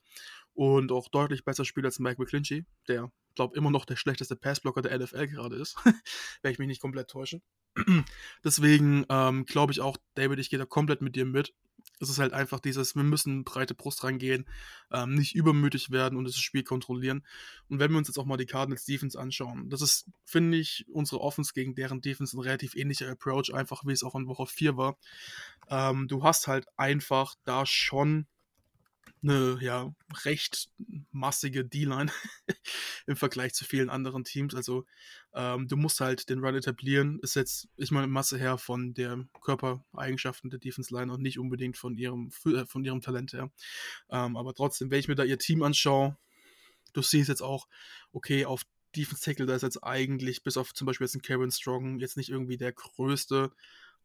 und 0.54 0.91
auch 0.91 1.08
deutlich 1.10 1.45
besser 1.45 1.65
spielt 1.65 1.86
als 1.86 2.00
Mike 2.00 2.22
McClinchy, 2.22 2.65
der, 2.88 2.98
glaube 3.35 3.57
immer 3.57 3.71
noch 3.71 3.85
der 3.85 3.95
schlechteste 3.95 4.35
Passblocker 4.35 4.81
der 4.81 4.99
NFL 4.99 5.27
gerade 5.27 5.55
ist, 5.55 5.77
wenn 6.41 6.51
ich 6.51 6.59
mich 6.59 6.67
nicht 6.67 6.81
komplett 6.81 7.09
täusche. 7.09 7.41
Deswegen 8.43 9.05
ähm, 9.09 9.45
glaube 9.45 9.71
ich 9.71 9.79
auch, 9.79 9.95
David, 10.15 10.39
ich 10.39 10.49
gehe 10.49 10.59
da 10.59 10.65
komplett 10.65 11.01
mit 11.01 11.15
dir 11.15 11.25
mit. 11.25 11.53
Es 12.01 12.09
ist 12.09 12.19
halt 12.19 12.33
einfach 12.33 12.59
dieses, 12.59 12.95
wir 12.95 13.03
müssen 13.03 13.45
breite 13.45 13.75
Brust 13.75 14.03
rangehen, 14.03 14.45
ähm, 14.91 15.15
nicht 15.15 15.35
übermütig 15.35 15.89
werden 15.89 16.17
und 16.17 16.25
das 16.25 16.38
Spiel 16.38 16.63
kontrollieren. 16.63 17.25
Und 17.69 17.79
wenn 17.79 17.91
wir 17.91 17.97
uns 17.97 18.09
jetzt 18.09 18.17
auch 18.17 18.25
mal 18.25 18.35
die 18.35 18.45
Cardinals 18.45 18.83
Defense 18.83 19.17
anschauen, 19.17 19.69
das 19.69 19.81
ist, 19.81 20.05
finde 20.25 20.57
ich, 20.57 20.85
unsere 20.91 21.21
Offense 21.21 21.53
gegen 21.53 21.75
deren 21.75 22.01
Defense 22.01 22.35
ein 22.35 22.41
relativ 22.41 22.75
ähnlicher 22.75 23.09
Approach, 23.09 23.53
einfach 23.53 23.85
wie 23.85 23.93
es 23.93 24.03
auch 24.03 24.15
in 24.15 24.27
Woche 24.27 24.47
4 24.47 24.75
war. 24.75 24.97
Ähm, 25.69 26.09
du 26.09 26.23
hast 26.23 26.47
halt 26.47 26.67
einfach 26.75 27.35
da 27.45 27.65
schon 27.65 28.27
eine 29.21 29.58
ja, 29.62 29.93
recht 30.25 30.69
massige 31.12 31.65
D-Line 31.65 32.12
im 33.08 33.15
Vergleich 33.15 33.53
zu 33.53 33.65
vielen 33.65 33.89
anderen 33.89 34.23
Teams. 34.23 34.55
Also 34.55 34.86
ähm, 35.34 35.67
du 35.67 35.77
musst 35.77 35.99
halt 35.99 36.29
den 36.29 36.43
Run 36.43 36.55
etablieren. 36.55 37.19
Ist 37.21 37.36
jetzt, 37.36 37.67
ich 37.75 37.91
meine, 37.91 38.08
Masse 38.08 38.38
her 38.38 38.58
von 38.58 38.93
der 38.93 39.25
Körpereigenschaften 39.41 40.49
der 40.49 40.60
Defense 40.60 40.93
Line 40.93 41.12
und 41.12 41.21
nicht 41.21 41.39
unbedingt 41.39 41.77
von 41.77 41.95
ihrem, 41.95 42.32
äh, 42.45 42.65
von 42.65 42.84
ihrem 42.84 43.01
Talent 43.01 43.34
her. 43.34 43.51
Ähm, 44.10 44.38
aber 44.38 44.53
trotzdem, 44.53 44.91
wenn 44.91 44.99
ich 44.99 45.08
mir 45.08 45.15
da 45.15 45.23
ihr 45.23 45.39
Team 45.39 45.63
anschaue, 45.63 46.17
du 46.93 47.01
siehst 47.01 47.29
jetzt 47.29 47.43
auch, 47.43 47.67
okay, 48.12 48.45
auf 48.45 48.63
Defense 48.95 49.23
Tackle, 49.23 49.45
da 49.45 49.55
ist 49.55 49.62
jetzt 49.62 49.84
eigentlich, 49.84 50.43
bis 50.43 50.58
auf 50.58 50.73
zum 50.73 50.88
Beispiel 50.88 51.05
jetzt 51.05 51.15
ein 51.15 51.21
Karen 51.21 51.51
Strong, 51.51 51.99
jetzt 51.99 52.17
nicht 52.17 52.29
irgendwie 52.29 52.58
der 52.58 52.71
größte 52.71 53.51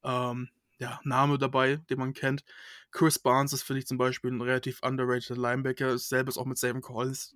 ähm, 0.03 0.51
ja, 0.85 1.01
Name 1.03 1.39
dabei, 1.39 1.77
den 1.89 1.99
man 1.99 2.13
kennt. 2.13 2.45
Chris 2.91 3.19
Barnes 3.19 3.55
ist, 3.55 3.63
finde 3.63 3.81
ich, 3.81 3.87
zum 3.87 3.97
Beispiel 3.97 4.31
ein 4.31 4.43
relativ 4.43 4.81
underrated 4.83 5.39
Linebacker. 5.39 5.97
Selbes 5.97 6.37
auch 6.37 6.45
mit 6.45 6.59
Savin 6.59 6.83
Collins. 6.83 7.35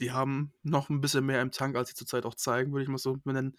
Die 0.00 0.12
haben 0.12 0.54
noch 0.62 0.88
ein 0.88 1.02
bisschen 1.02 1.26
mehr 1.26 1.42
im 1.42 1.50
Tank, 1.52 1.76
als 1.76 1.90
sie 1.90 1.94
zurzeit 1.94 2.24
auch 2.24 2.34
zeigen, 2.34 2.72
würde 2.72 2.84
ich 2.84 2.88
mal 2.88 2.96
so 2.96 3.18
nennen. 3.24 3.56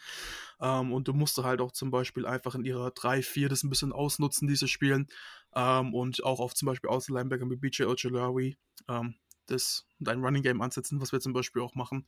Ähm, 0.60 0.92
und 0.92 1.08
du 1.08 1.14
musst 1.14 1.38
halt 1.38 1.62
auch 1.62 1.72
zum 1.72 1.92
Beispiel 1.92 2.26
einfach 2.26 2.56
in 2.56 2.66
ihrer 2.66 2.92
3-4 2.92 3.48
das 3.48 3.64
ein 3.64 3.70
bisschen 3.70 3.94
ausnutzen, 3.94 4.48
diese 4.48 4.68
Spielen. 4.68 5.08
Ähm, 5.56 5.94
und 5.94 6.24
auch 6.24 6.40
auf 6.40 6.56
zum 6.56 6.66
Beispiel 6.66 6.90
Außenlinebacker 6.90 7.46
mit 7.46 7.62
BJ 7.62 7.84
Ojolari. 7.84 8.58
Ähm, 8.88 9.16
das 9.48 9.86
dein 10.00 10.24
Running 10.24 10.44
Game 10.44 10.62
ansetzen, 10.62 11.02
was 11.02 11.12
wir 11.12 11.20
zum 11.20 11.34
Beispiel 11.34 11.62
auch 11.62 11.76
machen. 11.76 12.06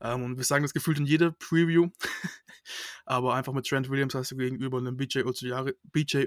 Ähm, 0.00 0.22
und 0.22 0.36
wir 0.36 0.44
sagen 0.44 0.62
das 0.62 0.72
gefühlt 0.72 0.98
in 0.98 1.06
jeder 1.06 1.32
Preview. 1.32 1.88
Aber 3.04 3.34
einfach 3.34 3.52
mit 3.52 3.66
Trent 3.66 3.90
Williams 3.90 4.14
hast 4.14 4.30
du 4.30 4.36
gegenüber 4.36 4.78
einem 4.78 4.96
BJ 4.96 5.20
Ojulari, 5.20 5.74
BJ, 5.82 6.26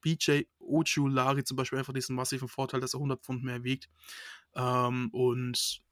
BJ 0.00 0.42
Ojulari 0.58 1.44
zum 1.44 1.56
Beispiel 1.56 1.78
einfach 1.78 1.92
diesen 1.92 2.16
massiven 2.16 2.48
Vorteil, 2.48 2.80
dass 2.80 2.94
er 2.94 2.98
100 2.98 3.22
Pfund 3.22 3.44
mehr 3.44 3.64
wiegt. 3.64 3.88
Ähm, 4.54 5.08
und 5.12 5.82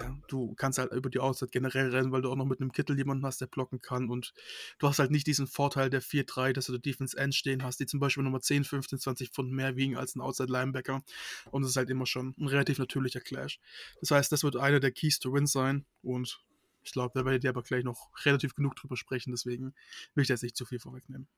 ja, 0.00 0.16
du 0.28 0.54
kannst 0.54 0.78
halt 0.78 0.92
über 0.92 1.10
die 1.10 1.18
Auszeit 1.18 1.52
generell 1.52 1.90
rennen, 1.90 2.12
weil 2.12 2.22
du 2.22 2.30
auch 2.30 2.36
noch 2.36 2.46
mit 2.46 2.60
einem 2.60 2.72
Kittel 2.72 2.96
jemanden 2.96 3.24
hast, 3.26 3.40
der 3.40 3.46
blocken 3.46 3.80
kann. 3.80 4.08
Und 4.08 4.32
du 4.78 4.88
hast 4.88 4.98
halt 4.98 5.10
nicht 5.10 5.26
diesen 5.26 5.46
Vorteil 5.46 5.90
der 5.90 6.02
4-3, 6.02 6.52
dass 6.52 6.66
du 6.66 6.78
Defense 6.78 7.16
End 7.16 7.34
stehen 7.34 7.62
hast, 7.62 7.80
die 7.80 7.86
zum 7.86 8.00
Beispiel 8.00 8.24
nochmal 8.24 8.40
10, 8.40 8.64
15, 8.64 8.98
20 8.98 9.30
Pfund 9.30 9.52
mehr 9.52 9.76
wiegen 9.76 9.96
als 9.96 10.16
ein 10.16 10.20
Outside 10.20 10.50
Linebacker. 10.50 11.02
Und 11.50 11.64
es 11.64 11.70
ist 11.70 11.76
halt 11.76 11.90
immer 11.90 12.06
schon 12.06 12.34
ein 12.38 12.48
relativ 12.48 12.78
natürlicher 12.78 13.20
Clash. 13.20 13.60
Das 14.00 14.10
heißt, 14.10 14.32
das 14.32 14.42
wird 14.42 14.56
einer 14.56 14.80
der 14.80 14.92
Keys 14.92 15.18
to 15.18 15.32
Win 15.32 15.46
sein. 15.46 15.84
Und 16.02 16.40
ich 16.82 16.92
glaube, 16.92 17.12
da 17.14 17.24
werdet 17.24 17.44
ihr 17.44 17.50
aber 17.50 17.62
gleich 17.62 17.84
noch 17.84 18.08
relativ 18.24 18.54
genug 18.54 18.76
drüber 18.76 18.96
sprechen. 18.96 19.32
Deswegen 19.32 19.74
will 20.14 20.22
ich 20.22 20.28
da 20.28 20.34
jetzt 20.34 20.42
nicht 20.42 20.56
zu 20.56 20.64
viel 20.64 20.80
vorwegnehmen. 20.80 21.28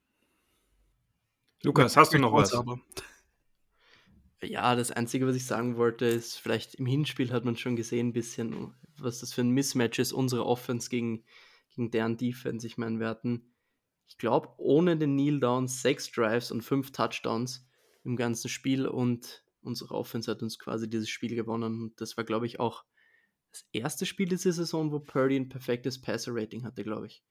Lukas, 1.64 1.96
hast 1.96 2.12
du 2.12 2.18
noch 2.18 2.32
was? 2.32 2.52
Aber. 2.52 2.80
Ja, 4.44 4.74
das 4.74 4.90
Einzige, 4.90 5.26
was 5.26 5.36
ich 5.36 5.46
sagen 5.46 5.76
wollte, 5.76 6.04
ist, 6.04 6.36
vielleicht 6.36 6.74
im 6.74 6.86
Hinspiel 6.86 7.32
hat 7.32 7.44
man 7.44 7.56
schon 7.56 7.76
gesehen, 7.76 8.08
ein 8.08 8.12
bisschen, 8.12 8.74
was 8.98 9.20
das 9.20 9.32
für 9.32 9.42
ein 9.42 9.50
Mismatch 9.50 10.00
ist, 10.00 10.12
unsere 10.12 10.44
Offense 10.46 10.90
gegen, 10.90 11.24
gegen 11.70 11.92
deren 11.92 12.16
Defense. 12.16 12.66
Ich 12.66 12.76
meine, 12.76 12.98
wir 12.98 13.08
hatten, 13.08 13.54
ich 14.08 14.18
glaube, 14.18 14.48
ohne 14.56 14.96
den 14.96 15.12
Kneel 15.12 15.38
Downs 15.38 15.80
sechs 15.80 16.10
Drives 16.10 16.50
und 16.50 16.62
fünf 16.62 16.90
Touchdowns 16.90 17.68
im 18.02 18.16
ganzen 18.16 18.48
Spiel 18.48 18.88
und 18.88 19.44
unsere 19.62 19.94
Offense 19.94 20.28
hat 20.28 20.42
uns 20.42 20.58
quasi 20.58 20.90
dieses 20.90 21.08
Spiel 21.08 21.36
gewonnen. 21.36 21.80
Und 21.80 22.00
das 22.00 22.16
war, 22.16 22.24
glaube 22.24 22.46
ich, 22.46 22.58
auch 22.58 22.84
das 23.52 23.64
erste 23.72 24.06
Spiel 24.06 24.26
dieser 24.28 24.52
Saison, 24.52 24.90
wo 24.90 24.98
Purdy 24.98 25.36
ein 25.36 25.50
perfektes 25.50 26.00
Passer-Rating 26.00 26.64
hatte, 26.64 26.82
glaube 26.82 27.06
ich. 27.06 27.22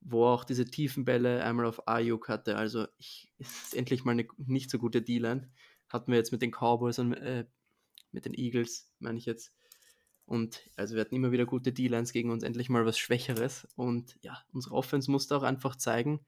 Wo 0.00 0.26
auch 0.26 0.44
diese 0.44 0.66
tiefen 0.66 1.06
Bälle 1.06 1.42
einmal 1.42 1.64
auf 1.64 1.88
Ayuk 1.88 2.28
hatte. 2.28 2.56
Also, 2.56 2.86
ich, 2.98 3.32
es 3.38 3.62
ist 3.62 3.74
endlich 3.74 4.04
mal 4.04 4.12
eine 4.12 4.26
nicht 4.36 4.70
so 4.70 4.78
gute 4.78 5.00
D-Line 5.00 5.50
hatten 5.92 6.10
wir 6.10 6.18
jetzt 6.18 6.32
mit 6.32 6.42
den 6.42 6.50
Cowboys 6.50 6.98
und 6.98 7.14
äh, 7.14 7.44
mit 8.10 8.24
den 8.24 8.34
Eagles, 8.34 8.90
meine 8.98 9.18
ich 9.18 9.26
jetzt. 9.26 9.52
Und 10.24 10.70
also 10.76 10.94
wir 10.94 11.00
hatten 11.00 11.14
immer 11.14 11.32
wieder 11.32 11.46
gute 11.46 11.72
D-Lines 11.72 12.12
gegen 12.12 12.30
uns, 12.30 12.42
endlich 12.42 12.68
mal 12.68 12.86
was 12.86 12.98
Schwächeres. 12.98 13.66
Und 13.76 14.16
ja, 14.22 14.42
unsere 14.52 14.74
Offense 14.74 15.10
musste 15.10 15.36
auch 15.36 15.42
einfach 15.42 15.76
zeigen, 15.76 16.24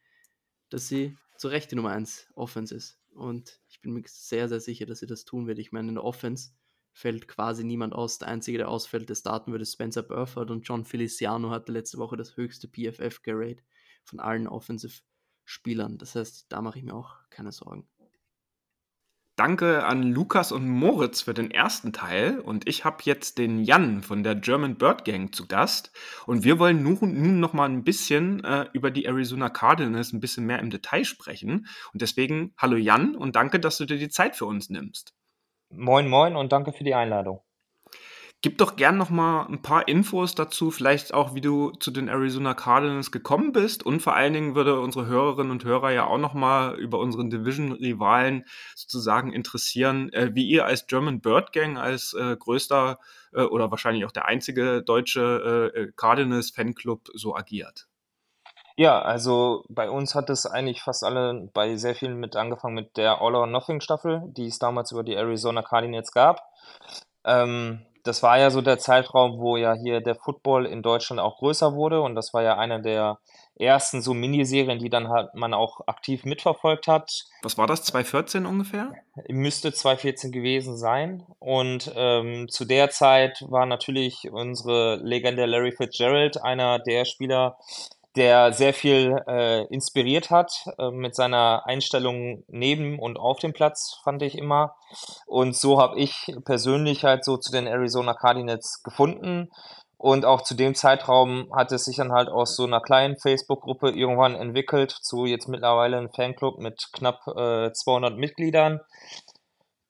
dass 0.69 0.89
sie 0.89 1.17
zu 1.39 1.49
Recht 1.49 1.71
die 1.71 1.77
Nummer 1.77 1.91
1 1.91 2.29
Offense 2.35 2.75
ist. 2.75 2.99
Und 3.15 3.61
ich 3.69 3.81
bin 3.81 3.93
mir 3.93 4.03
sehr, 4.07 4.49
sehr 4.49 4.61
sicher, 4.61 4.87
dass 4.87 4.99
sie 4.99 5.07
das 5.07 5.25
tun 5.25 5.47
wird. 5.47 5.59
Ich 5.59 5.73
meine, 5.73 5.89
in 5.89 5.95
der 5.95 6.05
Offense 6.05 6.51
fällt 6.93 7.29
quasi 7.29 7.65
niemand 7.65 7.95
aus. 7.95 8.19
Der 8.19 8.29
einzige, 8.29 8.59
der 8.59 8.69
ausfällt, 8.69 9.09
der 9.09 9.15
starten 9.15 9.53
würde, 9.53 9.67
Spencer 9.67 10.03
Burford 10.03 10.51
und 10.51 10.67
John 10.67 10.85
Feliciano 10.85 11.51
hatte 11.51 11.73
letzte 11.73 11.99
Woche 11.99 12.17
das 12.17 12.37
höchste 12.37 12.69
PFF-Gerate 12.69 13.63
von 14.05 14.21
allen 14.21 14.47
Offensive-Spielern. 14.47 15.99
Das 15.99 16.15
heißt, 16.15 16.47
da 16.51 16.61
mache 16.63 16.79
ich 16.79 16.85
mir 16.85 16.95
auch 16.95 17.17
keine 17.31 17.53
Sorgen. 17.53 17.89
Danke 19.37 19.85
an 19.85 20.13
Lukas 20.13 20.53
und 20.53 20.69
Moritz 20.69 21.23
für 21.23 21.35
den 21.35 21.51
ersten 21.51 21.93
Teil 21.93 22.39
und 22.39 22.69
ich 22.69 22.85
habe 22.85 22.99
jetzt 23.03 23.39
den 23.39 23.65
Jan 23.65 24.03
von 24.03 24.23
der 24.23 24.37
German 24.37 24.77
Bird 24.77 25.05
Gang 25.05 25.35
zu 25.35 25.49
Gast 25.49 25.91
und 26.27 26.45
wir 26.45 26.61
wollen 26.61 26.85
nun, 26.85 26.99
nun 27.01 27.41
noch 27.41 27.53
mal 27.53 27.69
ein 27.69 27.83
bisschen 27.83 28.45
äh, 28.45 28.67
über 28.73 28.93
die 28.93 29.07
Arizona 29.07 29.49
Cardinals 29.49 30.13
ein 30.13 30.21
bisschen 30.21 30.47
mehr 30.47 30.61
im 30.61 30.71
Detail 30.71 31.05
sprechen 31.05 31.67
und 31.93 32.01
deswegen 32.01 32.55
hallo 32.59 32.77
Jan 32.77 33.17
und 33.17 33.35
danke, 33.35 33.59
dass 33.59 33.77
du 33.77 33.87
dir 33.87 33.99
die 33.99 34.09
Zeit 34.09 34.37
für 34.37 34.47
uns 34.47 34.71
nimmst. 34.71 35.15
Moin 35.69 36.09
moin 36.09 36.37
und 36.37 36.53
danke 36.53 36.73
für 36.73 36.85
die 36.85 36.95
Einladung. 36.95 37.41
Gib 38.45 38.59
doch 38.59 38.77
gern 38.77 38.99
noch 38.99 39.09
mal 39.09 39.47
ein 39.47 39.63
paar 39.63 39.89
Infos 39.89 40.35
dazu, 40.35 40.71
vielleicht 40.71 41.15
auch, 41.15 41.35
wie 41.35 41.41
du 41.41 41.71
zu 41.71 41.91
den 41.91 42.09
Arizona 42.09 42.53
Cardinals 42.53 43.11
gekommen 43.11 43.53
bist 43.53 43.87
und 43.87 44.01
vor 44.03 44.15
allen 44.15 44.35
Dingen 44.35 44.55
würde 44.55 44.81
unsere 44.81 45.07
Hörerinnen 45.07 45.51
und 45.51 45.65
Hörer 45.65 45.93
ja 45.93 46.05
auch 46.05 46.19
noch 46.19 46.35
mal 46.35 46.79
über 46.79 46.99
unseren 46.99 47.31
Division-Rivalen 47.31 48.45
sozusagen 48.75 49.33
interessieren, 49.33 50.13
äh, 50.13 50.35
wie 50.35 50.47
ihr 50.47 50.67
als 50.67 50.87
German 50.87 51.23
Bird 51.23 51.55
Gang, 51.55 51.79
als 51.79 52.13
äh, 52.13 52.37
größter 52.37 52.99
äh, 53.33 53.45
oder 53.45 53.71
wahrscheinlich 53.71 54.05
auch 54.05 54.13
der 54.13 54.27
einzige 54.27 54.83
deutsche 54.83 55.73
äh, 55.75 55.81
äh, 55.81 55.93
Cardinals-Fanclub 55.97 57.13
so 57.15 57.35
agiert. 57.35 57.87
Ja, 58.77 59.01
also 59.01 59.65
bei 59.71 59.89
uns 59.89 60.15
hat 60.15 60.29
es 60.29 60.45
eigentlich 60.45 60.83
fast 60.83 61.03
alle, 61.03 61.49
bei 61.55 61.77
sehr 61.77 61.95
vielen 61.95 62.21
mit 62.21 62.37
angefangen 62.37 62.75
mit 62.75 62.99
der 62.99 63.23
All 63.23 63.37
or 63.37 63.47
Nothing 63.47 63.81
Staffel, 63.81 64.23
die 64.27 64.49
es 64.49 64.59
damals 64.59 64.93
über 64.93 65.03
die 65.03 65.15
Arizona 65.15 65.63
Cardinals 65.63 66.13
gab. 66.13 66.43
Ähm, 67.25 67.87
das 68.05 68.23
war 68.23 68.39
ja 68.39 68.51
so 68.51 68.61
der 68.61 68.79
Zeitraum, 68.79 69.39
wo 69.39 69.57
ja 69.57 69.75
hier 69.75 70.01
der 70.01 70.15
Football 70.15 70.67
in 70.67 70.83
Deutschland 70.83 71.21
auch 71.21 71.39
größer 71.39 71.75
wurde 71.75 72.01
und 72.03 72.15
das 72.15 72.33
war 72.35 72.43
ja 72.43 72.57
einer 72.57 72.79
der 72.79 73.19
ersten 73.59 74.03
so 74.03 74.15
Miniserien, 74.15 74.79
die 74.79 74.91
dann 74.91 75.09
halt 75.09 75.35
man 75.35 75.55
auch 75.55 75.81
aktiv 75.87 76.25
mitverfolgt 76.25 76.87
hat. 76.87 77.25
Was 77.43 77.57
war 77.57 77.67
das, 77.67 77.85
2014 77.85 78.47
ungefähr? 78.47 78.93
Müsste 79.29 79.73
2014 79.73 80.33
gewesen 80.33 80.77
sein. 80.77 81.25
Und 81.39 81.93
ähm, 81.95 82.49
zu 82.49 82.65
der 82.65 82.91
Zeit 82.91 83.45
war 83.49 83.67
natürlich 83.67 84.31
unsere 84.31 84.97
Legende 84.97 85.47
Larry 85.47 85.73
Fitzgerald 85.73 86.43
einer 86.43 86.81
der 86.81 87.05
Spieler, 87.05 87.57
der 88.17 88.53
sehr 88.53 88.73
viel 88.73 89.21
äh, 89.27 89.65
inspiriert 89.67 90.31
hat 90.31 90.53
äh, 90.79 90.91
mit 90.91 91.17
seiner 91.17 91.67
Einstellung 91.67 92.45
neben 92.49 92.99
und 92.99 93.19
auf 93.19 93.39
dem 93.41 93.53
Platz, 93.53 93.99
fand 94.05 94.23
ich 94.23 94.39
immer. 94.39 94.77
Und 95.27 95.57
so 95.57 95.81
habe 95.81 95.99
ich 95.99 96.33
persönlich 96.45 97.05
halt 97.05 97.25
so 97.25 97.37
zu 97.37 97.51
den 97.51 97.67
Arizona 97.67 98.15
Cardinals 98.15 98.83
gefunden. 98.85 99.51
Und 99.97 100.27
auch 100.27 100.43
zu 100.43 100.55
dem 100.55 100.75
Zeitraum 100.75 101.51
hat 101.55 101.73
es 101.73 101.87
sich 101.87 101.97
dann 101.97 102.13
halt 102.13 102.29
aus 102.29 102.57
so 102.57 102.65
einer 102.65 102.81
kleinen 102.81 103.17
Facebook-Gruppe 103.17 103.91
irgendwann 103.91 104.35
entwickelt 104.35 104.91
zu 104.91 105.25
jetzt 105.25 105.49
mittlerweile 105.49 105.97
einem 105.97 106.11
Fanclub 106.11 106.59
mit 106.59 106.91
knapp 106.93 107.27
äh, 107.27 107.73
200 107.73 108.17
Mitgliedern, 108.17 108.81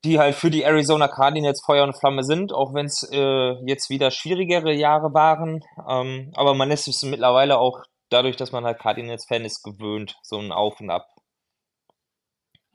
die 0.04 0.18
halt 0.18 0.37
für 0.37 0.50
die 0.50 0.62
Arizona 0.62 1.08
Cardinals 1.08 1.62
Feuer 1.64 1.84
und 1.84 1.98
Flamme 1.98 2.22
sind, 2.22 2.52
auch 2.52 2.74
wenn 2.74 2.87
es 2.87 3.02
äh, 3.10 3.54
jetzt 3.66 3.90
wieder 3.90 4.10
schwierigere 4.10 4.72
Jahre 4.72 5.12
waren. 5.14 5.64
Ähm, 5.88 6.30
aber 6.37 6.54
man 6.54 6.70
ist 6.70 6.87
es 6.87 7.02
mittlerweile 7.02 7.58
auch 7.58 7.82
dadurch, 8.14 8.37
dass 8.37 8.53
man 8.53 8.64
halt 8.64 8.79
Cardinals-Fan 8.79 9.44
ist, 9.44 9.62
gewöhnt, 9.62 10.16
so 10.22 10.38
ein 10.38 10.53
Auf 10.53 10.81
und 10.81 10.90
Ab. 10.90 11.13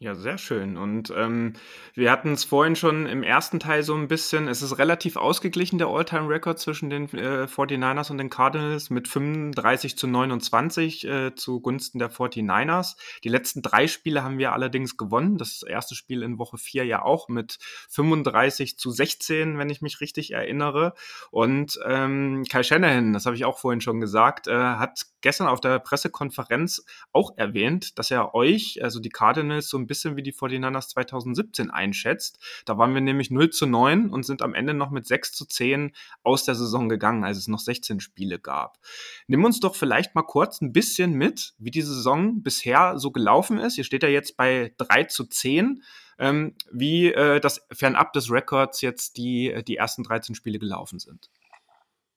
Ja, 0.01 0.15
sehr 0.15 0.37
schön. 0.37 0.77
Und 0.77 1.13
ähm, 1.13 1.55
wir 1.93 2.09
hatten 2.09 2.31
es 2.31 2.45
vorhin 2.45 2.77
schon 2.77 3.05
im 3.05 3.21
ersten 3.21 3.59
Teil 3.59 3.83
so 3.83 3.95
ein 3.95 4.07
bisschen, 4.07 4.47
es 4.47 4.61
ist 4.61 4.77
relativ 4.77 5.17
ausgeglichen, 5.17 5.77
der 5.77 5.89
All-Time-Record 5.89 6.57
zwischen 6.57 6.89
den 6.89 7.09
äh, 7.09 7.47
49ers 7.47 8.09
und 8.09 8.17
den 8.17 8.29
Cardinals 8.29 8.89
mit 8.89 9.09
35 9.09 9.97
zu 9.97 10.07
29 10.07 11.05
äh, 11.05 11.35
zugunsten 11.35 11.99
der 11.99 12.09
49ers. 12.09 12.95
Die 13.25 13.27
letzten 13.27 13.61
drei 13.61 13.87
Spiele 13.87 14.23
haben 14.23 14.37
wir 14.37 14.53
allerdings 14.53 14.95
gewonnen. 14.95 15.37
Das 15.37 15.63
erste 15.63 15.95
Spiel 15.95 16.23
in 16.23 16.39
Woche 16.39 16.57
4 16.57 16.85
ja 16.85 17.01
auch 17.01 17.27
mit 17.27 17.57
35 17.89 18.77
zu 18.77 18.91
16, 18.91 19.57
wenn 19.57 19.69
ich 19.69 19.81
mich 19.81 19.99
richtig 19.99 20.31
erinnere. 20.31 20.93
Und 21.29 21.77
ähm, 21.85 22.45
Kai 22.49 22.63
Shanahan, 22.63 23.11
das 23.11 23.25
habe 23.25 23.35
ich 23.35 23.43
auch 23.43 23.59
vorhin 23.59 23.81
schon 23.81 23.99
gesagt, 23.99 24.47
äh, 24.47 24.53
hat 24.53 25.07
gestern 25.19 25.47
auf 25.47 25.59
der 25.59 25.79
Pressekonferenz 25.79 26.85
auch 27.11 27.37
erwähnt, 27.37 27.99
dass 27.99 28.11
er 28.11 28.33
euch, 28.33 28.79
also 28.81 29.01
die 29.01 29.09
Cardinals, 29.09 29.67
so 29.67 29.77
ein 29.77 29.88
bisschen 29.89 30.15
wie 30.15 30.23
die 30.23 30.31
49ers 30.31 30.87
2017 30.87 31.69
einschätzt. 31.69 32.39
Da 32.63 32.77
waren 32.77 32.93
wir 32.93 33.01
nämlich 33.01 33.29
0 33.29 33.49
zu 33.49 33.65
9 33.65 34.09
und 34.09 34.23
sind 34.23 34.41
am 34.41 34.53
Ende 34.53 34.73
noch 34.73 34.91
mit 34.91 35.05
6 35.05 35.33
zu 35.33 35.45
10 35.45 35.91
aus 36.23 36.45
der 36.45 36.55
Saison 36.55 36.87
gegangen, 36.87 37.25
als 37.25 37.37
es 37.37 37.49
noch 37.49 37.59
16 37.59 37.99
Spiele 37.99 38.39
gab. 38.39 38.79
Nimm 39.27 39.43
uns 39.43 39.59
doch 39.59 39.75
vielleicht 39.75 40.15
mal 40.15 40.23
kurz 40.23 40.61
ein 40.61 40.71
bisschen 40.71 41.11
mit, 41.11 41.55
wie 41.57 41.71
die 41.71 41.81
Saison 41.81 42.41
bisher 42.41 42.97
so 42.97 43.11
gelaufen 43.11 43.57
ist. 43.57 43.77
Ihr 43.77 43.83
steht 43.83 44.03
ja 44.03 44.09
jetzt 44.09 44.37
bei 44.37 44.73
3 44.77 45.03
zu 45.03 45.25
10 45.25 45.83
ähm, 46.19 46.53
wie 46.71 47.13
äh, 47.13 47.39
das 47.39 47.65
fernab 47.71 48.13
des 48.13 48.29
Records 48.29 48.81
jetzt 48.81 49.17
die, 49.17 49.51
äh, 49.51 49.63
die 49.63 49.77
ersten 49.77 50.03
13 50.03 50.35
Spiele 50.35 50.59
gelaufen 50.59 50.99
sind. 50.99 51.29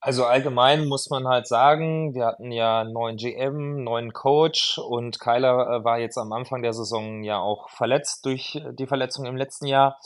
Also 0.04 0.24
allgemein 0.24 0.88
muss 0.88 1.10
man 1.10 1.28
halt 1.28 1.46
sagen, 1.46 2.12
wir 2.12 2.26
hatten 2.26 2.50
ja 2.50 2.80
einen 2.80 2.92
neuen 2.92 3.16
GM, 3.16 3.84
neuen 3.84 4.12
Coach 4.12 4.76
und 4.78 5.20
Kyler 5.20 5.76
äh, 5.76 5.84
war 5.84 6.00
jetzt 6.00 6.18
am 6.18 6.32
Anfang 6.32 6.60
der 6.60 6.72
Saison 6.72 7.22
ja 7.22 7.38
auch 7.38 7.70
verletzt 7.70 8.26
durch 8.26 8.60
die 8.72 8.88
Verletzung 8.88 9.26
im 9.26 9.36
letzten 9.36 9.66
Jahr. 9.66 10.00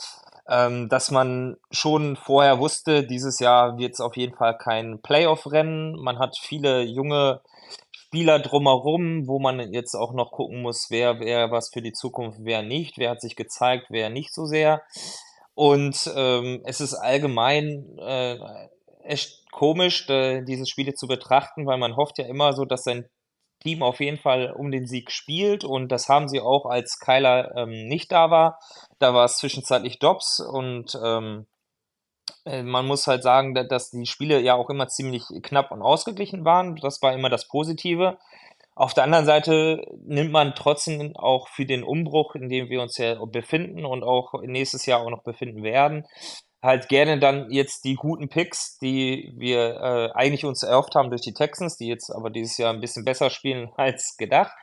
Ähm, 0.47 0.87
dass 0.87 1.09
man 1.09 1.57
schon 1.71 2.15
vorher 2.15 2.59
wusste, 2.59 3.07
dieses 3.07 3.39
Jahr 3.39 3.79
wird 3.79 3.93
es 3.93 3.99
auf 3.99 4.15
jeden 4.15 4.35
Fall 4.35 4.55
kein 4.59 5.01
Playoff-Rennen. 5.01 5.95
Man 5.99 6.19
hat 6.19 6.37
viele 6.37 6.83
junge 6.83 7.41
Spieler 7.91 8.37
drumherum, 8.37 9.27
wo 9.27 9.39
man 9.39 9.73
jetzt 9.73 9.95
auch 9.95 10.13
noch 10.13 10.31
gucken 10.31 10.61
muss, 10.61 10.91
wer, 10.91 11.19
wer 11.19 11.49
was 11.49 11.71
für 11.73 11.81
die 11.81 11.93
Zukunft, 11.93 12.37
wer 12.43 12.61
nicht, 12.61 12.99
wer 12.99 13.09
hat 13.09 13.21
sich 13.21 13.35
gezeigt, 13.35 13.87
wer 13.89 14.11
nicht 14.11 14.31
so 14.31 14.45
sehr. 14.45 14.83
Und 15.55 16.07
ähm, 16.15 16.61
es 16.65 16.81
ist 16.81 16.93
allgemein 16.93 17.97
äh, 17.97 18.37
echt 19.07 19.51
komisch, 19.51 20.05
diese 20.07 20.65
Spiele 20.65 20.93
zu 20.93 21.07
betrachten, 21.07 21.65
weil 21.65 21.77
man 21.77 21.95
hofft 21.95 22.17
ja 22.17 22.25
immer 22.25 22.53
so, 22.53 22.65
dass 22.65 22.83
sein 22.83 23.09
Team 23.59 23.81
auf 23.81 23.99
jeden 23.99 24.17
Fall 24.17 24.51
um 24.51 24.71
den 24.71 24.85
Sieg 24.85 25.11
spielt 25.11 25.63
und 25.63 25.91
das 25.91 26.09
haben 26.09 26.27
sie 26.27 26.41
auch, 26.41 26.65
als 26.65 26.99
Kyler 26.99 27.55
ähm, 27.55 27.87
nicht 27.87 28.11
da 28.11 28.29
war. 28.29 28.59
Da 28.99 29.13
war 29.13 29.25
es 29.25 29.37
zwischenzeitlich 29.37 29.99
Dobbs 29.99 30.39
und 30.39 30.97
ähm, 31.03 31.47
äh, 32.45 32.63
man 32.63 32.85
muss 32.85 33.07
halt 33.07 33.23
sagen, 33.23 33.55
dass 33.55 33.89
die 33.89 34.05
Spiele 34.05 34.39
ja 34.41 34.55
auch 34.55 34.69
immer 34.69 34.87
ziemlich 34.87 35.23
knapp 35.41 35.71
und 35.71 35.81
ausgeglichen 35.81 36.45
waren. 36.45 36.75
Das 36.75 37.01
war 37.01 37.13
immer 37.13 37.29
das 37.29 37.47
Positive. 37.47 38.17
Auf 38.75 38.93
der 38.93 39.05
anderen 39.05 39.25
Seite 39.25 39.81
nimmt 40.05 40.31
man 40.31 40.53
trotzdem 40.53 41.15
auch 41.15 41.47
für 41.47 41.65
den 41.65 41.83
Umbruch, 41.83 42.35
in 42.35 42.47
dem 42.47 42.69
wir 42.69 42.79
uns 42.81 42.97
ja 42.99 43.17
befinden 43.25 43.85
und 43.85 44.03
auch 44.03 44.33
nächstes 44.43 44.85
Jahr 44.85 45.01
auch 45.01 45.09
noch 45.09 45.23
befinden 45.23 45.63
werden, 45.63 46.05
halt 46.61 46.89
gerne 46.89 47.19
dann 47.19 47.51
jetzt 47.51 47.83
die 47.85 47.95
guten 47.95 48.29
Picks, 48.29 48.77
die 48.79 49.33
wir 49.35 49.75
äh, 49.75 50.11
eigentlich 50.13 50.45
uns 50.45 50.63
erhofft 50.63 50.95
haben 50.95 51.09
durch 51.09 51.21
die 51.21 51.33
Texans, 51.33 51.77
die 51.77 51.87
jetzt 51.87 52.09
aber 52.09 52.29
dieses 52.29 52.57
Jahr 52.57 52.73
ein 52.73 52.81
bisschen 52.81 53.05
besser 53.05 53.29
spielen 53.29 53.69
als 53.77 54.17
gedacht, 54.17 54.53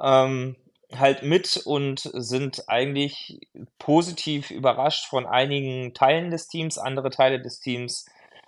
ähm, 0.00 0.56
halt 0.94 1.22
mit 1.22 1.56
und 1.64 2.00
sind 2.00 2.68
eigentlich 2.68 3.40
positiv 3.78 4.50
überrascht 4.50 5.06
von 5.08 5.26
einigen 5.26 5.94
Teilen 5.94 6.30
des 6.30 6.48
Teams. 6.48 6.76
Andere 6.76 7.10
Teile 7.10 7.40
des 7.40 7.60
Teams 7.60 8.04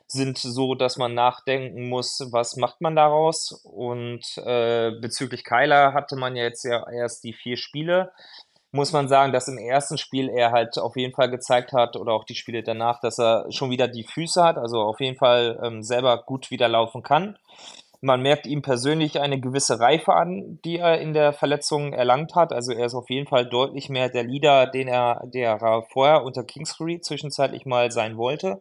sind 0.06 0.36
so, 0.38 0.74
dass 0.74 0.96
man 0.98 1.14
nachdenken 1.14 1.88
muss, 1.88 2.28
was 2.30 2.56
macht 2.56 2.80
man 2.80 2.94
daraus. 2.94 3.52
Und 3.64 4.36
äh, 4.38 4.92
bezüglich 5.00 5.44
Kyler 5.44 5.94
hatte 5.94 6.16
man 6.16 6.36
ja 6.36 6.44
jetzt 6.44 6.64
ja 6.64 6.84
erst 6.90 7.24
die 7.24 7.32
vier 7.32 7.56
Spiele. 7.56 8.12
Muss 8.74 8.92
man 8.92 9.06
sagen, 9.06 9.32
dass 9.32 9.46
im 9.46 9.56
ersten 9.56 9.98
Spiel 9.98 10.28
er 10.28 10.50
halt 10.50 10.78
auf 10.78 10.96
jeden 10.96 11.14
Fall 11.14 11.30
gezeigt 11.30 11.72
hat 11.72 11.94
oder 11.94 12.12
auch 12.12 12.24
die 12.24 12.34
Spiele 12.34 12.64
danach, 12.64 12.98
dass 12.98 13.20
er 13.20 13.46
schon 13.50 13.70
wieder 13.70 13.86
die 13.86 14.02
Füße 14.02 14.42
hat, 14.42 14.58
also 14.58 14.80
auf 14.80 14.98
jeden 14.98 15.16
Fall 15.16 15.60
ähm, 15.62 15.84
selber 15.84 16.24
gut 16.24 16.50
wieder 16.50 16.66
laufen 16.66 17.04
kann. 17.04 17.38
Man 18.00 18.20
merkt 18.20 18.48
ihm 18.48 18.62
persönlich 18.62 19.20
eine 19.20 19.38
gewisse 19.38 19.78
Reife 19.78 20.14
an, 20.14 20.58
die 20.64 20.78
er 20.78 21.00
in 21.00 21.14
der 21.14 21.32
Verletzung 21.32 21.92
erlangt 21.92 22.34
hat. 22.34 22.52
Also 22.52 22.72
er 22.72 22.86
ist 22.86 22.94
auf 22.94 23.10
jeden 23.10 23.28
Fall 23.28 23.48
deutlich 23.48 23.90
mehr 23.90 24.08
der 24.08 24.24
Leader, 24.24 24.66
den 24.66 24.88
er, 24.88 25.22
der 25.24 25.52
er 25.62 25.82
vorher 25.92 26.24
unter 26.24 26.42
Kingsbury 26.42 27.00
zwischenzeitlich 27.00 27.66
mal 27.66 27.92
sein 27.92 28.16
wollte. 28.16 28.60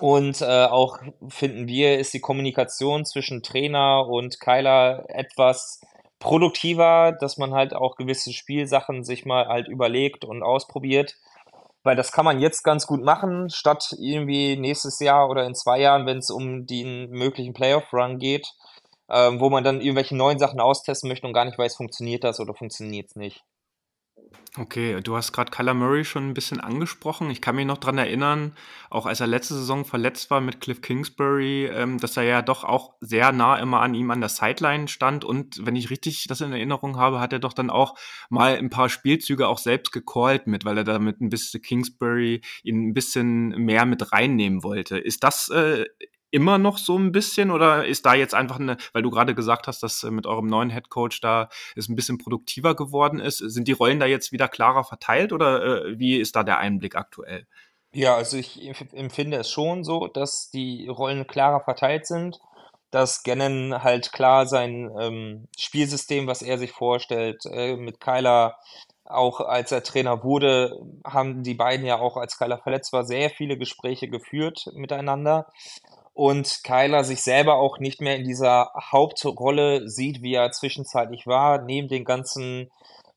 Und 0.00 0.42
äh, 0.42 0.64
auch 0.64 0.98
finden 1.28 1.68
wir, 1.68 2.00
ist 2.00 2.12
die 2.14 2.20
Kommunikation 2.20 3.04
zwischen 3.04 3.44
Trainer 3.44 4.08
und 4.08 4.40
Kyler 4.40 5.04
etwas 5.06 5.80
produktiver, 6.18 7.16
dass 7.20 7.36
man 7.36 7.52
halt 7.52 7.74
auch 7.74 7.96
gewisse 7.96 8.32
Spielsachen 8.32 9.04
sich 9.04 9.26
mal 9.26 9.46
halt 9.48 9.68
überlegt 9.68 10.24
und 10.24 10.42
ausprobiert 10.42 11.16
weil 11.86 11.94
das 11.94 12.10
kann 12.10 12.24
man 12.24 12.40
jetzt 12.40 12.64
ganz 12.64 12.88
gut 12.88 13.02
machen, 13.02 13.48
statt 13.48 13.94
irgendwie 13.96 14.56
nächstes 14.56 14.98
Jahr 14.98 15.30
oder 15.30 15.46
in 15.46 15.54
zwei 15.54 15.78
Jahren, 15.78 16.04
wenn 16.04 16.18
es 16.18 16.30
um 16.30 16.66
den 16.66 17.08
möglichen 17.10 17.54
Playoff-Run 17.54 18.18
geht, 18.18 18.48
ähm, 19.08 19.38
wo 19.38 19.50
man 19.50 19.62
dann 19.62 19.80
irgendwelche 19.80 20.16
neuen 20.16 20.40
Sachen 20.40 20.58
austesten 20.58 21.08
möchte 21.08 21.28
und 21.28 21.32
gar 21.32 21.44
nicht 21.44 21.56
weiß, 21.56 21.76
funktioniert 21.76 22.24
das 22.24 22.40
oder 22.40 22.54
funktioniert 22.54 23.06
es 23.10 23.14
nicht. 23.14 23.44
Okay, 24.58 25.02
du 25.02 25.14
hast 25.14 25.32
gerade 25.32 25.50
Kyler 25.50 25.74
Murray 25.74 26.02
schon 26.04 26.30
ein 26.30 26.34
bisschen 26.34 26.60
angesprochen. 26.60 27.28
Ich 27.28 27.42
kann 27.42 27.56
mich 27.56 27.66
noch 27.66 27.76
daran 27.76 27.98
erinnern, 27.98 28.56
auch 28.88 29.04
als 29.04 29.20
er 29.20 29.26
letzte 29.26 29.52
Saison 29.52 29.84
verletzt 29.84 30.30
war 30.30 30.40
mit 30.40 30.62
Cliff 30.62 30.80
Kingsbury, 30.80 31.66
ähm, 31.66 31.98
dass 31.98 32.16
er 32.16 32.22
ja 32.22 32.40
doch 32.40 32.64
auch 32.64 32.94
sehr 33.00 33.32
nah 33.32 33.58
immer 33.58 33.82
an 33.82 33.94
ihm 33.94 34.10
an 34.10 34.20
der 34.20 34.30
Sideline 34.30 34.88
stand. 34.88 35.26
Und 35.26 35.66
wenn 35.66 35.76
ich 35.76 35.90
richtig 35.90 36.24
das 36.28 36.40
in 36.40 36.52
Erinnerung 36.52 36.96
habe, 36.96 37.20
hat 37.20 37.34
er 37.34 37.38
doch 37.38 37.52
dann 37.52 37.68
auch 37.68 37.98
mal 38.30 38.56
ein 38.56 38.70
paar 38.70 38.88
Spielzüge 38.88 39.46
auch 39.46 39.58
selbst 39.58 39.92
gecallt 39.92 40.46
mit, 40.46 40.64
weil 40.64 40.78
er 40.78 40.84
damit 40.84 41.20
ein 41.20 41.28
bisschen 41.28 41.60
Kingsbury 41.60 42.40
ihn 42.62 42.88
ein 42.88 42.94
bisschen 42.94 43.48
mehr 43.48 43.84
mit 43.84 44.10
reinnehmen 44.12 44.62
wollte. 44.62 44.96
Ist 44.96 45.22
das 45.22 45.50
äh, 45.50 45.84
immer 46.30 46.58
noch 46.58 46.78
so 46.78 46.98
ein 46.98 47.12
bisschen? 47.12 47.50
Oder 47.50 47.86
ist 47.86 48.06
da 48.06 48.14
jetzt 48.14 48.34
einfach 48.34 48.58
eine, 48.58 48.76
weil 48.92 49.02
du 49.02 49.10
gerade 49.10 49.34
gesagt 49.34 49.66
hast, 49.66 49.82
dass 49.82 50.02
äh, 50.02 50.10
mit 50.10 50.26
eurem 50.26 50.46
neuen 50.46 50.70
Head 50.70 50.88
Coach 50.88 51.20
da 51.20 51.48
es 51.74 51.88
ein 51.88 51.96
bisschen 51.96 52.18
produktiver 52.18 52.74
geworden 52.74 53.20
ist, 53.20 53.38
sind 53.38 53.68
die 53.68 53.72
Rollen 53.72 54.00
da 54.00 54.06
jetzt 54.06 54.32
wieder 54.32 54.48
klarer 54.48 54.84
verteilt? 54.84 55.32
Oder 55.32 55.86
äh, 55.86 55.98
wie 55.98 56.16
ist 56.16 56.36
da 56.36 56.42
der 56.42 56.58
Einblick 56.58 56.96
aktuell? 56.96 57.46
Ja, 57.92 58.14
also 58.14 58.36
ich 58.36 58.60
empfinde 58.92 59.38
es 59.38 59.50
schon 59.50 59.82
so, 59.82 60.06
dass 60.06 60.50
die 60.50 60.86
Rollen 60.88 61.26
klarer 61.26 61.60
verteilt 61.60 62.06
sind, 62.06 62.38
dass 62.90 63.22
Gannon 63.22 63.82
halt 63.82 64.12
klar 64.12 64.46
sein 64.46 64.90
ähm, 65.00 65.48
Spielsystem, 65.58 66.26
was 66.26 66.42
er 66.42 66.58
sich 66.58 66.72
vorstellt, 66.72 67.42
äh, 67.46 67.76
mit 67.76 68.00
Kyler 68.00 68.58
auch 69.08 69.40
als 69.40 69.72
er 69.72 69.82
Trainer 69.82 70.24
wurde, 70.24 70.78
haben 71.04 71.42
die 71.42 71.54
beiden 71.54 71.86
ja 71.86 71.98
auch, 71.98 72.16
als 72.16 72.38
Kyler 72.38 72.58
verletzt 72.58 72.92
war, 72.92 73.04
sehr 73.04 73.30
viele 73.30 73.56
Gespräche 73.56 74.08
geführt 74.08 74.66
miteinander 74.74 75.46
und 76.16 76.64
Kyler 76.64 77.04
sich 77.04 77.22
selber 77.22 77.54
auch 77.56 77.78
nicht 77.78 78.00
mehr 78.00 78.16
in 78.16 78.24
dieser 78.24 78.72
Hauptrolle 78.90 79.86
sieht, 79.86 80.22
wie 80.22 80.32
er 80.32 80.50
zwischenzeitlich 80.50 81.26
war, 81.26 81.60
neben 81.60 81.88
den 81.88 82.06
ganzen 82.06 82.70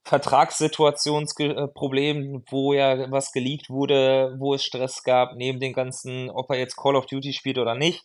Vertragssituationsproblemen, 0.04 2.44
wo 2.50 2.74
ja 2.74 3.10
was 3.10 3.32
geleakt 3.32 3.70
wurde, 3.70 4.36
wo 4.38 4.54
es 4.54 4.66
Stress 4.66 5.04
gab, 5.04 5.38
neben 5.38 5.62
den 5.62 5.72
ganzen, 5.72 6.30
ob 6.30 6.50
er 6.50 6.58
jetzt 6.58 6.76
Call 6.76 6.98
of 6.98 7.06
Duty 7.06 7.32
spielt 7.32 7.58
oder 7.58 7.74
nicht, 7.74 8.04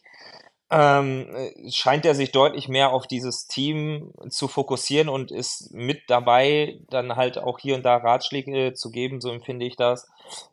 ähm, 0.71 1.27
scheint 1.71 2.07
er 2.07 2.15
sich 2.15 2.33
deutlich 2.33 2.69
mehr 2.69 2.93
auf 2.93 3.07
dieses 3.07 3.47
Team 3.47 4.13
zu 4.29 4.49
fokussieren 4.49 5.09
und 5.09 5.31
ist 5.31 5.73
mit 5.73 6.03
dabei, 6.09 6.81
dann 6.91 7.17
halt 7.17 7.39
auch 7.39 7.59
hier 7.59 7.75
und 7.75 7.85
da 7.85 7.97
Ratschläge 7.97 8.73
zu 8.75 8.91
geben, 8.91 9.21
so 9.21 9.31
empfinde 9.31 9.67
ich 9.67 9.77
das, 9.77 10.09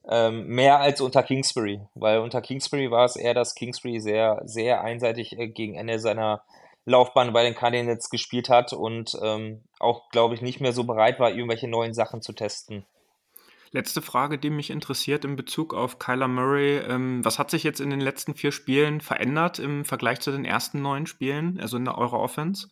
ähm, 0.09 0.47
mehr 0.47 0.80
als 0.80 1.01
unter 1.01 1.24
Kingsbury, 1.24 1.82
weil 1.95 2.20
unter 2.20 2.41
Kingsbury 2.41 2.91
war 2.91 3.05
es 3.05 3.16
eher, 3.16 3.34
dass 3.34 3.55
Kingsbury 3.55 3.99
sehr, 3.99 4.41
sehr 4.43 4.82
einseitig 4.82 5.38
äh, 5.38 5.47
gegen 5.47 5.76
Ende 5.76 5.99
seiner 5.99 6.43
Laufbahn 6.86 7.32
bei 7.32 7.43
den 7.43 7.55
Cardinals 7.55 8.09
gespielt 8.09 8.49
hat 8.49 8.74
und 8.74 9.18
ähm, 9.22 9.62
auch, 9.80 10.09
glaube 10.09 10.34
ich, 10.36 10.41
nicht 10.41 10.59
mehr 10.59 10.74
so 10.74 10.84
bereit 10.84 11.20
war, 11.20 11.32
irgendwelche 11.32 11.68
neuen 11.68 11.93
Sachen 11.93 12.22
zu 12.22 12.34
testen. 12.34 12.86
Letzte 13.74 14.01
Frage, 14.01 14.38
die 14.38 14.49
mich 14.49 14.69
interessiert 14.69 15.24
in 15.24 15.38
Bezug 15.38 15.74
auf 15.74 15.97
Kyler 15.97 16.28
Murray. 16.28 16.78
Ähm, 16.80 17.24
was 17.24 17.39
hat 17.39 17.49
sich 17.51 17.63
jetzt 17.63 17.80
in 17.80 17.89
den 17.89 18.01
letzten 18.01 18.36
vier 18.36 18.51
Spielen 18.51 18.99
verändert 18.99 19.59
im 19.59 19.86
Vergleich 19.86 20.19
zu 20.19 20.32
den 20.32 20.43
ersten 20.43 20.82
neun 20.82 21.07
Spielen, 21.07 21.57
also 21.59 21.78
in 21.78 21.88
eurer 21.88 22.19
Offense? 22.19 22.67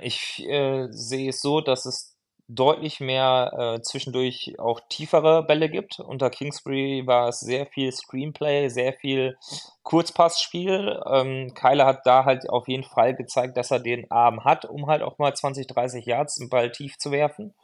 Ich 0.00 0.44
äh, 0.46 0.88
sehe 0.90 1.30
es 1.30 1.40
so, 1.40 1.60
dass 1.60 1.86
es 1.86 2.16
deutlich 2.48 3.00
mehr 3.00 3.76
äh, 3.76 3.82
zwischendurch 3.82 4.54
auch 4.58 4.80
tiefere 4.88 5.44
Bälle 5.44 5.68
gibt. 5.68 5.98
Unter 5.98 6.30
Kingsbury 6.30 7.04
war 7.06 7.28
es 7.28 7.40
sehr 7.40 7.66
viel 7.66 7.90
Screenplay, 7.90 8.68
sehr 8.68 8.92
viel 8.92 9.36
Kurzpassspiel. 9.82 11.00
Ähm, 11.10 11.54
Kyler 11.54 11.86
hat 11.86 12.00
da 12.04 12.24
halt 12.24 12.48
auf 12.48 12.68
jeden 12.68 12.84
Fall 12.84 13.14
gezeigt, 13.14 13.56
dass 13.56 13.70
er 13.70 13.80
den 13.80 14.10
Arm 14.10 14.44
hat, 14.44 14.64
um 14.64 14.86
halt 14.86 15.02
auch 15.02 15.18
mal 15.18 15.34
20, 15.34 15.66
30 15.66 16.06
Yards 16.06 16.40
einen 16.40 16.50
Ball 16.50 16.70
tief 16.70 16.98
zu 16.98 17.10
werfen. 17.10 17.54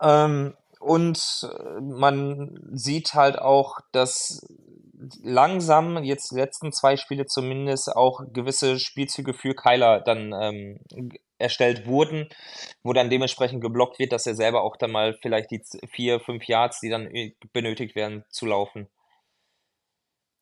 Ähm, 0.00 0.54
und 0.82 1.18
äh, 1.44 1.80
man 1.80 2.58
sieht 2.72 3.14
halt 3.14 3.38
auch, 3.38 3.80
dass 3.92 4.46
langsam 5.22 6.02
jetzt 6.04 6.30
die 6.30 6.36
letzten 6.36 6.72
zwei 6.72 6.96
Spiele 6.96 7.26
zumindest 7.26 7.94
auch 7.94 8.22
gewisse 8.32 8.78
Spielzüge 8.78 9.34
für 9.34 9.54
Kyler 9.54 10.00
dann 10.00 10.32
ähm, 10.32 10.80
erstellt 11.38 11.86
wurden, 11.86 12.28
wo 12.82 12.92
dann 12.92 13.10
dementsprechend 13.10 13.60
geblockt 13.60 13.98
wird, 13.98 14.12
dass 14.12 14.26
er 14.26 14.34
selber 14.34 14.62
auch 14.62 14.76
dann 14.76 14.92
mal 14.92 15.18
vielleicht 15.20 15.50
die 15.50 15.62
vier, 15.90 16.20
fünf 16.20 16.44
Yards, 16.46 16.80
die 16.80 16.88
dann 16.88 17.06
äh, 17.14 17.34
benötigt 17.52 17.94
werden, 17.94 18.24
zu 18.30 18.46
laufen. 18.46 18.88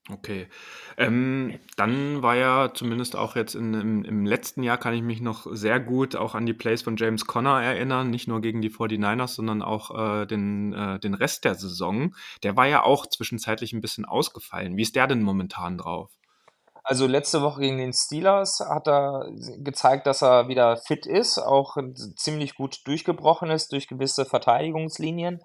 Okay. 0.09 0.48
Ähm, 0.96 1.61
dann 1.76 2.22
war 2.22 2.34
ja 2.34 2.72
zumindest 2.74 3.16
auch 3.16 3.36
jetzt 3.36 3.55
in, 3.55 3.74
im, 3.74 4.05
im 4.05 4.26
letzten 4.26 4.62
Jahr 4.62 4.78
kann 4.78 4.94
ich 4.94 5.03
mich 5.03 5.20
noch 5.20 5.46
sehr 5.51 5.78
gut 5.78 6.16
auch 6.16 6.34
an 6.34 6.46
die 6.46 6.55
Plays 6.55 6.82
von 6.82 6.96
James 6.96 7.26
Conner 7.26 7.62
erinnern, 7.62 8.11
nicht 8.11 8.26
nur 8.26 8.40
gegen 8.40 8.62
die 8.62 8.70
49ers, 8.70 9.34
sondern 9.34 9.62
auch 9.62 10.22
äh, 10.22 10.26
den, 10.26 10.72
äh, 10.72 10.98
den 10.98 11.14
Rest 11.14 11.44
der 11.44 11.55
Saison. 11.55 12.14
Der 12.42 12.57
war 12.57 12.66
ja 12.66 12.82
auch 12.82 13.07
zwischenzeitlich 13.07 13.72
ein 13.72 13.80
bisschen 13.80 14.05
ausgefallen. 14.05 14.76
Wie 14.76 14.82
ist 14.82 14.96
der 14.96 15.07
denn 15.07 15.22
momentan 15.22 15.78
drauf? 15.78 16.11
Also 16.82 17.07
letzte 17.07 17.42
Woche 17.42 17.61
gegen 17.61 17.78
den 17.78 17.92
Steelers 17.92 18.59
hat 18.61 18.88
er 18.88 19.30
gezeigt, 19.59 20.07
dass 20.07 20.22
er 20.22 20.48
wieder 20.48 20.76
fit 20.76 21.07
ist, 21.07 21.38
auch 21.38 21.76
ziemlich 22.16 22.57
gut 22.57 22.80
durchgebrochen 22.84 23.51
ist 23.51 23.72
durch 23.72 23.86
gewisse 23.86 24.24
Verteidigungslinien. 24.24 25.40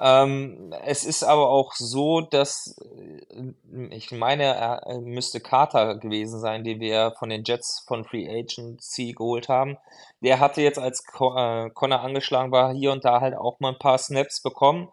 Ähm, 0.00 0.72
es 0.84 1.04
ist 1.04 1.22
aber 1.22 1.50
auch 1.50 1.74
so, 1.74 2.22
dass 2.22 2.76
äh, 2.80 3.52
ich 3.90 4.10
meine, 4.10 4.44
er 4.44 5.00
müsste 5.00 5.40
Carter 5.40 5.96
gewesen 5.96 6.40
sein, 6.40 6.64
den 6.64 6.80
wir 6.80 7.12
von 7.18 7.28
den 7.28 7.44
Jets 7.44 7.84
von 7.86 8.04
Free 8.04 8.26
Agency 8.28 9.12
geholt 9.12 9.48
haben. 9.50 9.76
Der 10.22 10.40
hatte 10.40 10.62
jetzt, 10.62 10.78
als 10.78 11.00
äh, 11.00 11.70
Connor 11.70 12.00
angeschlagen 12.00 12.52
war, 12.52 12.72
hier 12.72 12.92
und 12.92 13.04
da 13.04 13.20
halt 13.20 13.34
auch 13.36 13.60
mal 13.60 13.72
ein 13.72 13.78
paar 13.78 13.98
Snaps 13.98 14.40
bekommen, 14.42 14.88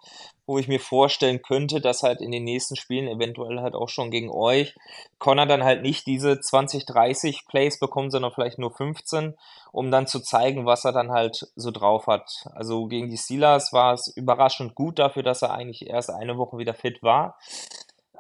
wo 0.50 0.58
ich 0.58 0.68
mir 0.68 0.80
vorstellen 0.80 1.43
könnte, 1.43 1.80
dass 1.80 2.02
halt 2.02 2.22
in 2.22 2.32
den 2.32 2.43
nächsten 2.43 2.76
Spielen, 2.76 3.08
eventuell 3.08 3.60
halt 3.60 3.76
auch 3.76 3.88
schon 3.88 4.10
gegen 4.10 4.32
euch, 4.32 4.76
Connor 5.20 5.45
dann 5.45 5.64
halt 5.64 5.84
nicht 5.84 6.08
diese 6.08 6.39
20, 6.39 6.88
30 6.88 7.45
Plays 7.47 7.78
bekommt, 7.78 8.12
sondern 8.12 8.32
vielleicht 8.32 8.58
nur 8.58 8.72
15, 8.72 9.36
um 9.72 9.91
dann 9.91 10.08
zu 10.08 10.20
zeigen, 10.20 10.66
was 10.66 10.86
er 10.86 10.91
dann 10.91 11.12
halt 11.12 11.45
so 11.56 11.70
drauf 11.70 12.08
hat. 12.08 12.47
Also 12.56 12.88
gegen 12.88 13.12
die 13.12 13.18
Steelers 13.18 13.74
war 13.74 13.93
es 13.93 14.08
überraschend 14.08 14.74
gut 14.74 14.97
dafür, 14.97 15.22
dass 15.22 15.43
er 15.43 15.54
eigentlich 15.54 15.88
erst 15.88 16.10
eine 16.10 16.39
Woche 16.39 16.58
wieder 16.58 16.74
fit 16.74 17.04
war. 17.04 17.38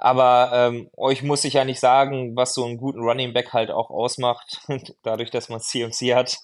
Aber 0.01 0.51
ähm, 0.53 0.89
euch 0.95 1.23
muss 1.23 1.43
ich 1.43 1.55
ja 1.55 1.65
nicht 1.65 1.81
sagen, 1.81 2.33
was 2.37 2.53
so 2.53 2.63
einen 2.63 2.77
guten 2.77 3.01
Running 3.01 3.33
Back 3.33 3.51
halt 3.51 3.69
auch 3.69 3.89
ausmacht, 3.89 4.61
dadurch, 5.03 5.29
dass 5.29 5.49
man 5.49 5.59
CMC 5.59 6.15
hat. 6.15 6.37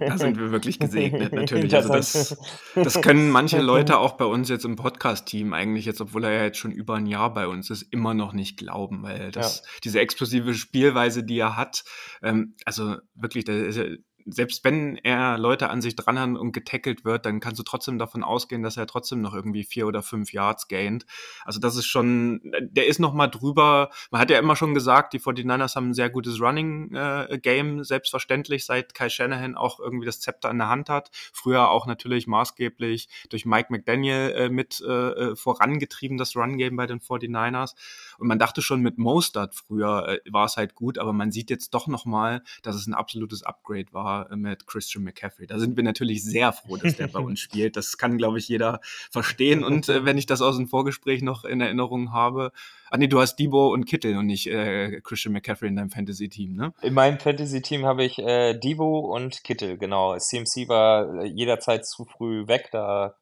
Da 0.00 0.18
sind 0.18 0.36
wir 0.36 0.50
wirklich 0.50 0.80
gesegnet, 0.80 1.32
natürlich. 1.32 1.72
Also 1.78 1.92
das, 1.92 2.36
das 2.74 3.00
können 3.00 3.30
manche 3.30 3.60
Leute 3.60 3.98
auch 3.98 4.16
bei 4.16 4.24
uns 4.24 4.48
jetzt 4.48 4.64
im 4.64 4.74
Podcast-Team 4.74 5.52
eigentlich 5.52 5.84
jetzt, 5.84 6.00
obwohl 6.00 6.24
er 6.24 6.32
ja 6.32 6.42
jetzt 6.44 6.58
schon 6.58 6.72
über 6.72 6.96
ein 6.96 7.06
Jahr 7.06 7.32
bei 7.32 7.46
uns 7.46 7.70
ist, 7.70 7.82
immer 7.92 8.14
noch 8.14 8.32
nicht 8.32 8.58
glauben, 8.58 9.04
weil 9.04 9.30
das, 9.30 9.62
ja. 9.64 9.70
diese 9.84 10.00
explosive 10.00 10.54
Spielweise, 10.54 11.22
die 11.22 11.38
er 11.38 11.56
hat, 11.56 11.84
ähm, 12.20 12.56
also 12.64 12.96
wirklich, 13.14 13.44
da 13.44 13.52
ist 13.52 13.76
ja 13.76 13.84
selbst 14.30 14.64
wenn 14.64 14.96
er 14.96 15.38
Leute 15.38 15.70
an 15.70 15.80
sich 15.80 15.96
dran 15.96 16.18
hat 16.18 16.28
und 16.28 16.52
getackelt 16.52 17.04
wird, 17.04 17.26
dann 17.26 17.40
kannst 17.40 17.58
du 17.58 17.62
trotzdem 17.62 17.98
davon 17.98 18.22
ausgehen, 18.22 18.62
dass 18.62 18.76
er 18.76 18.86
trotzdem 18.86 19.20
noch 19.20 19.34
irgendwie 19.34 19.64
vier 19.64 19.86
oder 19.86 20.02
fünf 20.02 20.32
Yards 20.32 20.68
gained. 20.68 21.06
Also 21.44 21.60
das 21.60 21.76
ist 21.76 21.86
schon, 21.86 22.40
der 22.60 22.86
ist 22.86 22.98
noch 22.98 23.14
mal 23.14 23.28
drüber. 23.28 23.90
Man 24.10 24.20
hat 24.20 24.30
ja 24.30 24.38
immer 24.38 24.56
schon 24.56 24.74
gesagt, 24.74 25.12
die 25.12 25.20
49ers 25.20 25.76
haben 25.76 25.90
ein 25.90 25.94
sehr 25.94 26.10
gutes 26.10 26.40
Running 26.40 26.94
äh, 26.94 27.38
Game, 27.40 27.84
selbstverständlich, 27.84 28.64
seit 28.64 28.94
Kai 28.94 29.08
Shanahan 29.08 29.54
auch 29.54 29.80
irgendwie 29.80 30.06
das 30.06 30.20
Zepter 30.20 30.50
in 30.50 30.58
der 30.58 30.68
Hand 30.68 30.88
hat. 30.88 31.10
Früher 31.32 31.70
auch 31.70 31.86
natürlich 31.86 32.26
maßgeblich 32.26 33.08
durch 33.30 33.46
Mike 33.46 33.68
McDaniel 33.70 34.32
äh, 34.36 34.48
mit 34.48 34.82
äh, 34.86 34.92
äh 34.92 35.36
vorangetrieben, 35.36 36.18
das 36.18 36.36
Run 36.36 36.58
Game 36.58 36.76
bei 36.76 36.86
den 36.86 37.00
49ers. 37.00 37.74
Und 38.18 38.28
man 38.28 38.38
dachte 38.38 38.62
schon 38.62 38.80
mit 38.80 38.98
Mostert 38.98 39.54
früher 39.54 40.20
äh, 40.26 40.32
war 40.32 40.44
es 40.44 40.56
halt 40.56 40.74
gut, 40.74 40.98
aber 40.98 41.12
man 41.12 41.30
sieht 41.30 41.50
jetzt 41.50 41.72
doch 41.72 41.86
noch 41.86 42.04
mal, 42.04 42.42
dass 42.62 42.76
es 42.76 42.86
ein 42.86 42.94
absolutes 42.94 43.42
Upgrade 43.42 43.92
war 43.92 44.30
äh, 44.30 44.36
mit 44.36 44.66
Christian 44.66 45.04
McCaffrey. 45.04 45.46
Da 45.46 45.58
sind 45.58 45.76
wir 45.76 45.84
natürlich 45.84 46.24
sehr 46.24 46.52
froh, 46.52 46.76
dass 46.76 46.96
der 46.96 47.06
bei 47.06 47.20
uns 47.20 47.40
spielt. 47.48 47.76
Das 47.76 47.96
kann, 47.96 48.18
glaube 48.18 48.38
ich, 48.38 48.48
jeder 48.48 48.80
verstehen. 49.10 49.64
Und 49.64 49.88
äh, 49.88 50.04
wenn 50.04 50.18
ich 50.18 50.26
das 50.26 50.42
aus 50.42 50.56
dem 50.56 50.68
Vorgespräch 50.68 51.22
noch 51.22 51.44
in 51.44 51.60
Erinnerung 51.60 52.12
habe, 52.12 52.52
Ah 52.90 52.96
nee, 52.96 53.06
du 53.06 53.20
hast 53.20 53.36
Debo 53.36 53.72
und 53.72 53.84
Kittel 53.84 54.16
und 54.16 54.26
nicht 54.26 54.46
äh, 54.46 55.00
Christian 55.02 55.32
McCaffrey 55.32 55.68
in 55.68 55.76
deinem 55.76 55.90
Fantasy-Team, 55.90 56.54
ne? 56.54 56.72
In 56.82 56.94
meinem 56.94 57.18
Fantasy-Team 57.18 57.84
habe 57.84 58.04
ich 58.04 58.18
äh, 58.18 58.54
Debo 58.58 59.00
und 59.00 59.44
Kittel, 59.44 59.78
genau. 59.78 60.16
CMC 60.16 60.68
war 60.68 61.24
jederzeit 61.24 61.86
zu 61.86 62.04
früh 62.04 62.46
weg, 62.46 62.68
da 62.72 63.14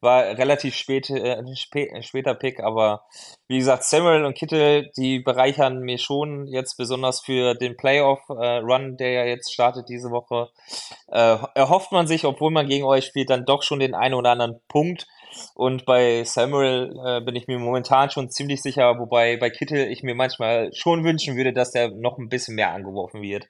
war 0.00 0.24
relativ 0.24 0.74
spät, 0.74 1.10
äh, 1.10 1.42
spä 1.56 2.02
später 2.02 2.34
Pick, 2.34 2.60
aber 2.60 3.04
wie 3.48 3.58
gesagt, 3.58 3.84
Samuel 3.84 4.24
und 4.24 4.34
Kittel, 4.34 4.90
die 4.96 5.20
bereichern 5.20 5.80
mir 5.80 5.98
schon 5.98 6.46
jetzt 6.46 6.76
besonders 6.76 7.20
für 7.20 7.54
den 7.54 7.76
Playoff-Run, 7.76 8.92
äh, 8.92 8.96
der 8.96 9.10
ja 9.10 9.24
jetzt 9.24 9.52
startet 9.52 9.88
diese 9.88 10.10
Woche. 10.10 10.50
Äh, 11.08 11.38
erhofft 11.54 11.92
man 11.92 12.06
sich, 12.06 12.24
obwohl 12.24 12.50
man 12.50 12.68
gegen 12.68 12.84
euch 12.84 13.06
spielt, 13.06 13.30
dann 13.30 13.46
doch 13.46 13.62
schon 13.62 13.78
den 13.78 13.94
einen 13.94 14.14
oder 14.14 14.30
anderen 14.30 14.60
Punkt. 14.68 15.06
Und 15.54 15.84
bei 15.86 16.24
Samuel 16.24 16.98
äh, 17.04 17.20
bin 17.20 17.36
ich 17.36 17.46
mir 17.46 17.58
momentan 17.58 18.10
schon 18.10 18.30
ziemlich 18.30 18.62
sicher, 18.62 18.98
wobei 18.98 19.36
bei 19.36 19.50
Kittel 19.50 19.90
ich 19.90 20.02
mir 20.02 20.14
manchmal 20.14 20.72
schon 20.74 21.04
wünschen 21.04 21.36
würde, 21.36 21.52
dass 21.52 21.72
der 21.72 21.90
noch 21.90 22.18
ein 22.18 22.28
bisschen 22.28 22.54
mehr 22.54 22.72
angeworfen 22.72 23.22
wird. 23.22 23.48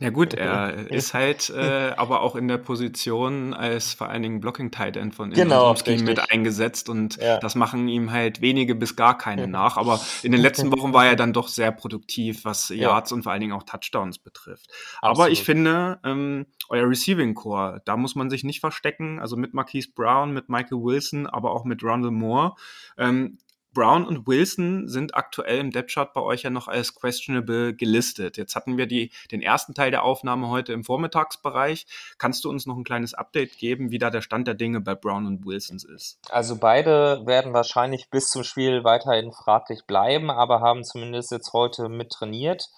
Ja 0.00 0.08
gut, 0.08 0.32
er 0.32 0.90
ist 0.90 1.12
halt 1.12 1.50
äh, 1.50 1.92
aber 1.94 2.22
auch 2.22 2.34
in 2.34 2.48
der 2.48 2.56
Position 2.56 3.52
als 3.52 3.92
vor 3.92 4.08
allen 4.08 4.22
Dingen 4.22 4.40
Blocking 4.40 4.70
Tight 4.70 4.96
End 4.96 5.14
von 5.14 5.30
genau, 5.30 5.76
Scheme 5.76 6.04
mit 6.04 6.32
eingesetzt 6.32 6.88
und 6.88 7.18
ja. 7.18 7.38
das 7.38 7.54
machen 7.54 7.86
ihm 7.86 8.10
halt 8.10 8.40
wenige 8.40 8.74
bis 8.74 8.96
gar 8.96 9.18
keine 9.18 9.46
nach. 9.46 9.76
Aber 9.76 10.00
in 10.22 10.32
den 10.32 10.40
letzten 10.40 10.72
Wochen 10.72 10.94
war 10.94 11.04
er 11.04 11.16
dann 11.16 11.34
doch 11.34 11.48
sehr 11.48 11.70
produktiv, 11.70 12.46
was 12.46 12.70
Yards 12.70 13.10
ja. 13.10 13.14
und 13.14 13.24
vor 13.24 13.32
allen 13.32 13.42
Dingen 13.42 13.52
auch 13.52 13.64
Touchdowns 13.64 14.18
betrifft. 14.18 14.70
Absolut. 15.02 15.18
Aber 15.18 15.30
ich 15.30 15.44
finde, 15.44 16.00
ähm, 16.02 16.46
euer 16.70 16.88
Receiving 16.88 17.34
Core, 17.34 17.82
da 17.84 17.98
muss 17.98 18.14
man 18.14 18.30
sich 18.30 18.42
nicht 18.42 18.60
verstecken. 18.60 19.20
Also 19.20 19.36
mit 19.36 19.52
Marquise 19.52 19.90
Brown, 19.94 20.32
mit 20.32 20.48
Michael 20.48 20.78
Wilson, 20.82 21.26
aber 21.26 21.52
auch 21.52 21.64
mit 21.64 21.82
Rondell 21.82 22.10
Moore. 22.10 22.54
Ähm, 22.96 23.36
Brown 23.72 24.06
und 24.06 24.26
Wilson 24.26 24.88
sind 24.88 25.14
aktuell 25.14 25.58
im 25.58 25.70
Depth 25.70 25.92
Chart 25.92 26.12
bei 26.12 26.20
euch 26.20 26.42
ja 26.42 26.50
noch 26.50 26.68
als 26.68 26.94
questionable 26.94 27.74
gelistet. 27.74 28.36
Jetzt 28.36 28.56
hatten 28.56 28.76
wir 28.76 28.86
die, 28.86 29.10
den 29.30 29.42
ersten 29.42 29.74
Teil 29.74 29.90
der 29.90 30.02
Aufnahme 30.02 30.48
heute 30.48 30.72
im 30.72 30.84
Vormittagsbereich. 30.84 31.86
Kannst 32.18 32.44
du 32.44 32.50
uns 32.50 32.66
noch 32.66 32.76
ein 32.76 32.84
kleines 32.84 33.14
Update 33.14 33.58
geben, 33.58 33.90
wie 33.90 33.98
da 33.98 34.10
der 34.10 34.22
Stand 34.22 34.48
der 34.48 34.54
Dinge 34.54 34.80
bei 34.80 34.94
Brown 34.94 35.26
und 35.26 35.46
Wilsons 35.46 35.84
ist? 35.84 36.18
Also 36.30 36.56
beide 36.56 37.22
werden 37.26 37.52
wahrscheinlich 37.52 38.10
bis 38.10 38.28
zum 38.28 38.44
Spiel 38.44 38.84
weiterhin 38.84 39.32
fraglich 39.32 39.84
bleiben, 39.86 40.30
aber 40.30 40.60
haben 40.60 40.84
zumindest 40.84 41.30
jetzt 41.30 41.52
heute 41.52 41.88
mit 41.88 42.10
trainiert. 42.10 42.70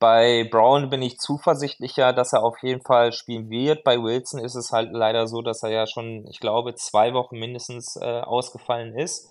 Bei 0.00 0.48
Brown 0.50 0.88
bin 0.88 1.02
ich 1.02 1.18
zuversichtlicher, 1.18 2.14
dass 2.14 2.32
er 2.32 2.42
auf 2.42 2.56
jeden 2.62 2.80
Fall 2.80 3.12
spielen 3.12 3.50
wird. 3.50 3.84
Bei 3.84 4.02
Wilson 4.02 4.42
ist 4.42 4.54
es 4.54 4.72
halt 4.72 4.92
leider 4.92 5.28
so, 5.28 5.42
dass 5.42 5.62
er 5.62 5.70
ja 5.70 5.86
schon, 5.86 6.26
ich 6.28 6.40
glaube, 6.40 6.74
zwei 6.74 7.12
Wochen 7.12 7.38
mindestens 7.38 7.96
äh, 7.96 8.20
ausgefallen 8.20 8.98
ist. 8.98 9.30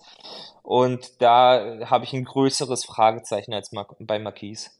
Und 0.62 1.20
da 1.20 1.80
habe 1.86 2.04
ich 2.04 2.12
ein 2.12 2.24
größeres 2.24 2.84
Fragezeichen 2.84 3.52
als 3.52 3.72
bei 3.98 4.18
Marquise. 4.20 4.70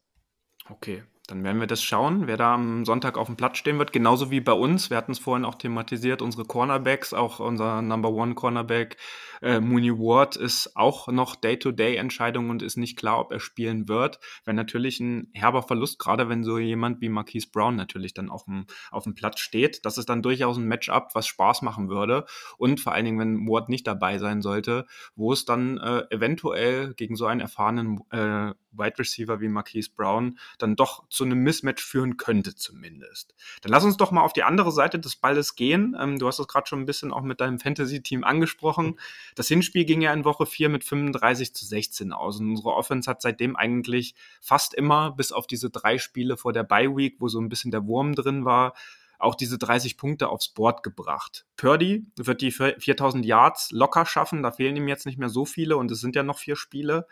Okay, 0.71 1.03
dann 1.31 1.45
werden 1.45 1.61
wir 1.61 1.67
das 1.67 1.83
schauen, 1.83 2.27
wer 2.27 2.37
da 2.37 2.55
am 2.55 2.85
Sonntag 2.85 3.17
auf 3.17 3.27
dem 3.27 3.37
Platz 3.37 3.59
stehen 3.59 3.79
wird. 3.79 3.93
Genauso 3.93 4.31
wie 4.31 4.41
bei 4.41 4.53
uns. 4.53 4.91
Wir 4.91 4.97
hatten 4.97 5.13
es 5.13 5.19
vorhin 5.19 5.45
auch 5.45 5.55
thematisiert, 5.55 6.23
unsere 6.23 6.45
Cornerbacks, 6.45 7.15
auch 7.15 7.39
unser 7.39 7.83
Number 7.83 8.11
One 8.11 8.35
Cornerback 8.35 8.97
äh, 9.43 9.61
Mooney 9.61 9.93
Ward 9.93 10.37
ist 10.37 10.77
auch 10.77 11.09
noch 11.09 11.37
Day-to-Day-Entscheidung 11.37 12.51
und 12.51 12.63
ist 12.63 12.77
nicht 12.77 12.99
klar, 12.99 13.21
ob 13.21 13.33
er 13.33 13.41
spielen 13.41 13.89
wird. 13.89 14.19
Wäre 14.45 14.55
natürlich 14.55 15.01
ein 15.01 15.29
herber 15.33 15.63
Verlust, 15.63 15.99
gerade 15.99 16.29
wenn 16.29 16.45
so 16.45 16.59
jemand 16.59 17.01
wie 17.01 17.09
Marquise 17.09 17.49
Brown 17.51 17.77
natürlich 17.77 18.15
dann 18.15 18.31
auch 18.31 18.47
im, 18.47 18.67
auf 18.91 19.05
dem 19.05 19.15
Platz 19.15 19.41
steht. 19.41 19.85
Das 19.87 19.99
ist 19.99 20.09
dann 20.09 20.23
durchaus 20.23 20.57
ein 20.59 20.67
Matchup, 20.67 21.11
was 21.15 21.27
Spaß 21.27 21.63
machen 21.63 21.89
würde. 21.89 22.27
Und 22.59 22.81
vor 22.81 22.93
allen 22.93 23.05
Dingen, 23.05 23.19
wenn 23.19 23.49
Ward 23.49 23.69
nicht 23.69 23.87
dabei 23.87 24.19
sein 24.19 24.43
sollte, 24.43 24.87
wo 25.15 25.33
es 25.33 25.45
dann 25.45 25.79
äh, 25.79 26.05
eventuell 26.11 26.95
gegen 26.95 27.17
so 27.17 27.27
einen 27.27 27.41
erfahrenen 27.41 28.01
äh, 28.11 28.53
Wide 28.73 28.99
Receiver 28.99 29.41
wie 29.41 29.49
Marquise 29.49 29.91
Brown 29.95 30.39
dann 30.59 30.77
doch 30.77 31.09
zu 31.09 31.25
einem 31.25 31.43
Mismatch 31.43 31.83
führen 31.85 32.17
könnte 32.17 32.55
zumindest. 32.55 33.35
Dann 33.63 33.73
lass 33.73 33.85
uns 33.85 33.97
doch 33.97 34.11
mal 34.11 34.23
auf 34.23 34.33
die 34.33 34.43
andere 34.43 34.73
Seite 34.73 34.99
des 34.99 35.17
Balles 35.17 35.55
gehen. 35.55 35.97
Ähm, 35.99 36.19
du 36.19 36.27
hast 36.27 36.39
es 36.39 36.49
gerade 36.49 36.67
schon 36.67 36.81
ein 36.81 36.87
bisschen 36.87 37.13
auch 37.13 37.23
mit 37.23 37.41
deinem 37.41 37.59
Fantasy-Team 37.59 38.25
angesprochen. 38.25 38.99
Das 39.35 39.49
Hinspiel 39.49 39.85
ging 39.85 40.01
ja 40.01 40.13
in 40.13 40.25
Woche 40.25 40.47
4 40.47 40.69
mit 40.69 40.85
35 40.85 41.55
zu 41.55 41.65
16 41.65 42.13
aus 42.13 42.41
und 42.41 42.51
unsere 42.51 42.75
Offense 42.75 43.11
hat 43.11 43.23
seitdem 43.23 43.57
eigentlich 43.57 44.15
fast 44.41 44.75
immer, 44.75 45.13
bis 45.13 45.33
auf 45.33 45.47
diese 45.47 45.71
drei 45.71 45.99
Spiele 45.99 46.37
vor 46.37 46.53
der 46.53 46.65
Bye 46.65 46.97
Week, 46.97 47.17
wo 47.19 47.29
so 47.29 47.41
ein 47.41 47.49
bisschen 47.49 47.71
der 47.71 47.87
Wurm 47.87 48.15
drin 48.15 48.45
war, 48.45 48.75
auch 49.21 49.35
diese 49.35 49.59
30 49.59 49.97
Punkte 49.97 50.29
aufs 50.29 50.49
Board 50.49 50.83
gebracht. 50.83 51.47
Purdy 51.57 52.07
wird 52.17 52.41
die 52.41 52.51
4000 52.51 53.25
Yards 53.25 53.71
locker 53.71 54.07
schaffen, 54.07 54.43
da 54.43 54.51
fehlen 54.51 54.77
ihm 54.77 54.89
jetzt 54.89 55.07
nicht 55.07 55.19
mehr 55.19 55.29
so 55.29 55.45
viele 55.45 55.77
und 55.77 55.91
es 55.91 56.01
sind 56.01 56.17
ja 56.17 56.23
noch 56.23 56.39
vier 56.39 56.57
Spiele. 56.57 57.07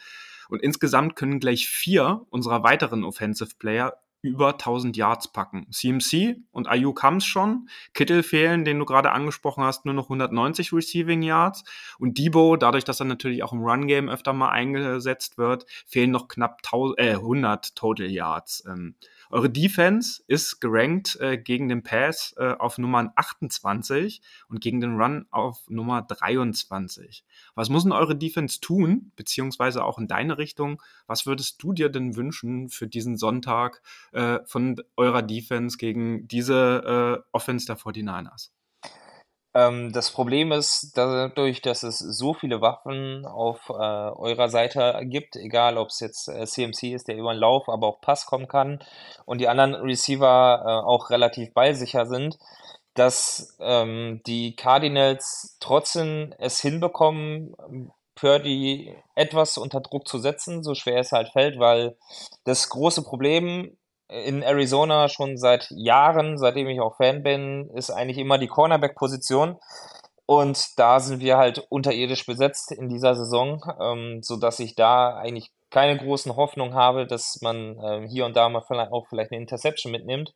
Und 0.48 0.62
insgesamt 0.62 1.16
können 1.16 1.40
gleich 1.40 1.68
vier 1.68 2.26
unserer 2.30 2.62
weiteren 2.62 3.04
Offensive 3.04 3.56
Player 3.58 3.98
über 4.20 4.48
1000 4.52 4.96
Yards 4.96 5.32
packen. 5.32 5.70
CMC 5.70 6.38
und 6.50 6.66
haben 6.68 7.18
es 7.18 7.24
schon. 7.24 7.68
Kittel 7.94 8.22
fehlen, 8.22 8.64
den 8.64 8.78
du 8.78 8.84
gerade 8.84 9.12
angesprochen 9.12 9.62
hast, 9.62 9.84
nur 9.84 9.94
noch 9.94 10.06
190 10.06 10.72
Receiving 10.72 11.22
Yards. 11.22 11.64
Und 11.98 12.18
Debo, 12.18 12.56
dadurch, 12.56 12.84
dass 12.84 13.00
er 13.00 13.06
natürlich 13.06 13.42
auch 13.44 13.52
im 13.52 13.62
Run-Game 13.62 14.08
öfter 14.08 14.32
mal 14.32 14.50
eingesetzt 14.50 15.38
wird, 15.38 15.66
fehlen 15.86 16.10
noch 16.10 16.26
knapp 16.26 16.62
1000, 16.64 16.98
äh, 16.98 17.12
100 17.14 17.76
Total 17.76 18.10
Yards. 18.10 18.64
Ähm, 18.66 18.96
eure 19.30 19.50
Defense 19.50 20.22
ist 20.26 20.60
gerankt 20.60 21.16
äh, 21.20 21.36
gegen 21.36 21.68
den 21.68 21.82
Pass 21.82 22.34
äh, 22.38 22.54
auf 22.58 22.78
Nummer 22.78 23.12
28 23.16 24.22
und 24.48 24.60
gegen 24.60 24.80
den 24.80 25.00
Run 25.00 25.26
auf 25.30 25.68
Nummer 25.68 26.02
23. 26.02 27.24
Was 27.54 27.68
muss 27.68 27.82
denn 27.82 27.92
eure 27.92 28.16
Defense 28.16 28.60
tun, 28.60 29.12
beziehungsweise 29.16 29.84
auch 29.84 29.98
in 29.98 30.08
deine 30.08 30.38
Richtung? 30.38 30.82
Was 31.06 31.26
würdest 31.26 31.62
du 31.62 31.72
dir 31.72 31.88
denn 31.88 32.16
wünschen 32.16 32.68
für 32.68 32.86
diesen 32.86 33.16
Sonntag 33.16 33.82
äh, 34.12 34.40
von 34.46 34.76
eurer 34.96 35.22
Defense 35.22 35.76
gegen 35.76 36.26
diese 36.26 37.22
äh, 37.22 37.28
Offense 37.32 37.66
der 37.66 37.76
49ers? 37.76 38.50
Ähm, 39.54 39.92
das 39.92 40.10
Problem 40.10 40.52
ist, 40.52 40.92
dadurch, 40.94 41.62
dass 41.62 41.82
es 41.82 41.98
so 41.98 42.34
viele 42.34 42.60
Waffen 42.60 43.24
auf 43.24 43.68
äh, 43.70 43.72
eurer 43.72 44.48
Seite 44.48 45.00
gibt, 45.04 45.36
egal 45.36 45.78
ob 45.78 45.88
es 45.88 46.00
jetzt 46.00 46.28
äh, 46.28 46.44
CMC 46.46 46.94
ist, 46.94 47.08
der 47.08 47.16
über 47.16 47.32
den 47.32 47.40
Lauf, 47.40 47.68
aber 47.68 47.86
auch 47.86 48.00
Pass 48.00 48.26
kommen 48.26 48.48
kann 48.48 48.80
und 49.24 49.40
die 49.40 49.48
anderen 49.48 49.74
Receiver 49.74 50.62
äh, 50.64 50.86
auch 50.86 51.10
relativ 51.10 51.54
ballsicher 51.54 52.06
sind, 52.06 52.38
dass 52.94 53.56
ähm, 53.60 54.20
die 54.26 54.56
Cardinals 54.56 55.56
trotzdem 55.60 56.34
es 56.38 56.60
hinbekommen, 56.60 57.54
Purdy 58.16 58.96
etwas 59.14 59.58
unter 59.58 59.80
Druck 59.80 60.08
zu 60.08 60.18
setzen, 60.18 60.64
so 60.64 60.74
schwer 60.74 60.98
es 60.98 61.12
halt 61.12 61.28
fällt, 61.28 61.60
weil 61.60 61.96
das 62.44 62.68
große 62.68 63.04
Problem 63.04 63.76
in 64.08 64.42
Arizona 64.42 65.08
schon 65.08 65.36
seit 65.36 65.68
Jahren, 65.70 66.38
seitdem 66.38 66.68
ich 66.68 66.80
auch 66.80 66.96
Fan 66.96 67.22
bin, 67.22 67.70
ist 67.74 67.90
eigentlich 67.90 68.18
immer 68.18 68.38
die 68.38 68.48
Cornerback-Position. 68.48 69.58
Und 70.26 70.78
da 70.78 71.00
sind 71.00 71.20
wir 71.20 71.38
halt 71.38 71.66
unterirdisch 71.70 72.26
besetzt 72.26 72.72
in 72.72 72.88
dieser 72.88 73.14
Saison, 73.14 73.62
ähm, 73.80 74.22
sodass 74.22 74.60
ich 74.60 74.74
da 74.74 75.16
eigentlich 75.16 75.50
keine 75.70 75.96
großen 75.96 76.36
Hoffnungen 76.36 76.74
habe, 76.74 77.06
dass 77.06 77.38
man 77.40 77.78
äh, 77.78 78.06
hier 78.08 78.26
und 78.26 78.36
da 78.36 78.48
mal 78.48 78.62
vielleicht 78.62 78.92
auch 78.92 79.06
vielleicht 79.08 79.32
eine 79.32 79.40
Interception 79.40 79.92
mitnimmt. 79.92 80.34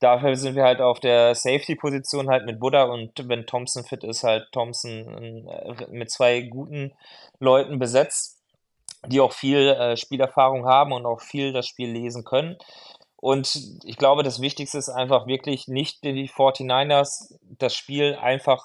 Dafür 0.00 0.36
sind 0.36 0.54
wir 0.54 0.64
halt 0.64 0.80
auf 0.80 1.00
der 1.00 1.34
Safety-Position 1.34 2.28
halt 2.28 2.44
mit 2.46 2.60
Buddha 2.60 2.84
und 2.84 3.12
wenn 3.28 3.46
Thompson 3.46 3.84
fit 3.84 4.04
ist, 4.04 4.24
halt 4.24 4.48
Thompson 4.52 5.46
äh, 5.48 5.86
mit 5.90 6.10
zwei 6.10 6.42
guten 6.42 6.92
Leuten 7.38 7.78
besetzt, 7.78 8.38
die 9.06 9.20
auch 9.20 9.32
viel 9.32 9.68
äh, 9.68 9.96
Spielerfahrung 9.96 10.66
haben 10.66 10.92
und 10.92 11.06
auch 11.06 11.20
viel 11.20 11.52
das 11.52 11.66
Spiel 11.66 11.90
lesen 11.90 12.24
können. 12.24 12.56
Und 13.26 13.80
ich 13.82 13.96
glaube, 13.96 14.22
das 14.22 14.40
Wichtigste 14.40 14.78
ist 14.78 14.88
einfach 14.88 15.26
wirklich 15.26 15.66
nicht 15.66 16.04
die 16.04 16.28
49ers 16.28 17.34
das 17.58 17.74
Spiel 17.74 18.14
einfach 18.14 18.64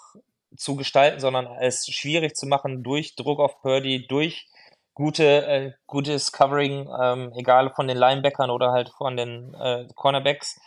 zu 0.55 0.75
gestalten, 0.75 1.19
sondern 1.19 1.47
es 1.47 1.87
schwierig 1.87 2.35
zu 2.35 2.45
machen 2.45 2.83
durch 2.83 3.15
Druck 3.15 3.39
auf 3.39 3.59
Purdy, 3.63 4.05
durch 4.05 4.47
gute, 4.93 5.47
äh, 5.47 5.71
gutes 5.87 6.31
Covering, 6.31 6.87
ähm, 7.01 7.33
egal 7.35 7.71
von 7.71 7.87
den 7.87 7.97
Linebackern 7.97 8.51
oder 8.51 8.71
halt 8.71 8.89
von 8.89 9.17
den 9.17 9.55
äh, 9.55 9.87
Cornerbacks, 9.95 10.61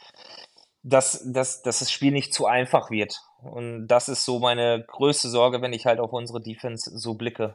dass, 0.83 1.23
dass, 1.33 1.63
dass 1.63 1.79
das 1.79 1.93
Spiel 1.93 2.11
nicht 2.11 2.35
zu 2.35 2.47
einfach 2.47 2.91
wird. 2.91 3.21
Und 3.43 3.87
das 3.87 4.09
ist 4.09 4.25
so 4.25 4.41
meine 4.41 4.83
größte 4.89 5.29
Sorge, 5.29 5.63
wenn 5.63 5.73
ich 5.73 5.87
halt 5.87 6.01
auf 6.01 6.13
unsere 6.13 6.43
Defense 6.43 6.91
so 6.99 7.15
blicke. 7.15 7.55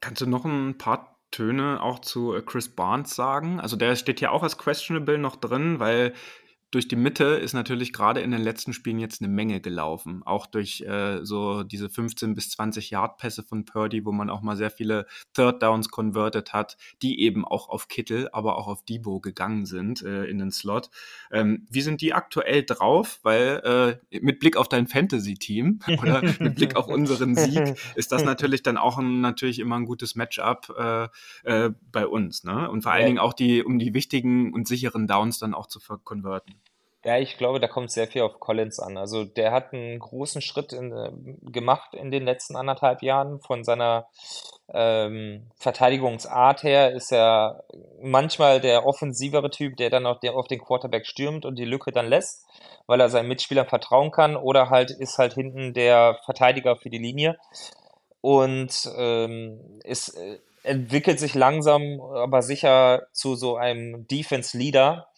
Kannst 0.00 0.22
du 0.22 0.26
noch 0.26 0.44
ein 0.44 0.76
paar 0.76 1.12
Töne 1.32 1.82
auch 1.82 1.98
zu 1.98 2.34
äh, 2.34 2.42
Chris 2.42 2.68
Barnes 2.68 3.16
sagen? 3.16 3.58
Also 3.58 3.76
der 3.76 3.96
steht 3.96 4.20
ja 4.20 4.30
auch 4.30 4.44
als 4.44 4.56
questionable 4.56 5.18
noch 5.18 5.34
drin, 5.34 5.80
weil 5.80 6.14
durch 6.72 6.88
die 6.88 6.96
Mitte 6.96 7.24
ist 7.24 7.52
natürlich 7.52 7.92
gerade 7.92 8.22
in 8.22 8.30
den 8.30 8.40
letzten 8.40 8.72
Spielen 8.72 8.98
jetzt 8.98 9.20
eine 9.20 9.30
Menge 9.30 9.60
gelaufen. 9.60 10.22
Auch 10.24 10.46
durch 10.46 10.80
äh, 10.80 11.22
so 11.22 11.64
diese 11.64 11.90
15 11.90 12.34
bis 12.34 12.48
20 12.50 12.90
Yard 12.90 13.18
Pässe 13.18 13.42
von 13.42 13.66
Purdy, 13.66 14.06
wo 14.06 14.10
man 14.10 14.30
auch 14.30 14.40
mal 14.40 14.56
sehr 14.56 14.70
viele 14.70 15.06
Third 15.34 15.62
Downs 15.62 15.90
converted 15.90 16.54
hat, 16.54 16.78
die 17.02 17.20
eben 17.20 17.44
auch 17.44 17.68
auf 17.68 17.88
Kittel, 17.88 18.30
aber 18.32 18.56
auch 18.56 18.68
auf 18.68 18.84
Debo 18.86 19.20
gegangen 19.20 19.66
sind 19.66 20.00
äh, 20.00 20.24
in 20.24 20.38
den 20.38 20.50
Slot. 20.50 20.88
Ähm, 21.30 21.66
wie 21.70 21.82
sind 21.82 22.00
die 22.00 22.14
aktuell 22.14 22.64
drauf? 22.64 23.20
Weil 23.22 24.00
äh, 24.10 24.18
mit 24.20 24.40
Blick 24.40 24.56
auf 24.56 24.70
dein 24.70 24.86
Fantasy-Team 24.86 25.80
oder 26.00 26.22
mit 26.22 26.54
Blick 26.54 26.76
auf 26.76 26.88
unseren 26.88 27.34
Sieg 27.34 27.74
ist 27.96 28.12
das 28.12 28.24
natürlich 28.24 28.62
dann 28.62 28.78
auch 28.78 28.96
ein, 28.96 29.20
natürlich 29.20 29.58
immer 29.58 29.76
ein 29.76 29.84
gutes 29.84 30.14
Matchup 30.14 30.74
äh, 30.78 31.08
äh, 31.44 31.70
bei 31.92 32.06
uns. 32.06 32.44
Ne? 32.44 32.70
Und 32.70 32.80
vor 32.80 32.92
allen 32.92 33.04
Dingen 33.04 33.18
auch 33.18 33.34
die, 33.34 33.62
um 33.62 33.78
die 33.78 33.92
wichtigen 33.92 34.54
und 34.54 34.66
sicheren 34.66 35.06
Downs 35.06 35.38
dann 35.38 35.52
auch 35.52 35.66
zu 35.66 35.78
converten. 36.02 36.61
Ja, 37.04 37.18
ich 37.18 37.36
glaube, 37.36 37.58
da 37.58 37.66
kommt 37.66 37.90
sehr 37.90 38.06
viel 38.06 38.22
auf 38.22 38.38
Collins 38.38 38.78
an. 38.78 38.96
Also 38.96 39.24
der 39.24 39.50
hat 39.50 39.72
einen 39.72 39.98
großen 39.98 40.40
Schritt 40.40 40.72
in, 40.72 40.92
äh, 40.92 41.10
gemacht 41.50 41.94
in 41.94 42.12
den 42.12 42.24
letzten 42.24 42.54
anderthalb 42.54 43.02
Jahren. 43.02 43.40
Von 43.40 43.64
seiner 43.64 44.06
ähm, 44.72 45.50
Verteidigungsart 45.56 46.62
her 46.62 46.92
ist 46.92 47.12
er 47.12 47.64
manchmal 48.00 48.60
der 48.60 48.86
offensivere 48.86 49.50
Typ, 49.50 49.76
der 49.78 49.90
dann 49.90 50.06
auf, 50.06 50.20
der 50.20 50.34
auf 50.34 50.46
den 50.46 50.60
Quarterback 50.60 51.04
stürmt 51.06 51.44
und 51.44 51.58
die 51.58 51.64
Lücke 51.64 51.90
dann 51.90 52.06
lässt, 52.06 52.46
weil 52.86 53.00
er 53.00 53.08
seinen 53.08 53.28
Mitspielern 53.28 53.66
vertrauen 53.66 54.12
kann. 54.12 54.36
Oder 54.36 54.70
halt 54.70 54.92
ist 54.92 55.18
halt 55.18 55.34
hinten 55.34 55.74
der 55.74 56.20
Verteidiger 56.24 56.76
für 56.76 56.90
die 56.90 56.98
Linie. 56.98 57.36
Und 58.20 58.88
ähm, 58.96 59.80
ist, 59.82 60.10
äh, 60.10 60.38
entwickelt 60.62 61.18
sich 61.18 61.34
langsam, 61.34 62.00
aber 62.00 62.42
sicher 62.42 63.08
zu 63.12 63.34
so 63.34 63.56
einem 63.56 64.06
Defense-Leader 64.06 65.08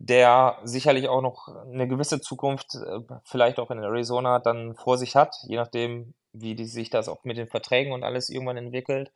der 0.00 0.56
sicherlich 0.64 1.08
auch 1.08 1.20
noch 1.20 1.48
eine 1.70 1.86
gewisse 1.86 2.22
Zukunft, 2.22 2.74
äh, 2.74 3.00
vielleicht 3.24 3.58
auch 3.58 3.70
in 3.70 3.82
Arizona, 3.82 4.38
dann 4.38 4.74
vor 4.74 4.96
sich 4.96 5.14
hat, 5.14 5.36
je 5.46 5.56
nachdem, 5.56 6.14
wie 6.32 6.54
die, 6.54 6.64
sich 6.64 6.88
das 6.88 7.08
auch 7.08 7.22
mit 7.24 7.36
den 7.36 7.48
Verträgen 7.48 7.92
und 7.92 8.02
alles 8.02 8.30
irgendwann 8.30 8.56
entwickelt. 8.56 9.12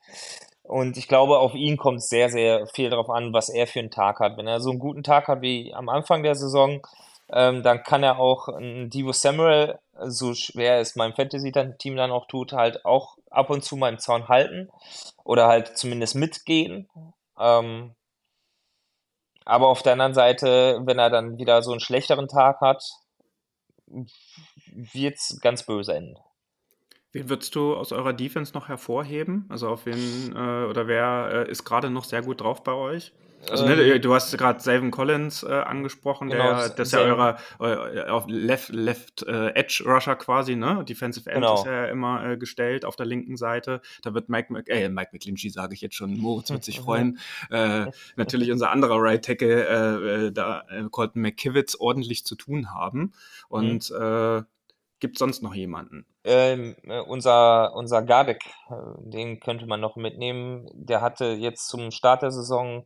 Und 0.62 0.98
ich 0.98 1.08
glaube, 1.08 1.38
auf 1.38 1.54
ihn 1.54 1.78
kommt 1.78 2.02
sehr, 2.02 2.28
sehr 2.28 2.66
viel 2.66 2.90
darauf 2.90 3.08
an, 3.08 3.32
was 3.32 3.48
er 3.48 3.66
für 3.66 3.80
einen 3.80 3.90
Tag 3.90 4.20
hat. 4.20 4.36
Wenn 4.36 4.46
er 4.46 4.60
so 4.60 4.70
einen 4.70 4.78
guten 4.78 5.02
Tag 5.02 5.28
hat 5.28 5.40
wie 5.40 5.72
am 5.72 5.88
Anfang 5.88 6.22
der 6.22 6.34
Saison, 6.34 6.86
ähm, 7.32 7.62
dann 7.62 7.82
kann 7.82 8.02
er 8.02 8.18
auch 8.18 8.48
ein 8.48 8.90
Divo 8.90 9.12
Samuel, 9.12 9.78
so 10.04 10.34
schwer 10.34 10.80
es 10.80 10.96
meinem 10.96 11.14
Fantasy-Team 11.14 11.96
dann 11.96 12.12
auch 12.12 12.26
tut, 12.26 12.52
halt 12.52 12.84
auch 12.84 13.16
ab 13.30 13.48
und 13.48 13.64
zu 13.64 13.76
mal 13.76 13.90
im 13.90 13.98
Zaun 13.98 14.28
halten 14.28 14.68
oder 15.24 15.46
halt 15.46 15.78
zumindest 15.78 16.14
mitgehen. 16.14 16.88
Ähm, 17.38 17.94
aber 19.44 19.68
auf 19.68 19.82
der 19.82 19.92
anderen 19.92 20.14
Seite, 20.14 20.80
wenn 20.84 20.98
er 20.98 21.10
dann 21.10 21.38
wieder 21.38 21.62
so 21.62 21.70
einen 21.70 21.80
schlechteren 21.80 22.28
Tag 22.28 22.60
hat, 22.60 22.82
wird 24.66 25.16
es 25.16 25.38
ganz 25.40 25.64
böse 25.64 25.94
enden. 25.94 26.16
Wen 27.14 27.28
würdest 27.28 27.54
du 27.54 27.74
aus 27.76 27.92
eurer 27.92 28.12
Defense 28.12 28.52
noch 28.54 28.68
hervorheben? 28.68 29.46
Also 29.48 29.68
auf 29.68 29.86
wen 29.86 30.34
äh, 30.34 30.64
oder 30.64 30.88
wer 30.88 31.46
äh, 31.46 31.50
ist 31.50 31.64
gerade 31.64 31.88
noch 31.88 32.04
sehr 32.04 32.22
gut 32.22 32.40
drauf 32.40 32.64
bei 32.64 32.72
euch? 32.72 33.12
Also, 33.50 33.66
ne, 33.66 33.74
ähm, 33.74 34.02
du 34.02 34.14
hast 34.14 34.36
gerade 34.36 34.58
Savin 34.60 34.90
Collins 34.90 35.42
äh, 35.42 35.52
angesprochen, 35.52 36.30
genau, 36.30 36.56
der, 36.56 36.68
das 36.70 36.88
ist 36.88 36.92
ja 36.92 37.00
eurer 37.00 37.38
äh, 37.60 38.08
auf 38.08 38.24
Left, 38.26 38.70
Left 38.70 39.22
äh, 39.22 39.50
Edge 39.50 39.84
Rusher 39.86 40.16
quasi, 40.16 40.56
ne? 40.56 40.84
Defensive 40.88 41.30
End 41.30 41.42
genau. 41.42 41.56
ist 41.56 41.66
ja 41.66 41.86
immer 41.86 42.24
äh, 42.24 42.36
gestellt 42.36 42.84
auf 42.84 42.96
der 42.96 43.06
linken 43.06 43.36
Seite. 43.36 43.80
Da 44.02 44.14
wird 44.14 44.28
Mike, 44.28 44.52
Mc, 44.52 44.68
äh, 44.68 44.88
Mike 44.88 45.10
McClinchy, 45.12 45.50
sage 45.50 45.74
ich 45.74 45.82
jetzt 45.82 45.94
schon, 45.94 46.16
Moritz 46.16 46.50
wird 46.50 46.64
sich 46.64 46.80
freuen. 46.84 47.18
äh, 47.50 47.86
natürlich 48.16 48.50
unser 48.50 48.70
anderer 48.70 48.96
Right 48.98 49.24
Tackle, 49.24 49.66
äh, 49.66 50.26
äh, 50.26 50.32
da 50.32 50.64
äh, 50.70 50.84
Colton 50.90 51.22
McKivitz 51.22 51.76
ordentlich 51.78 52.24
zu 52.24 52.34
tun 52.34 52.72
haben. 52.72 53.12
Und 53.48 53.90
mhm. 53.90 54.46
Gibt 55.04 55.18
sonst 55.18 55.42
noch 55.42 55.54
jemanden? 55.54 56.06
Ähm, 56.24 56.76
äh, 56.84 57.00
unser, 57.00 57.74
unser 57.74 58.02
Gardek, 58.02 58.42
äh, 58.70 58.74
den 58.98 59.38
könnte 59.38 59.66
man 59.66 59.80
noch 59.80 59.96
mitnehmen. 59.96 60.66
Der 60.72 61.02
hatte 61.02 61.26
jetzt 61.26 61.68
zum 61.68 61.90
Start 61.90 62.22
der 62.22 62.30
Saison 62.30 62.84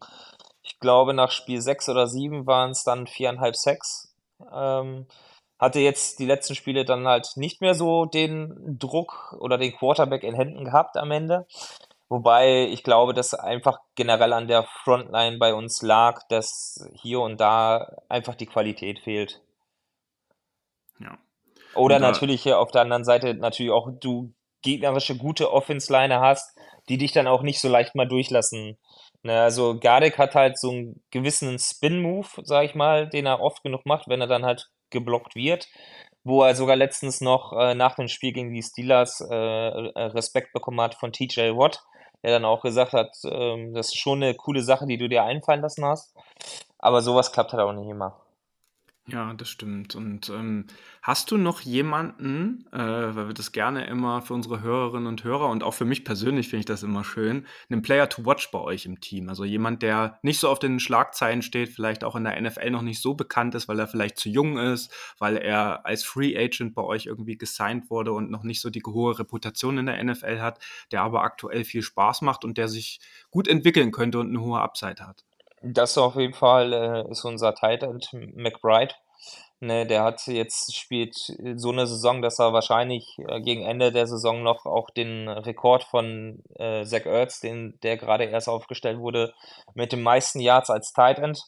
ich 0.69 0.79
glaube, 0.81 1.15
nach 1.15 1.31
Spiel 1.31 1.61
6 1.61 1.89
oder 1.89 2.07
7 2.07 2.47
waren 2.47 2.71
es 2.71 2.85
dann 2.85 3.07
viereinhalb 3.07 3.57
Sacks. 3.57 4.15
Ähm, 4.53 5.07
hatte 5.59 5.81
jetzt 5.81 6.19
die 6.19 6.27
letzten 6.27 6.55
Spiele 6.55 6.85
dann 6.85 7.09
halt 7.09 7.33
nicht 7.37 7.61
mehr 7.61 7.75
so 7.75 8.05
den 8.05 8.79
Druck 8.79 9.35
oder 9.41 9.59
den 9.59 9.75
Quarterback 9.75 10.23
in 10.23 10.35
Händen 10.35 10.65
gehabt 10.65 10.97
am 10.97 11.11
Ende. 11.11 11.47
Wobei 12.09 12.67
ich 12.67 12.85
glaube, 12.85 13.13
dass 13.13 13.35
einfach 13.35 13.81
generell 13.95 14.33
an 14.33 14.47
der 14.47 14.65
Frontline 14.65 15.39
bei 15.39 15.55
uns 15.55 15.83
lag, 15.83 16.23
dass 16.29 16.89
hier 16.95 17.21
und 17.21 17.41
da 17.41 17.97
einfach 18.09 18.35
die 18.35 18.47
Qualität 18.47 19.01
fehlt. 19.01 19.43
Ja. 21.01 21.19
Oder 21.75 21.99
natürlich 21.99 22.53
auf 22.53 22.71
der 22.71 22.83
anderen 22.83 23.05
Seite 23.05 23.35
natürlich 23.35 23.73
auch 23.73 23.89
du 24.01 24.33
gegnerische 24.63 25.17
gute 25.17 25.53
Offense-Line 25.53 26.21
hast, 26.21 26.59
die 26.89 26.99
dich 26.99 27.13
dann 27.13 27.27
auch 27.27 27.43
nicht 27.43 27.61
so 27.61 27.69
leicht 27.69 27.95
mal 27.95 28.09
durchlassen 28.09 28.79
Ne, 29.25 29.41
also 29.41 29.79
Gardek 29.79 30.17
hat 30.17 30.35
halt 30.35 30.59
so 30.59 30.71
einen 30.71 31.03
gewissen 31.11 31.59
Spin-Move, 31.59 32.29
sag 32.45 32.65
ich 32.65 32.75
mal, 32.75 33.09
den 33.09 33.27
er 33.27 33.41
oft 33.41 33.63
genug 33.65 33.85
macht, 33.85 34.09
wenn 34.09 34.21
er 34.21 34.29
dann 34.29 34.45
halt 34.45 34.71
geblockt 34.91 35.35
wird, 35.35 35.69
wo 36.23 36.45
er 36.45 36.55
sogar 36.55 36.77
letztens 36.77 37.21
noch 37.21 37.53
äh, 37.53 37.75
nach 37.75 37.97
dem 37.97 38.09
Spiel 38.09 38.33
gegen 38.33 38.55
die 38.55 38.63
Steelers 38.63 39.21
äh, 39.21 39.35
äh 39.35 40.03
Respekt 40.15 40.53
bekommen 40.53 40.81
hat 40.81 40.95
von 40.95 41.13
TJ 41.13 41.57
Watt, 41.57 41.83
der 42.23 42.31
dann 42.31 42.45
auch 42.45 42.63
gesagt 42.63 42.93
hat, 42.93 43.11
äh, 43.25 43.73
das 43.73 43.89
ist 43.89 43.99
schon 43.99 44.23
eine 44.23 44.35
coole 44.35 44.63
Sache, 44.63 44.87
die 44.87 44.99
du 44.99 45.09
dir 45.09 45.25
einfallen 45.25 45.63
lassen 45.63 45.85
hast. 45.85 46.15
Aber 46.79 47.03
sowas 47.03 47.33
klappt 47.33 47.53
halt 47.53 47.63
auch 47.63 47.73
nicht 47.73 47.89
immer. 47.91 48.21
Ja, 49.11 49.33
das 49.33 49.49
stimmt. 49.49 49.95
Und 49.95 50.29
ähm, 50.29 50.67
hast 51.01 51.31
du 51.31 51.39
noch 51.39 51.63
jemanden, 51.63 52.67
äh, 52.73 52.77
weil 52.79 53.29
wir 53.29 53.33
das 53.33 53.53
gerne 53.53 53.87
immer 53.87 54.21
für 54.21 54.35
unsere 54.35 54.61
Hörerinnen 54.61 55.07
und 55.07 55.25
Hörer 55.25 55.49
und 55.49 55.63
auch 55.63 55.73
für 55.73 55.87
mich 55.87 56.05
persönlich 56.05 56.49
finde 56.49 56.61
ich 56.61 56.67
das 56.67 56.83
immer 56.83 57.05
schön, 57.05 57.47
einen 57.71 57.81
Player 57.81 58.11
to 58.11 58.27
watch 58.27 58.51
bei 58.51 58.59
euch 58.59 58.85
im 58.85 59.01
Team? 59.01 59.31
Also 59.31 59.45
jemand, 59.45 59.81
der 59.81 60.19
nicht 60.21 60.39
so 60.41 60.51
auf 60.51 60.59
den 60.59 60.79
Schlagzeilen 60.79 61.41
steht, 61.41 61.71
vielleicht 61.71 62.05
auch 62.05 62.17
in 62.17 62.25
der 62.25 62.39
NFL 62.39 62.71
noch 62.71 62.83
nicht 62.83 63.01
so 63.01 63.15
bekannt 63.15 63.55
ist, 63.55 63.67
weil 63.67 63.79
er 63.79 63.89
vielleicht 63.89 64.19
zu 64.19 64.29
jung 64.29 64.59
ist, 64.59 64.93
weil 65.19 65.39
er 65.39 65.87
als 65.87 66.05
Free 66.05 66.37
Agent 66.37 66.75
bei 66.75 66.83
euch 66.83 67.07
irgendwie 67.07 67.39
gesigned 67.39 67.89
wurde 67.89 68.13
und 68.13 68.31
noch 68.31 68.43
nicht 68.43 68.61
so 68.61 68.69
die 68.69 68.83
hohe 68.85 69.19
Reputation 69.19 69.79
in 69.79 69.87
der 69.87 70.05
NFL 70.05 70.41
hat, 70.41 70.59
der 70.93 71.01
aber 71.01 71.23
aktuell 71.23 71.65
viel 71.65 71.81
Spaß 71.83 72.21
macht 72.21 72.45
und 72.45 72.59
der 72.59 72.69
sich 72.69 73.01
gut 73.31 73.49
entwickeln 73.49 73.91
könnte 73.91 74.19
und 74.19 74.29
eine 74.29 74.43
hohe 74.43 74.61
Upside 74.61 75.07
hat. 75.07 75.25
Das 75.63 75.99
auf 75.99 76.17
jeden 76.17 76.35
Fall 76.35 76.73
äh, 76.73 77.11
ist 77.11 77.25
unser 77.25 77.55
Tight 77.55 77.83
End 77.83 78.11
McBride. 78.13 78.95
Ne, 79.61 79.87
der 79.87 80.05
hat 80.05 80.25
jetzt 80.29 80.73
spielt 80.77 81.17
so 81.57 81.73
eine 81.73 81.89
Saison, 81.89 82.23
dass 82.23 82.39
er 82.39 82.53
wahrscheinlich 82.53 83.17
äh, 83.27 83.41
gegen 83.41 83.63
Ende 83.65 83.91
der 83.91 84.07
Saison 84.07 84.45
noch 84.45 84.67
auch 84.67 84.91
den 84.91 85.29
Rekord 85.29 85.83
von 85.83 86.45
äh, 86.55 86.85
Zach 86.85 87.07
Ertz, 87.07 87.41
den, 87.41 87.77
der 87.83 87.97
gerade 87.97 88.25
erst 88.25 88.49
aufgestellt 88.49 89.01
wurde, 89.01 89.35
mit 89.75 89.91
den 89.91 90.03
meisten 90.03 90.39
Yards 90.39 90.71
als 90.71 90.93
Tight 90.93 91.19
End. 91.19 91.43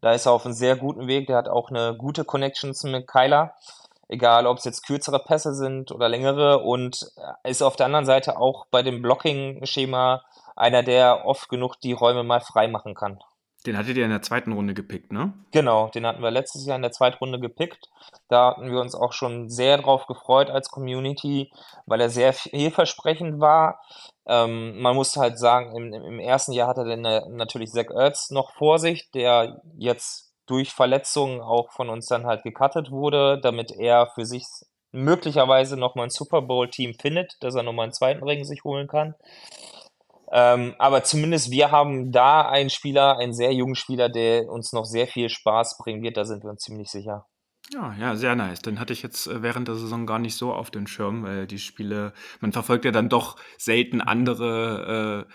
Da 0.00 0.14
ist 0.14 0.24
er 0.24 0.32
auf 0.32 0.46
einem 0.46 0.54
sehr 0.54 0.76
guten 0.76 1.06
Weg. 1.06 1.26
Der 1.26 1.36
hat 1.36 1.48
auch 1.48 1.68
eine 1.68 1.94
gute 1.98 2.24
Connection 2.24 2.72
mit 2.84 3.06
Kyler. 3.06 3.54
egal 4.08 4.46
ob 4.46 4.58
es 4.58 4.64
jetzt 4.64 4.86
kürzere 4.86 5.20
Pässe 5.20 5.54
sind 5.54 5.92
oder 5.92 6.08
längere 6.08 6.60
und 6.60 7.12
ist 7.44 7.62
auf 7.62 7.76
der 7.76 7.86
anderen 7.86 8.06
Seite 8.06 8.38
auch 8.38 8.66
bei 8.70 8.82
dem 8.82 9.02
Blocking-Schema 9.02 10.22
einer, 10.56 10.82
der 10.82 11.26
oft 11.26 11.48
genug 11.48 11.80
die 11.80 11.92
Räume 11.92 12.24
mal 12.24 12.40
frei 12.40 12.68
machen 12.68 12.94
kann. 12.94 13.20
Den 13.66 13.76
hattet 13.76 13.96
ihr 13.98 14.04
in 14.04 14.10
der 14.10 14.22
zweiten 14.22 14.52
Runde 14.52 14.72
gepickt, 14.72 15.12
ne? 15.12 15.34
Genau, 15.52 15.88
den 15.88 16.06
hatten 16.06 16.22
wir 16.22 16.30
letztes 16.30 16.64
Jahr 16.64 16.76
in 16.76 16.82
der 16.82 16.92
zweiten 16.92 17.18
Runde 17.18 17.38
gepickt. 17.38 17.90
Da 18.28 18.50
hatten 18.50 18.70
wir 18.70 18.80
uns 18.80 18.94
auch 18.94 19.12
schon 19.12 19.50
sehr 19.50 19.76
drauf 19.76 20.06
gefreut 20.06 20.48
als 20.48 20.70
Community, 20.70 21.52
weil 21.84 22.00
er 22.00 22.08
sehr 22.08 22.32
vielversprechend 22.32 23.38
war. 23.38 23.80
Ähm, 24.26 24.80
man 24.80 24.96
muss 24.96 25.16
halt 25.16 25.38
sagen, 25.38 25.76
im, 25.76 25.92
im 25.92 26.18
ersten 26.20 26.52
Jahr 26.52 26.68
hatte 26.68 26.88
er 26.88 27.28
natürlich 27.28 27.70
Zach 27.70 27.90
Ertz 27.90 28.30
noch 28.30 28.52
vor 28.52 28.78
sich, 28.78 29.10
der 29.10 29.60
jetzt 29.76 30.32
durch 30.46 30.72
Verletzungen 30.72 31.42
auch 31.42 31.70
von 31.70 31.90
uns 31.90 32.06
dann 32.06 32.26
halt 32.26 32.42
gecuttet 32.42 32.90
wurde, 32.90 33.38
damit 33.40 33.72
er 33.72 34.06
für 34.14 34.24
sich 34.24 34.44
möglicherweise 34.92 35.76
nochmal 35.76 36.06
ein 36.06 36.10
Super 36.10 36.42
Bowl-Team 36.42 36.94
findet, 36.94 37.36
dass 37.40 37.54
er 37.54 37.62
nochmal 37.62 37.84
einen 37.84 37.92
zweiten 37.92 38.24
Ring 38.24 38.44
sich 38.44 38.64
holen 38.64 38.88
kann. 38.88 39.14
Ähm, 40.32 40.74
aber 40.78 41.02
zumindest 41.02 41.50
wir 41.50 41.70
haben 41.70 42.12
da 42.12 42.42
einen 42.48 42.70
Spieler, 42.70 43.18
einen 43.18 43.32
sehr 43.32 43.52
jungen 43.52 43.74
Spieler, 43.74 44.08
der 44.08 44.48
uns 44.48 44.72
noch 44.72 44.84
sehr 44.84 45.06
viel 45.06 45.28
Spaß 45.28 45.78
bringen 45.78 46.02
wird, 46.02 46.16
da 46.16 46.24
sind 46.24 46.44
wir 46.44 46.50
uns 46.50 46.62
ziemlich 46.62 46.88
sicher. 46.88 47.26
Ja, 47.72 47.94
ja, 47.98 48.16
sehr 48.16 48.34
nice. 48.34 48.62
Den 48.62 48.80
hatte 48.80 48.92
ich 48.92 49.02
jetzt 49.02 49.26
äh, 49.26 49.42
während 49.42 49.68
der 49.68 49.76
Saison 49.76 50.06
gar 50.06 50.18
nicht 50.18 50.36
so 50.36 50.52
auf 50.52 50.70
den 50.70 50.86
Schirm, 50.86 51.22
weil 51.22 51.46
die 51.46 51.58
Spiele, 51.58 52.12
man 52.40 52.52
verfolgt 52.52 52.84
ja 52.84 52.90
dann 52.90 53.08
doch 53.08 53.36
selten 53.58 54.00
andere 54.00 55.26
äh, 55.28 55.32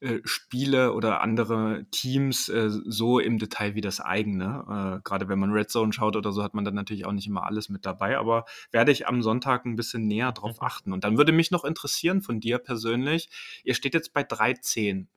äh, 0.00 0.20
Spiele 0.24 0.92
oder 0.92 1.20
andere 1.20 1.86
Teams 1.90 2.48
äh, 2.48 2.68
so 2.68 3.18
im 3.18 3.38
Detail 3.38 3.74
wie 3.74 3.80
das 3.80 4.00
eigene. 4.00 4.98
Äh, 4.98 5.02
Gerade 5.02 5.28
wenn 5.28 5.38
man 5.38 5.52
Red 5.52 5.70
Zone 5.70 5.92
schaut 5.92 6.16
oder 6.16 6.32
so, 6.32 6.42
hat 6.42 6.54
man 6.54 6.64
dann 6.64 6.74
natürlich 6.74 7.06
auch 7.06 7.12
nicht 7.12 7.26
immer 7.26 7.44
alles 7.44 7.68
mit 7.68 7.86
dabei. 7.86 8.18
Aber 8.18 8.44
werde 8.70 8.92
ich 8.92 9.06
am 9.06 9.22
Sonntag 9.22 9.64
ein 9.64 9.76
bisschen 9.76 10.06
näher 10.06 10.32
drauf 10.32 10.60
mhm. 10.60 10.66
achten. 10.66 10.92
Und 10.92 11.04
dann 11.04 11.16
würde 11.16 11.32
mich 11.32 11.50
noch 11.50 11.64
interessieren 11.64 12.22
von 12.22 12.40
dir 12.40 12.58
persönlich, 12.58 13.28
ihr 13.64 13.74
steht 13.74 13.94
jetzt 13.94 14.12
bei 14.12 14.22
13. 14.22 15.08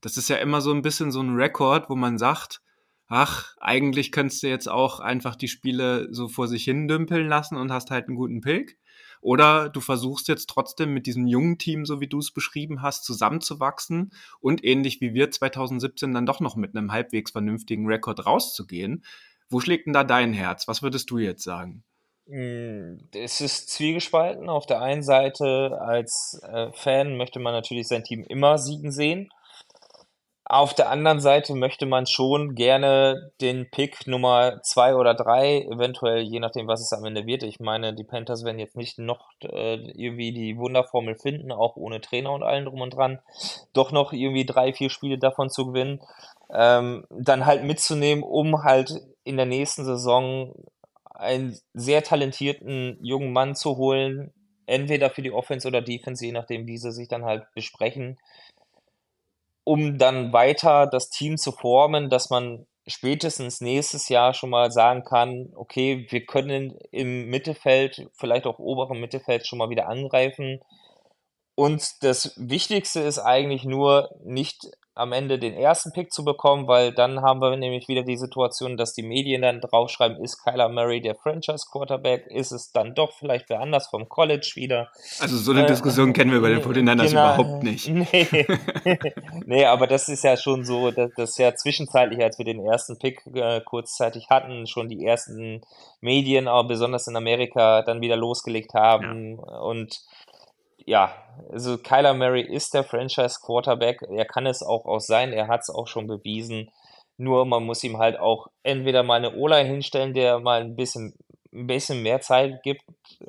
Das 0.00 0.16
ist 0.16 0.28
ja 0.28 0.36
immer 0.36 0.60
so 0.60 0.72
ein 0.72 0.82
bisschen 0.82 1.12
so 1.12 1.20
ein 1.20 1.34
Rekord, 1.36 1.90
wo 1.90 1.94
man 1.94 2.18
sagt, 2.18 2.62
ach, 3.08 3.56
eigentlich 3.60 4.10
könntest 4.12 4.42
du 4.42 4.48
jetzt 4.48 4.68
auch 4.68 5.00
einfach 5.00 5.36
die 5.36 5.48
Spiele 5.48 6.08
so 6.10 6.28
vor 6.28 6.48
sich 6.48 6.64
hin 6.64 6.88
dümpeln 6.88 7.28
lassen 7.28 7.56
und 7.56 7.70
hast 7.70 7.90
halt 7.90 8.08
einen 8.08 8.16
guten 8.16 8.40
Pick. 8.40 8.78
Oder 9.22 9.68
du 9.68 9.80
versuchst 9.80 10.26
jetzt 10.26 10.50
trotzdem 10.50 10.92
mit 10.92 11.06
diesem 11.06 11.28
jungen 11.28 11.56
Team, 11.56 11.86
so 11.86 12.00
wie 12.00 12.08
du 12.08 12.18
es 12.18 12.32
beschrieben 12.32 12.82
hast, 12.82 13.04
zusammenzuwachsen 13.04 14.10
und 14.40 14.64
ähnlich 14.64 15.00
wie 15.00 15.14
wir 15.14 15.30
2017 15.30 16.12
dann 16.12 16.26
doch 16.26 16.40
noch 16.40 16.56
mit 16.56 16.76
einem 16.76 16.90
halbwegs 16.90 17.30
vernünftigen 17.30 17.86
Rekord 17.86 18.26
rauszugehen. 18.26 19.04
Wo 19.48 19.60
schlägt 19.60 19.86
denn 19.86 19.92
da 19.92 20.02
dein 20.02 20.32
Herz? 20.32 20.66
Was 20.66 20.82
würdest 20.82 21.08
du 21.10 21.18
jetzt 21.18 21.44
sagen? 21.44 21.84
Hm, 22.26 23.08
es 23.14 23.40
ist 23.40 23.70
zwiegespalten. 23.70 24.48
Auf 24.48 24.66
der 24.66 24.82
einen 24.82 25.02
Seite 25.04 25.78
als 25.80 26.40
äh, 26.42 26.72
Fan 26.72 27.16
möchte 27.16 27.38
man 27.38 27.52
natürlich 27.52 27.86
sein 27.86 28.02
Team 28.02 28.24
immer 28.24 28.58
siegen 28.58 28.90
sehen. 28.90 29.28
Auf 30.52 30.74
der 30.74 30.90
anderen 30.90 31.18
Seite 31.18 31.54
möchte 31.54 31.86
man 31.86 32.04
schon 32.04 32.54
gerne 32.54 33.32
den 33.40 33.70
Pick 33.70 34.06
Nummer 34.06 34.60
zwei 34.62 34.94
oder 34.94 35.14
drei, 35.14 35.62
eventuell 35.62 36.20
je 36.20 36.40
nachdem, 36.40 36.66
was 36.66 36.82
es 36.82 36.92
am 36.92 37.06
Ende 37.06 37.24
wird. 37.24 37.42
Ich 37.42 37.58
meine, 37.58 37.94
die 37.94 38.04
Panthers 38.04 38.44
werden 38.44 38.58
jetzt 38.58 38.76
nicht 38.76 38.98
noch 38.98 39.30
äh, 39.40 39.76
irgendwie 39.76 40.30
die 40.34 40.58
Wunderformel 40.58 41.14
finden, 41.14 41.52
auch 41.52 41.76
ohne 41.76 42.02
Trainer 42.02 42.32
und 42.32 42.42
allen 42.42 42.66
drum 42.66 42.82
und 42.82 42.94
dran, 42.94 43.20
doch 43.72 43.92
noch 43.92 44.12
irgendwie 44.12 44.44
drei, 44.44 44.74
vier 44.74 44.90
Spiele 44.90 45.16
davon 45.16 45.48
zu 45.48 45.68
gewinnen. 45.68 46.02
Ähm, 46.52 47.06
dann 47.08 47.46
halt 47.46 47.64
mitzunehmen, 47.64 48.22
um 48.22 48.62
halt 48.62 48.92
in 49.24 49.38
der 49.38 49.46
nächsten 49.46 49.86
Saison 49.86 50.52
einen 51.14 51.58
sehr 51.72 52.02
talentierten 52.02 52.98
jungen 53.00 53.32
Mann 53.32 53.54
zu 53.54 53.78
holen, 53.78 54.34
entweder 54.66 55.08
für 55.08 55.22
die 55.22 55.32
Offense 55.32 55.66
oder 55.66 55.80
Defense, 55.80 56.26
je 56.26 56.32
nachdem, 56.32 56.66
wie 56.66 56.76
sie 56.76 56.92
sich 56.92 57.08
dann 57.08 57.24
halt 57.24 57.44
besprechen 57.54 58.18
um 59.64 59.98
dann 59.98 60.32
weiter 60.32 60.86
das 60.86 61.10
Team 61.10 61.36
zu 61.36 61.52
formen, 61.52 62.10
dass 62.10 62.30
man 62.30 62.66
spätestens 62.86 63.60
nächstes 63.60 64.08
Jahr 64.08 64.34
schon 64.34 64.50
mal 64.50 64.72
sagen 64.72 65.04
kann, 65.04 65.52
okay, 65.54 66.06
wir 66.10 66.26
können 66.26 66.76
im 66.90 67.28
Mittelfeld, 67.28 68.08
vielleicht 68.14 68.46
auch 68.46 68.58
oberen 68.58 69.00
Mittelfeld 69.00 69.46
schon 69.46 69.58
mal 69.58 69.70
wieder 69.70 69.88
angreifen. 69.88 70.60
Und 71.54 71.82
das 72.00 72.32
Wichtigste 72.36 73.00
ist 73.00 73.18
eigentlich 73.18 73.64
nur 73.64 74.08
nicht 74.24 74.70
am 74.94 75.12
Ende 75.12 75.38
den 75.38 75.54
ersten 75.54 75.92
Pick 75.92 76.12
zu 76.12 76.22
bekommen, 76.22 76.68
weil 76.68 76.92
dann 76.92 77.22
haben 77.22 77.40
wir 77.40 77.56
nämlich 77.56 77.88
wieder 77.88 78.02
die 78.02 78.18
Situation, 78.18 78.76
dass 78.76 78.92
die 78.92 79.02
Medien 79.02 79.40
dann 79.40 79.60
draufschreiben, 79.60 80.22
ist 80.22 80.42
Kyler 80.44 80.68
Murray 80.68 81.00
der 81.00 81.14
Franchise 81.14 81.64
Quarterback, 81.70 82.26
ist 82.26 82.52
es 82.52 82.72
dann 82.72 82.94
doch 82.94 83.12
vielleicht 83.12 83.48
wer 83.48 83.60
anders 83.60 83.88
vom 83.88 84.08
College 84.08 84.52
wieder. 84.54 84.90
Also 85.18 85.38
so 85.38 85.52
eine 85.52 85.64
äh, 85.64 85.66
Diskussion 85.66 86.12
kennen 86.12 86.30
wir 86.30 86.42
bei 86.42 86.50
den 86.50 86.60
49ers 86.60 87.08
genau, 87.08 87.34
überhaupt 87.34 87.62
nicht. 87.62 87.88
Nee. 87.92 88.46
nee, 89.46 89.64
aber 89.64 89.86
das 89.86 90.08
ist 90.08 90.24
ja 90.24 90.36
schon 90.36 90.64
so, 90.64 90.90
dass 90.90 91.10
das 91.16 91.38
ja 91.38 91.54
zwischenzeitlich, 91.54 92.22
als 92.22 92.38
wir 92.38 92.44
den 92.44 92.60
ersten 92.60 92.98
Pick 92.98 93.22
äh, 93.34 93.60
kurzzeitig 93.60 94.28
hatten, 94.28 94.66
schon 94.66 94.88
die 94.88 95.04
ersten 95.04 95.62
Medien, 96.00 96.48
aber 96.48 96.68
besonders 96.68 97.06
in 97.06 97.16
Amerika, 97.16 97.82
dann 97.82 98.00
wieder 98.00 98.16
losgelegt 98.16 98.74
haben 98.74 99.38
ja. 99.38 99.58
und 99.60 100.00
ja, 100.86 101.14
also 101.50 101.78
Kyler 101.78 102.14
Murray 102.14 102.42
ist 102.42 102.74
der 102.74 102.84
Franchise 102.84 103.38
Quarterback. 103.44 104.02
Er 104.02 104.24
kann 104.24 104.46
es 104.46 104.62
auch, 104.62 104.84
auch 104.84 105.00
sein. 105.00 105.32
Er 105.32 105.48
hat 105.48 105.60
es 105.62 105.70
auch 105.70 105.86
schon 105.86 106.06
bewiesen. 106.06 106.70
Nur 107.16 107.44
man 107.44 107.64
muss 107.64 107.84
ihm 107.84 107.98
halt 107.98 108.18
auch 108.18 108.48
entweder 108.62 109.02
mal 109.02 109.16
eine 109.16 109.36
Ola 109.36 109.58
hinstellen, 109.58 110.14
der 110.14 110.40
mal 110.40 110.60
ein 110.60 110.76
bisschen, 110.76 111.14
ein 111.52 111.66
bisschen 111.66 112.02
mehr 112.02 112.20
Zeit 112.20 112.62
gibt. 112.62 112.82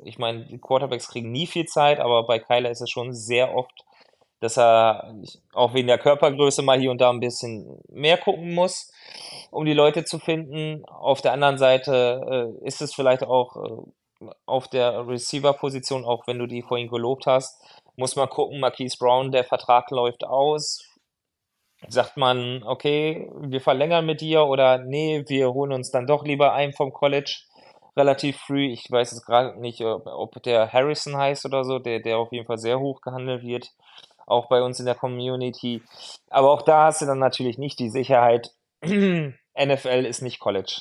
Ich 0.04 0.18
meine, 0.18 0.46
die 0.46 0.58
Quarterbacks 0.58 1.08
kriegen 1.08 1.30
nie 1.30 1.46
viel 1.46 1.66
Zeit, 1.66 2.00
aber 2.00 2.26
bei 2.26 2.38
Kyler 2.38 2.70
ist 2.70 2.80
es 2.80 2.90
schon 2.90 3.12
sehr 3.12 3.54
oft, 3.54 3.84
dass 4.40 4.58
er 4.58 5.14
auch 5.52 5.74
wegen 5.74 5.86
der 5.86 5.98
Körpergröße 5.98 6.62
mal 6.62 6.78
hier 6.78 6.90
und 6.90 7.00
da 7.00 7.10
ein 7.10 7.20
bisschen 7.20 7.80
mehr 7.88 8.18
gucken 8.18 8.54
muss, 8.54 8.92
um 9.50 9.64
die 9.64 9.74
Leute 9.74 10.04
zu 10.04 10.18
finden. 10.18 10.84
Auf 10.86 11.20
der 11.20 11.32
anderen 11.32 11.58
Seite 11.58 12.54
äh, 12.62 12.66
ist 12.66 12.82
es 12.82 12.94
vielleicht 12.94 13.22
auch 13.22 13.56
äh, 13.56 13.90
auf 14.46 14.68
der 14.68 15.06
Receiver-Position, 15.06 16.04
auch 16.04 16.26
wenn 16.26 16.38
du 16.38 16.46
die 16.46 16.62
vorhin 16.62 16.88
gelobt 16.88 17.26
hast, 17.26 17.60
muss 17.96 18.16
man 18.16 18.28
gucken, 18.28 18.60
Marquise 18.60 18.96
Brown, 18.98 19.32
der 19.32 19.44
Vertrag 19.44 19.90
läuft 19.90 20.24
aus. 20.24 20.82
Sagt 21.88 22.16
man, 22.16 22.62
okay, 22.64 23.30
wir 23.40 23.60
verlängern 23.60 24.06
mit 24.06 24.20
dir 24.20 24.44
oder 24.46 24.78
nee, 24.78 25.24
wir 25.28 25.52
holen 25.52 25.72
uns 25.72 25.90
dann 25.90 26.06
doch 26.06 26.24
lieber 26.24 26.54
einen 26.54 26.72
vom 26.72 26.92
College 26.92 27.42
relativ 27.96 28.38
früh. 28.38 28.66
Ich 28.72 28.90
weiß 28.90 29.12
jetzt 29.12 29.26
gerade 29.26 29.60
nicht, 29.60 29.82
ob 29.82 30.42
der 30.42 30.72
Harrison 30.72 31.16
heißt 31.16 31.44
oder 31.44 31.64
so, 31.64 31.78
der, 31.78 32.00
der 32.00 32.18
auf 32.18 32.32
jeden 32.32 32.46
Fall 32.46 32.58
sehr 32.58 32.80
hoch 32.80 33.00
gehandelt 33.00 33.42
wird, 33.42 33.70
auch 34.26 34.48
bei 34.48 34.62
uns 34.62 34.80
in 34.80 34.86
der 34.86 34.94
Community. 34.94 35.82
Aber 36.30 36.50
auch 36.50 36.62
da 36.62 36.86
hast 36.86 37.02
du 37.02 37.06
dann 37.06 37.18
natürlich 37.18 37.58
nicht 37.58 37.78
die 37.78 37.90
Sicherheit, 37.90 38.52
NFL 38.84 40.06
ist 40.06 40.22
nicht 40.22 40.40
College. 40.40 40.80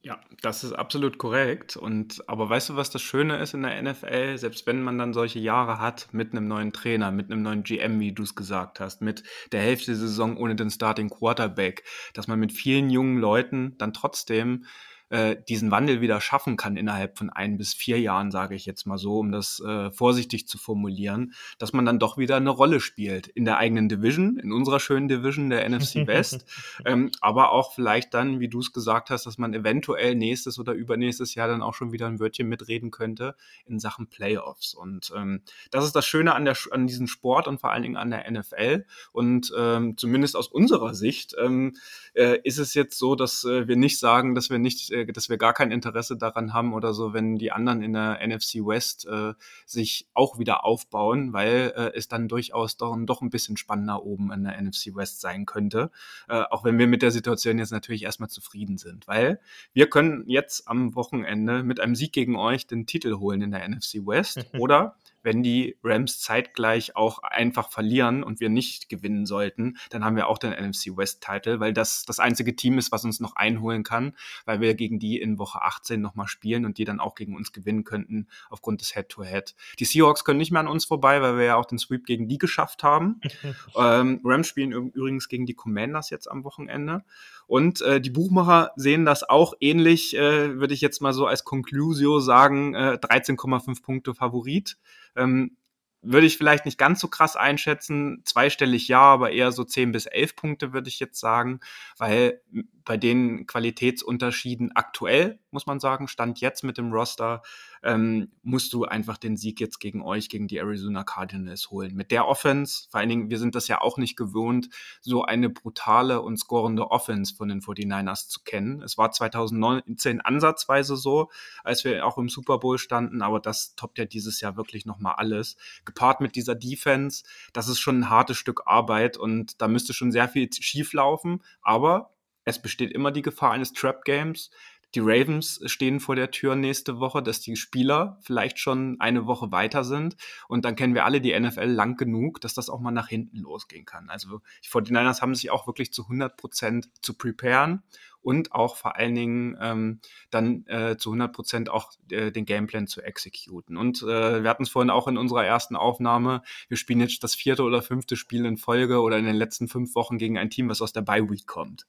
Ja, 0.00 0.20
das 0.42 0.62
ist 0.62 0.72
absolut 0.72 1.18
korrekt. 1.18 1.76
Und 1.76 2.22
aber 2.28 2.48
weißt 2.48 2.70
du, 2.70 2.76
was 2.76 2.90
das 2.90 3.02
Schöne 3.02 3.38
ist 3.38 3.54
in 3.54 3.62
der 3.62 3.82
NFL? 3.82 4.38
Selbst 4.38 4.66
wenn 4.66 4.82
man 4.82 4.96
dann 4.96 5.12
solche 5.12 5.40
Jahre 5.40 5.80
hat 5.80 6.08
mit 6.12 6.32
einem 6.32 6.46
neuen 6.46 6.72
Trainer, 6.72 7.10
mit 7.10 7.30
einem 7.30 7.42
neuen 7.42 7.64
GM, 7.64 7.98
wie 7.98 8.12
du 8.12 8.22
es 8.22 8.36
gesagt 8.36 8.78
hast, 8.78 9.02
mit 9.02 9.24
der 9.50 9.60
Hälfte 9.60 9.86
der 9.86 9.96
Saison 9.96 10.36
ohne 10.36 10.54
den 10.54 10.70
Starting 10.70 11.10
Quarterback, 11.10 11.82
dass 12.14 12.28
man 12.28 12.38
mit 12.38 12.52
vielen 12.52 12.90
jungen 12.90 13.18
Leuten 13.18 13.76
dann 13.78 13.92
trotzdem 13.92 14.66
äh, 15.10 15.36
diesen 15.48 15.70
Wandel 15.70 16.00
wieder 16.00 16.20
schaffen 16.20 16.56
kann 16.56 16.76
innerhalb 16.76 17.16
von 17.16 17.30
ein 17.30 17.56
bis 17.56 17.74
vier 17.74 18.00
Jahren, 18.00 18.30
sage 18.30 18.54
ich 18.54 18.66
jetzt 18.66 18.86
mal 18.86 18.98
so, 18.98 19.18
um 19.18 19.32
das 19.32 19.60
äh, 19.60 19.90
vorsichtig 19.90 20.46
zu 20.46 20.58
formulieren, 20.58 21.32
dass 21.58 21.72
man 21.72 21.84
dann 21.84 21.98
doch 21.98 22.18
wieder 22.18 22.36
eine 22.36 22.50
Rolle 22.50 22.80
spielt 22.80 23.26
in 23.26 23.44
der 23.44 23.58
eigenen 23.58 23.88
Division, 23.88 24.38
in 24.38 24.52
unserer 24.52 24.80
schönen 24.80 25.08
Division 25.08 25.50
der 25.50 25.68
NFC 25.68 25.94
West, 26.06 26.44
ähm, 26.84 27.10
aber 27.20 27.52
auch 27.52 27.74
vielleicht 27.74 28.14
dann, 28.14 28.40
wie 28.40 28.48
du 28.48 28.60
es 28.60 28.72
gesagt 28.72 29.10
hast, 29.10 29.26
dass 29.26 29.38
man 29.38 29.54
eventuell 29.54 30.14
nächstes 30.14 30.58
oder 30.58 30.72
übernächstes 30.72 31.34
Jahr 31.34 31.48
dann 31.48 31.62
auch 31.62 31.74
schon 31.74 31.92
wieder 31.92 32.06
ein 32.06 32.20
Wörtchen 32.20 32.48
mitreden 32.48 32.90
könnte 32.90 33.34
in 33.66 33.78
Sachen 33.78 34.08
Playoffs. 34.08 34.74
Und 34.74 35.12
ähm, 35.16 35.42
das 35.70 35.84
ist 35.84 35.96
das 35.96 36.06
Schöne 36.06 36.34
an, 36.34 36.44
der, 36.44 36.56
an 36.70 36.86
diesem 36.86 37.06
Sport 37.06 37.48
und 37.48 37.60
vor 37.60 37.72
allen 37.72 37.82
Dingen 37.82 37.96
an 37.96 38.10
der 38.10 38.30
NFL. 38.30 38.84
Und 39.12 39.52
ähm, 39.56 39.96
zumindest 39.96 40.36
aus 40.36 40.48
unserer 40.48 40.94
Sicht 40.94 41.34
ähm, 41.38 41.74
äh, 42.14 42.38
ist 42.44 42.58
es 42.58 42.74
jetzt 42.74 42.98
so, 42.98 43.14
dass 43.14 43.44
äh, 43.44 43.68
wir 43.68 43.76
nicht 43.76 43.98
sagen, 43.98 44.34
dass 44.34 44.50
wir 44.50 44.58
nicht 44.58 44.90
äh, 44.98 45.12
dass 45.12 45.28
wir 45.28 45.38
gar 45.38 45.52
kein 45.52 45.70
Interesse 45.70 46.16
daran 46.16 46.52
haben 46.52 46.72
oder 46.72 46.94
so, 46.94 47.12
wenn 47.12 47.36
die 47.36 47.52
anderen 47.52 47.82
in 47.82 47.92
der 47.92 48.20
NFC 48.26 48.56
West 48.56 49.06
äh, 49.06 49.34
sich 49.66 50.08
auch 50.14 50.38
wieder 50.38 50.64
aufbauen, 50.64 51.32
weil 51.32 51.72
äh, 51.76 51.92
es 51.96 52.08
dann 52.08 52.28
durchaus 52.28 52.76
doch, 52.76 52.96
doch 53.00 53.22
ein 53.22 53.30
bisschen 53.30 53.56
spannender 53.56 54.04
oben 54.04 54.32
in 54.32 54.44
der 54.44 54.60
NFC 54.60 54.94
West 54.94 55.20
sein 55.20 55.46
könnte. 55.46 55.90
Äh, 56.28 56.42
auch 56.50 56.64
wenn 56.64 56.78
wir 56.78 56.86
mit 56.86 57.02
der 57.02 57.10
Situation 57.10 57.58
jetzt 57.58 57.72
natürlich 57.72 58.04
erstmal 58.04 58.30
zufrieden 58.30 58.78
sind, 58.78 59.06
weil 59.06 59.40
wir 59.72 59.88
können 59.88 60.24
jetzt 60.26 60.68
am 60.68 60.94
Wochenende 60.94 61.62
mit 61.62 61.80
einem 61.80 61.94
Sieg 61.94 62.12
gegen 62.12 62.36
euch 62.36 62.66
den 62.66 62.86
Titel 62.86 63.18
holen 63.18 63.42
in 63.42 63.50
der 63.50 63.68
NFC 63.68 64.06
West 64.06 64.46
oder 64.58 64.96
wenn 65.22 65.42
die 65.42 65.76
Rams 65.82 66.20
zeitgleich 66.20 66.96
auch 66.96 67.22
einfach 67.22 67.70
verlieren 67.70 68.22
und 68.22 68.40
wir 68.40 68.48
nicht 68.48 68.88
gewinnen 68.88 69.26
sollten, 69.26 69.76
dann 69.90 70.04
haben 70.04 70.16
wir 70.16 70.28
auch 70.28 70.38
den 70.38 70.52
NFC 70.52 70.96
West 70.96 71.22
Title, 71.22 71.60
weil 71.60 71.72
das 71.72 72.04
das 72.04 72.18
einzige 72.18 72.56
Team 72.56 72.78
ist, 72.78 72.92
was 72.92 73.04
uns 73.04 73.20
noch 73.20 73.36
einholen 73.36 73.82
kann, 73.82 74.14
weil 74.44 74.60
wir 74.60 74.74
gegen 74.74 74.98
die 74.98 75.20
in 75.20 75.38
Woche 75.38 75.62
18 75.62 76.00
nochmal 76.00 76.28
spielen 76.28 76.64
und 76.64 76.78
die 76.78 76.84
dann 76.84 77.00
auch 77.00 77.14
gegen 77.14 77.36
uns 77.36 77.52
gewinnen 77.52 77.84
könnten 77.84 78.28
aufgrund 78.50 78.80
des 78.80 78.94
Head-to-Head. 78.94 79.50
-Head. 79.50 79.78
Die 79.78 79.84
Seahawks 79.84 80.24
können 80.24 80.38
nicht 80.38 80.50
mehr 80.50 80.60
an 80.60 80.68
uns 80.68 80.84
vorbei, 80.84 81.20
weil 81.22 81.36
wir 81.36 81.44
ja 81.44 81.56
auch 81.56 81.66
den 81.66 81.78
Sweep 81.78 82.06
gegen 82.06 82.28
die 82.28 82.38
geschafft 82.38 82.82
haben. 82.82 83.20
ähm, 83.76 84.20
Rams 84.24 84.48
spielen 84.48 84.72
übrigens 84.72 85.28
gegen 85.28 85.46
die 85.46 85.54
Commanders 85.54 86.10
jetzt 86.10 86.30
am 86.30 86.44
Wochenende. 86.44 87.04
Und 87.48 87.80
äh, 87.80 87.98
die 87.98 88.10
Buchmacher 88.10 88.72
sehen 88.76 89.06
das 89.06 89.28
auch 89.28 89.54
ähnlich, 89.58 90.14
äh, 90.14 90.60
würde 90.60 90.74
ich 90.74 90.82
jetzt 90.82 91.00
mal 91.00 91.14
so 91.14 91.26
als 91.26 91.44
Conclusio 91.44 92.20
sagen, 92.20 92.74
äh, 92.74 92.98
13,5 93.00 93.82
Punkte 93.82 94.14
Favorit. 94.14 94.76
Ähm, 95.16 95.56
würde 96.02 96.26
ich 96.26 96.36
vielleicht 96.36 96.66
nicht 96.66 96.78
ganz 96.78 97.00
so 97.00 97.08
krass 97.08 97.36
einschätzen. 97.36 98.20
Zweistellig 98.24 98.86
ja, 98.86 99.00
aber 99.00 99.32
eher 99.32 99.50
so 99.50 99.64
10 99.64 99.92
bis 99.92 100.04
11 100.04 100.36
Punkte 100.36 100.72
würde 100.74 100.88
ich 100.88 101.00
jetzt 101.00 101.18
sagen, 101.18 101.60
weil 101.96 102.40
bei 102.88 102.96
den 102.96 103.46
Qualitätsunterschieden 103.46 104.72
aktuell, 104.74 105.38
muss 105.50 105.66
man 105.66 105.78
sagen, 105.78 106.08
stand 106.08 106.40
jetzt 106.40 106.64
mit 106.64 106.78
dem 106.78 106.90
Roster, 106.90 107.42
ähm, 107.82 108.32
musst 108.42 108.72
du 108.72 108.86
einfach 108.86 109.18
den 109.18 109.36
Sieg 109.36 109.60
jetzt 109.60 109.78
gegen 109.78 110.00
euch, 110.00 110.30
gegen 110.30 110.48
die 110.48 110.56
Arizona 110.56 111.04
Cardinals 111.04 111.70
holen. 111.70 111.94
Mit 111.94 112.10
der 112.10 112.26
Offense, 112.26 112.88
vor 112.90 113.00
allen 113.00 113.10
Dingen, 113.10 113.28
wir 113.28 113.38
sind 113.38 113.54
das 113.54 113.68
ja 113.68 113.82
auch 113.82 113.98
nicht 113.98 114.16
gewohnt, 114.16 114.70
so 115.02 115.22
eine 115.22 115.50
brutale 115.50 116.22
und 116.22 116.38
scorende 116.38 116.90
Offense 116.90 117.34
von 117.34 117.50
den 117.50 117.60
49ers 117.60 118.30
zu 118.30 118.40
kennen. 118.42 118.80
Es 118.80 118.96
war 118.96 119.12
2019 119.12 120.22
ansatzweise 120.22 120.96
so, 120.96 121.28
als 121.64 121.84
wir 121.84 122.06
auch 122.06 122.16
im 122.16 122.30
Super 122.30 122.56
Bowl 122.56 122.78
standen, 122.78 123.20
aber 123.20 123.38
das 123.38 123.74
toppt 123.74 123.98
ja 123.98 124.06
dieses 124.06 124.40
Jahr 124.40 124.56
wirklich 124.56 124.86
nochmal 124.86 125.16
alles. 125.18 125.58
Gepaart 125.84 126.22
mit 126.22 126.36
dieser 126.36 126.54
Defense, 126.54 127.22
das 127.52 127.68
ist 127.68 127.80
schon 127.80 128.00
ein 128.00 128.08
hartes 128.08 128.38
Stück 128.38 128.62
Arbeit 128.64 129.18
und 129.18 129.60
da 129.60 129.68
müsste 129.68 129.92
schon 129.92 130.10
sehr 130.10 130.26
viel 130.26 130.48
schief 130.50 130.94
laufen, 130.94 131.42
aber 131.60 132.14
es 132.48 132.62
besteht 132.62 132.92
immer 132.92 133.12
die 133.12 133.22
Gefahr 133.22 133.52
eines 133.52 133.74
Trap 133.74 134.04
Games. 134.04 134.50
Die 134.94 135.00
Ravens 135.00 135.60
stehen 135.66 136.00
vor 136.00 136.16
der 136.16 136.30
Tür 136.30 136.56
nächste 136.56 136.98
Woche, 136.98 137.22
dass 137.22 137.40
die 137.40 137.56
Spieler 137.56 138.18
vielleicht 138.22 138.58
schon 138.58 138.96
eine 139.00 139.26
Woche 139.26 139.52
weiter 139.52 139.84
sind. 139.84 140.16
Und 140.48 140.64
dann 140.64 140.76
kennen 140.76 140.94
wir 140.94 141.04
alle 141.04 141.20
die 141.20 141.38
NFL 141.38 141.66
lang 141.66 141.98
genug, 141.98 142.40
dass 142.40 142.54
das 142.54 142.70
auch 142.70 142.80
mal 142.80 142.90
nach 142.90 143.08
hinten 143.08 143.36
losgehen 143.36 143.84
kann. 143.84 144.08
Also 144.08 144.40
die 144.64 144.68
49ers 144.68 145.20
haben 145.20 145.34
sich 145.34 145.50
auch 145.50 145.66
wirklich 145.66 145.92
zu 145.92 146.04
100 146.04 146.38
Prozent 146.38 146.88
zu 147.02 147.12
preparen 147.12 147.82
und 148.22 148.52
auch 148.52 148.76
vor 148.76 148.96
allen 148.96 149.14
Dingen 149.14 149.58
ähm, 149.60 150.00
dann 150.30 150.66
äh, 150.66 150.96
zu 150.96 151.10
100 151.10 151.34
Prozent 151.34 151.70
auch 151.70 151.92
äh, 152.10 152.32
den 152.32 152.46
Gameplan 152.46 152.86
zu 152.86 153.02
exekuten. 153.02 153.76
Und 153.76 154.02
äh, 154.02 154.42
wir 154.42 154.48
hatten 154.48 154.62
es 154.62 154.70
vorhin 154.70 154.90
auch 154.90 155.06
in 155.06 155.18
unserer 155.18 155.44
ersten 155.44 155.76
Aufnahme. 155.76 156.42
Wir 156.68 156.78
spielen 156.78 157.00
jetzt 157.00 157.22
das 157.22 157.34
vierte 157.34 157.62
oder 157.62 157.82
fünfte 157.82 158.16
Spiel 158.16 158.46
in 158.46 158.56
Folge 158.56 159.00
oder 159.00 159.18
in 159.18 159.26
den 159.26 159.36
letzten 159.36 159.68
fünf 159.68 159.94
Wochen 159.94 160.16
gegen 160.16 160.38
ein 160.38 160.48
Team, 160.48 160.70
was 160.70 160.80
aus 160.80 160.94
der 160.94 161.02
Bye 161.02 161.28
Week 161.28 161.46
kommt. 161.46 161.86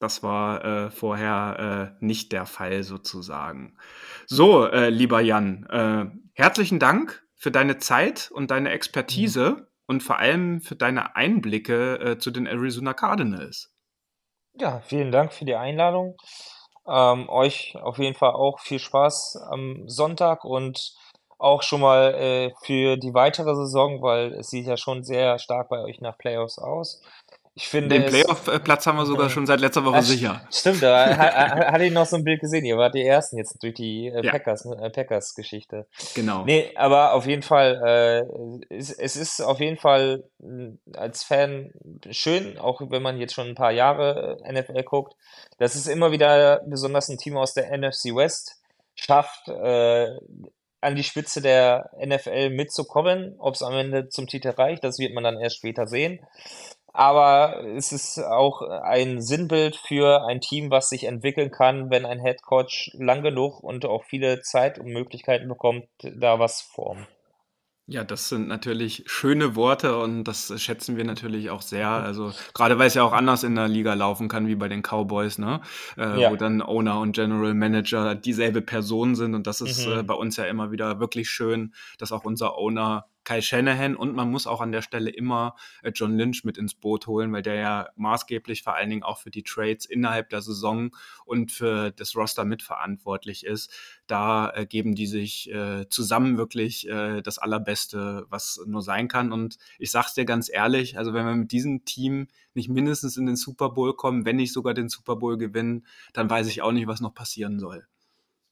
Das 0.00 0.22
war 0.22 0.64
äh, 0.64 0.90
vorher 0.90 1.92
äh, 2.00 2.04
nicht 2.04 2.32
der 2.32 2.46
Fall 2.46 2.82
sozusagen. 2.82 3.76
So, 4.26 4.66
äh, 4.66 4.88
lieber 4.88 5.20
Jan, 5.20 5.66
äh, 5.66 6.06
herzlichen 6.32 6.78
Dank 6.78 7.22
für 7.36 7.50
deine 7.50 7.76
Zeit 7.76 8.30
und 8.32 8.50
deine 8.50 8.70
Expertise 8.70 9.50
mhm. 9.50 9.66
und 9.86 10.02
vor 10.02 10.18
allem 10.18 10.62
für 10.62 10.74
deine 10.74 11.16
Einblicke 11.16 12.00
äh, 12.00 12.18
zu 12.18 12.30
den 12.30 12.46
Arizona 12.46 12.94
Cardinals. 12.94 13.74
Ja, 14.54 14.80
vielen 14.80 15.12
Dank 15.12 15.34
für 15.34 15.44
die 15.44 15.54
Einladung. 15.54 16.16
Ähm, 16.88 17.28
euch 17.28 17.76
auf 17.76 17.98
jeden 17.98 18.16
Fall 18.16 18.32
auch 18.32 18.58
viel 18.58 18.78
Spaß 18.78 19.36
am 19.50 19.86
Sonntag 19.86 20.44
und 20.44 20.94
auch 21.38 21.62
schon 21.62 21.80
mal 21.80 22.14
äh, 22.14 22.52
für 22.62 22.96
die 22.96 23.14
weitere 23.14 23.54
Saison, 23.54 24.02
weil 24.02 24.32
es 24.34 24.48
sieht 24.48 24.66
ja 24.66 24.76
schon 24.76 25.02
sehr 25.02 25.38
stark 25.38 25.68
bei 25.68 25.80
euch 25.80 26.00
nach 26.00 26.18
Playoffs 26.18 26.58
aus. 26.58 27.02
Ich 27.60 27.68
finde 27.68 27.90
Den 27.90 28.06
Playoff-Platz 28.06 28.86
haben 28.86 28.96
wir 28.96 29.04
sogar 29.04 29.28
schon 29.28 29.44
seit 29.44 29.60
letzter 29.60 29.84
Woche 29.84 30.00
sicher. 30.02 30.40
Stimmt, 30.50 30.82
da 30.82 31.14
hatte 31.70 31.84
ich 31.84 31.92
noch 31.92 32.06
so 32.06 32.16
ein 32.16 32.24
Bild 32.24 32.40
gesehen. 32.40 32.64
Ihr 32.64 32.78
wart 32.78 32.94
die 32.94 33.04
Ersten 33.04 33.36
jetzt 33.36 33.62
durch 33.62 33.74
die 33.74 34.06
äh, 34.06 34.24
ja. 34.24 34.32
Packers, 34.32 34.64
äh, 34.64 34.88
Packers-Geschichte. 34.88 35.86
Genau. 36.14 36.44
Nee, 36.46 36.72
aber 36.74 37.12
auf 37.12 37.26
jeden 37.26 37.42
Fall, 37.42 38.26
äh, 38.70 38.74
es, 38.74 38.90
es 38.90 39.14
ist 39.14 39.42
auf 39.42 39.60
jeden 39.60 39.76
Fall 39.76 40.24
äh, 40.42 40.70
als 40.96 41.22
Fan 41.22 41.70
schön, 42.10 42.56
auch 42.56 42.80
wenn 42.80 43.02
man 43.02 43.18
jetzt 43.18 43.34
schon 43.34 43.48
ein 43.48 43.54
paar 43.54 43.72
Jahre 43.72 44.38
äh, 44.42 44.52
NFL 44.52 44.82
guckt, 44.84 45.14
dass 45.58 45.74
es 45.74 45.86
immer 45.86 46.12
wieder 46.12 46.62
besonders 46.66 47.10
ein 47.10 47.18
Team 47.18 47.36
aus 47.36 47.52
der 47.52 47.76
NFC 47.76 48.16
West 48.16 48.56
schafft, 48.94 49.48
äh, 49.48 50.08
an 50.80 50.96
die 50.96 51.04
Spitze 51.04 51.42
der 51.42 51.90
NFL 52.02 52.48
mitzukommen. 52.48 53.34
Ob 53.38 53.54
es 53.54 53.62
am 53.62 53.74
Ende 53.74 54.08
zum 54.08 54.26
Titel 54.26 54.48
reicht, 54.48 54.82
das 54.82 54.98
wird 54.98 55.12
man 55.12 55.24
dann 55.24 55.38
erst 55.38 55.56
später 55.56 55.86
sehen 55.86 56.20
aber 56.92 57.64
es 57.76 57.92
ist 57.92 58.18
auch 58.18 58.62
ein 58.62 59.20
Sinnbild 59.20 59.76
für 59.76 60.26
ein 60.26 60.40
Team, 60.40 60.70
was 60.70 60.88
sich 60.88 61.04
entwickeln 61.04 61.50
kann, 61.50 61.90
wenn 61.90 62.04
ein 62.04 62.20
Head 62.20 62.42
Coach 62.42 62.90
lang 62.94 63.22
genug 63.22 63.62
und 63.62 63.84
auch 63.84 64.04
viele 64.04 64.42
Zeit 64.42 64.78
und 64.78 64.86
Möglichkeiten 64.86 65.48
bekommt, 65.48 65.86
da 66.02 66.38
was 66.38 66.60
formen. 66.62 67.06
Ja, 67.90 68.04
das 68.04 68.28
sind 68.28 68.46
natürlich 68.46 69.02
schöne 69.06 69.56
Worte 69.56 69.98
und 69.98 70.22
das 70.22 70.52
schätzen 70.62 70.96
wir 70.96 71.02
natürlich 71.04 71.50
auch 71.50 71.60
sehr. 71.60 71.88
Also 71.88 72.32
gerade 72.54 72.78
weil 72.78 72.86
es 72.86 72.94
ja 72.94 73.02
auch 73.02 73.12
anders 73.12 73.42
in 73.42 73.56
der 73.56 73.66
Liga 73.66 73.94
laufen 73.94 74.28
kann 74.28 74.46
wie 74.46 74.54
bei 74.54 74.68
den 74.68 74.82
Cowboys, 74.82 75.38
ne? 75.38 75.60
Äh, 75.98 76.20
ja. 76.20 76.30
Wo 76.30 76.36
dann 76.36 76.62
Owner 76.62 77.00
und 77.00 77.16
General 77.16 77.52
Manager 77.52 78.14
dieselbe 78.14 78.62
Person 78.62 79.16
sind 79.16 79.34
und 79.34 79.48
das 79.48 79.60
ist 79.60 79.88
mhm. 79.88 79.92
äh, 79.92 80.02
bei 80.04 80.14
uns 80.14 80.36
ja 80.36 80.44
immer 80.44 80.70
wieder 80.70 81.00
wirklich 81.00 81.28
schön, 81.28 81.74
dass 81.98 82.12
auch 82.12 82.24
unser 82.24 82.56
Owner 82.56 83.06
Kai 83.24 83.40
Shanahan 83.40 83.96
und 83.96 84.14
man 84.14 84.30
muss 84.30 84.46
auch 84.46 84.60
an 84.60 84.72
der 84.72 84.82
Stelle 84.82 85.10
immer 85.10 85.56
äh, 85.82 85.90
John 85.94 86.16
Lynch 86.16 86.44
mit 86.44 86.58
ins 86.58 86.74
Boot 86.74 87.06
holen, 87.06 87.32
weil 87.32 87.42
der 87.42 87.54
ja 87.54 87.88
maßgeblich 87.96 88.62
vor 88.62 88.74
allen 88.74 88.90
Dingen 88.90 89.02
auch 89.02 89.18
für 89.18 89.30
die 89.30 89.42
Trades 89.42 89.84
innerhalb 89.84 90.30
der 90.30 90.42
Saison 90.42 90.90
und 91.24 91.52
für 91.52 91.90
das 91.90 92.16
Roster 92.16 92.44
mitverantwortlich 92.44 93.44
ist. 93.44 93.72
Da 94.06 94.50
äh, 94.50 94.66
geben 94.66 94.94
die 94.94 95.06
sich 95.06 95.50
äh, 95.50 95.88
zusammen 95.88 96.38
wirklich 96.38 96.88
das 96.90 97.38
Allerbeste, 97.38 98.26
was 98.28 98.60
nur 98.66 98.82
sein 98.82 99.08
kann. 99.08 99.32
Und 99.32 99.58
ich 99.78 99.90
sag's 99.90 100.14
dir 100.14 100.24
ganz 100.24 100.50
ehrlich, 100.52 100.98
also 100.98 101.12
wenn 101.12 101.26
wir 101.26 101.34
mit 101.34 101.52
diesem 101.52 101.84
Team 101.84 102.28
nicht 102.54 102.68
mindestens 102.68 103.16
in 103.16 103.26
den 103.26 103.36
Super 103.36 103.70
Bowl 103.70 103.94
kommen, 103.94 104.24
wenn 104.24 104.36
nicht 104.36 104.52
sogar 104.52 104.74
den 104.74 104.88
Super 104.88 105.16
Bowl 105.16 105.36
gewinnen, 105.36 105.86
dann 106.12 106.28
weiß 106.28 106.48
ich 106.48 106.62
auch 106.62 106.72
nicht, 106.72 106.86
was 106.86 107.00
noch 107.00 107.14
passieren 107.14 107.58
soll. 107.58 107.86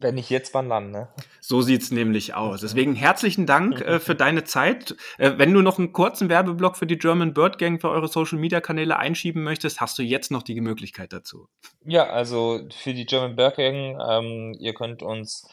Wenn 0.01 0.15
nicht 0.15 0.31
jetzt, 0.31 0.55
wann 0.55 0.69
dann, 0.69 0.93
ne? 0.93 1.09
So 1.41 1.61
sieht's 1.61 1.91
nämlich 1.91 2.35
aus. 2.35 2.61
Deswegen 2.61 2.95
herzlichen 2.95 3.47
Dank 3.47 3.81
äh, 3.81 3.99
für 3.99 4.15
deine 4.15 4.45
Zeit. 4.45 4.95
Äh, 5.19 5.33
wenn 5.39 5.53
du 5.53 5.61
noch 5.61 5.79
einen 5.79 5.93
kurzen 5.93 6.29
Werbeblock 6.29 6.77
für 6.77 6.87
die 6.87 6.99
German 6.99 7.35
Bird 7.35 7.59
Gang 7.59 7.81
für 7.81 7.91
eure 7.91 8.07
Social 8.07 8.39
Media 8.39 8.61
Kanäle 8.61 8.97
einschieben 8.97 9.43
möchtest, 9.43 9.81
hast 9.81 9.99
du 9.99 10.03
jetzt 10.03 10.31
noch 10.31 10.45
die 10.45 10.61
Möglichkeit 10.61 11.13
dazu. 11.13 11.49
Ja, 11.85 12.07
also 12.09 12.61
für 12.71 12.95
die 12.95 13.07
German 13.07 13.35
Bird 13.35 13.57
Gang, 13.57 13.99
ähm, 14.09 14.57
ihr 14.61 14.73
könnt 14.75 15.03
uns 15.03 15.49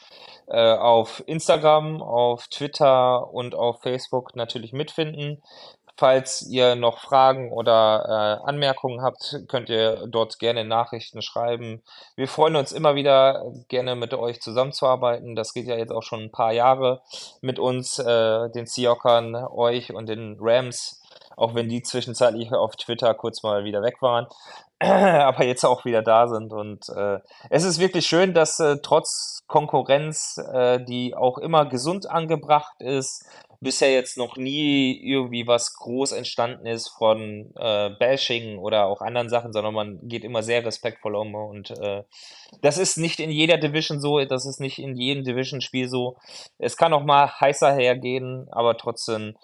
äh, 0.48 0.74
auf 0.74 1.24
Instagram, 1.26 2.04
auf 2.04 2.48
Twitter 2.48 3.34
und 3.34 3.56
auf 3.56 3.82
Facebook 3.82 4.36
natürlich 4.36 4.74
mitfinden. 4.74 5.42
Falls 5.98 6.42
ihr 6.42 6.76
noch 6.76 7.00
Fragen 7.00 7.54
oder 7.54 8.42
äh, 8.44 8.48
Anmerkungen 8.50 9.02
habt, 9.02 9.40
könnt 9.48 9.70
ihr 9.70 10.08
dort 10.08 10.40
gerne 10.40 10.66
Nachrichten 10.66 11.22
schreiben. 11.22 11.84
Wir 12.18 12.28
freuen 12.28 12.58
uns 12.58 12.74
immer 12.74 12.96
wieder, 12.96 13.46
gerne 13.70 13.96
mit 13.96 14.14
euch 14.14 14.42
zusammenzuarbeiten. 14.42 15.36
Das 15.36 15.54
geht 15.54 15.68
ja 15.68 15.78
jetzt 15.78 15.92
auch 15.92 16.04
schon 16.04 16.24
ein 16.24 16.32
paar 16.32 16.52
Jahre 16.52 17.02
mit 17.40 17.60
uns, 17.60 17.98
äh, 18.00 18.50
den 18.50 18.66
Seahawkern, 18.66 19.36
euch 19.36 19.94
und 19.94 20.08
den 20.08 20.38
Rams, 20.40 21.02
auch 21.38 21.56
wenn 21.56 21.70
die 21.70 21.82
zwischenzeitlich 21.82 22.52
auf 22.52 22.76
Twitter 22.76 23.14
kurz 23.14 23.42
mal 23.44 23.64
wieder 23.64 23.82
weg 23.82 24.02
waren, 24.02 24.28
aber 24.80 25.46
jetzt 25.46 25.64
auch 25.64 25.86
wieder 25.86 26.02
da 26.02 26.28
sind. 26.28 26.52
Und 26.52 26.90
äh, 26.90 27.20
es 27.50 27.64
ist 27.64 27.80
wirklich 27.80 28.06
schön, 28.06 28.34
dass 28.34 28.60
äh, 28.60 28.78
trotz 28.82 29.44
Konkurrenz, 29.48 30.38
äh, 30.38 30.84
die 30.84 31.16
auch 31.16 31.38
immer 31.38 31.66
gesund 31.66 32.10
angebracht 32.10 32.76
ist, 32.80 33.26
bisher 33.60 33.92
jetzt 33.92 34.18
noch 34.18 34.38
nie 34.38 35.00
irgendwie 35.04 35.48
was 35.48 35.74
groß 35.74 36.12
entstanden 36.14 36.66
ist 36.66 36.90
von 36.90 37.52
äh, 37.56 37.90
Bashing 38.00 38.58
oder 38.58 38.86
auch 38.86 39.02
anderen 39.02 39.30
Sachen, 39.30 39.54
sondern 39.54 39.74
man 39.74 40.00
geht 40.08 40.24
immer 40.24 40.44
sehr 40.44 40.66
respektvoll 40.66 41.16
um 41.16 41.36
und 41.36 41.72
äh, 41.72 42.04
das 42.62 42.78
ist 42.78 42.98
nicht 42.98 43.20
in 43.20 43.32
jeder 43.32 43.58
Division 43.58 44.00
so, 44.00 44.24
das 44.26 44.46
ist 44.46 44.60
nicht 44.60 44.80
in 44.80 44.96
jedem 44.96 45.24
Division-Spiel 45.24 45.90
so. 45.90 46.18
Es 46.58 46.78
kann 46.78 46.94
auch 46.94 47.04
mal 47.04 47.30
heißer 47.40 47.74
hergehen, 47.74 48.48
aber 48.52 48.78
trotzdem 48.78 49.36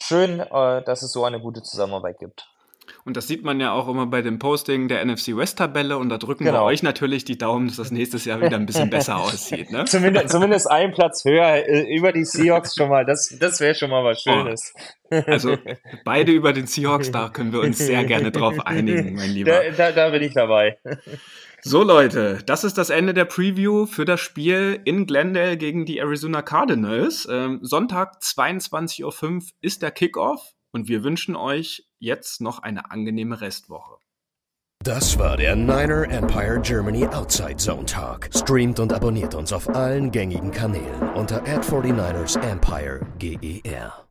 schön, 0.00 0.40
äh, 0.40 0.82
dass 0.84 1.02
es 1.02 1.12
so 1.12 1.24
eine 1.24 1.40
gute 1.40 1.62
Zusammenarbeit 1.62 2.18
gibt. 2.18 2.48
Und 3.04 3.16
das 3.16 3.28
sieht 3.28 3.44
man 3.44 3.60
ja 3.60 3.72
auch 3.72 3.88
immer 3.88 4.06
bei 4.06 4.22
dem 4.22 4.38
Posting 4.38 4.88
der 4.88 5.04
NFC 5.04 5.36
West-Tabelle 5.36 5.98
und 5.98 6.08
da 6.08 6.18
drücken 6.18 6.44
genau. 6.44 6.60
wir 6.60 6.62
euch 6.64 6.82
natürlich 6.82 7.24
die 7.24 7.38
Daumen, 7.38 7.68
dass 7.68 7.76
das 7.76 7.90
nächstes 7.90 8.24
Jahr 8.24 8.40
wieder 8.40 8.56
ein 8.56 8.66
bisschen 8.66 8.90
besser 8.90 9.16
aussieht. 9.22 9.70
Ne? 9.70 9.84
Zumindest, 9.84 10.30
zumindest 10.30 10.70
einen 10.70 10.92
Platz 10.92 11.24
höher 11.24 11.66
äh, 11.68 11.94
über 11.94 12.12
die 12.12 12.24
Seahawks 12.24 12.74
schon 12.74 12.88
mal, 12.88 13.04
das, 13.04 13.36
das 13.38 13.60
wäre 13.60 13.74
schon 13.74 13.90
mal 13.90 14.04
was 14.04 14.24
oh. 14.26 14.30
Schönes. 14.30 14.74
Oh. 15.10 15.22
Also 15.26 15.56
beide 16.04 16.32
über 16.32 16.52
den 16.52 16.66
Seahawks, 16.66 17.10
da 17.10 17.28
können 17.28 17.52
wir 17.52 17.60
uns 17.60 17.78
sehr 17.78 18.04
gerne 18.04 18.30
drauf 18.30 18.58
einigen, 18.66 19.14
mein 19.14 19.30
Lieber. 19.30 19.50
Da, 19.50 19.70
da, 19.70 19.92
da 19.92 20.10
bin 20.10 20.22
ich 20.22 20.34
dabei. 20.34 20.78
So 21.66 21.82
Leute, 21.82 22.40
das 22.44 22.62
ist 22.62 22.76
das 22.76 22.90
Ende 22.90 23.14
der 23.14 23.24
Preview 23.24 23.86
für 23.86 24.04
das 24.04 24.20
Spiel 24.20 24.80
in 24.84 25.06
Glendale 25.06 25.56
gegen 25.56 25.86
die 25.86 25.96
Arizona 25.96 26.42
Cardinals. 26.42 27.26
Ähm, 27.30 27.60
Sonntag 27.62 28.18
22.05 28.20 29.02
Uhr 29.02 29.42
ist 29.62 29.80
der 29.80 29.90
Kickoff 29.90 30.54
und 30.72 30.88
wir 30.88 31.04
wünschen 31.04 31.36
euch 31.36 31.86
jetzt 32.04 32.40
noch 32.40 32.60
eine 32.60 32.90
angenehme 32.90 33.40
Restwoche. 33.40 33.96
Das 34.84 35.18
war 35.18 35.38
der 35.38 35.56
Niner 35.56 36.10
Empire 36.10 36.60
Germany 36.60 37.06
Outside 37.06 37.56
Zone 37.56 37.86
Talk. 37.86 38.28
Streamt 38.34 38.78
und 38.80 38.92
abonniert 38.92 39.34
uns 39.34 39.52
auf 39.52 39.68
allen 39.74 40.10
gängigen 40.10 40.50
Kanälen 40.50 41.08
unter 41.14 41.42
ad 41.42 41.66
49 41.66 42.36
ersempire 42.36 43.00
GER. 43.18 44.03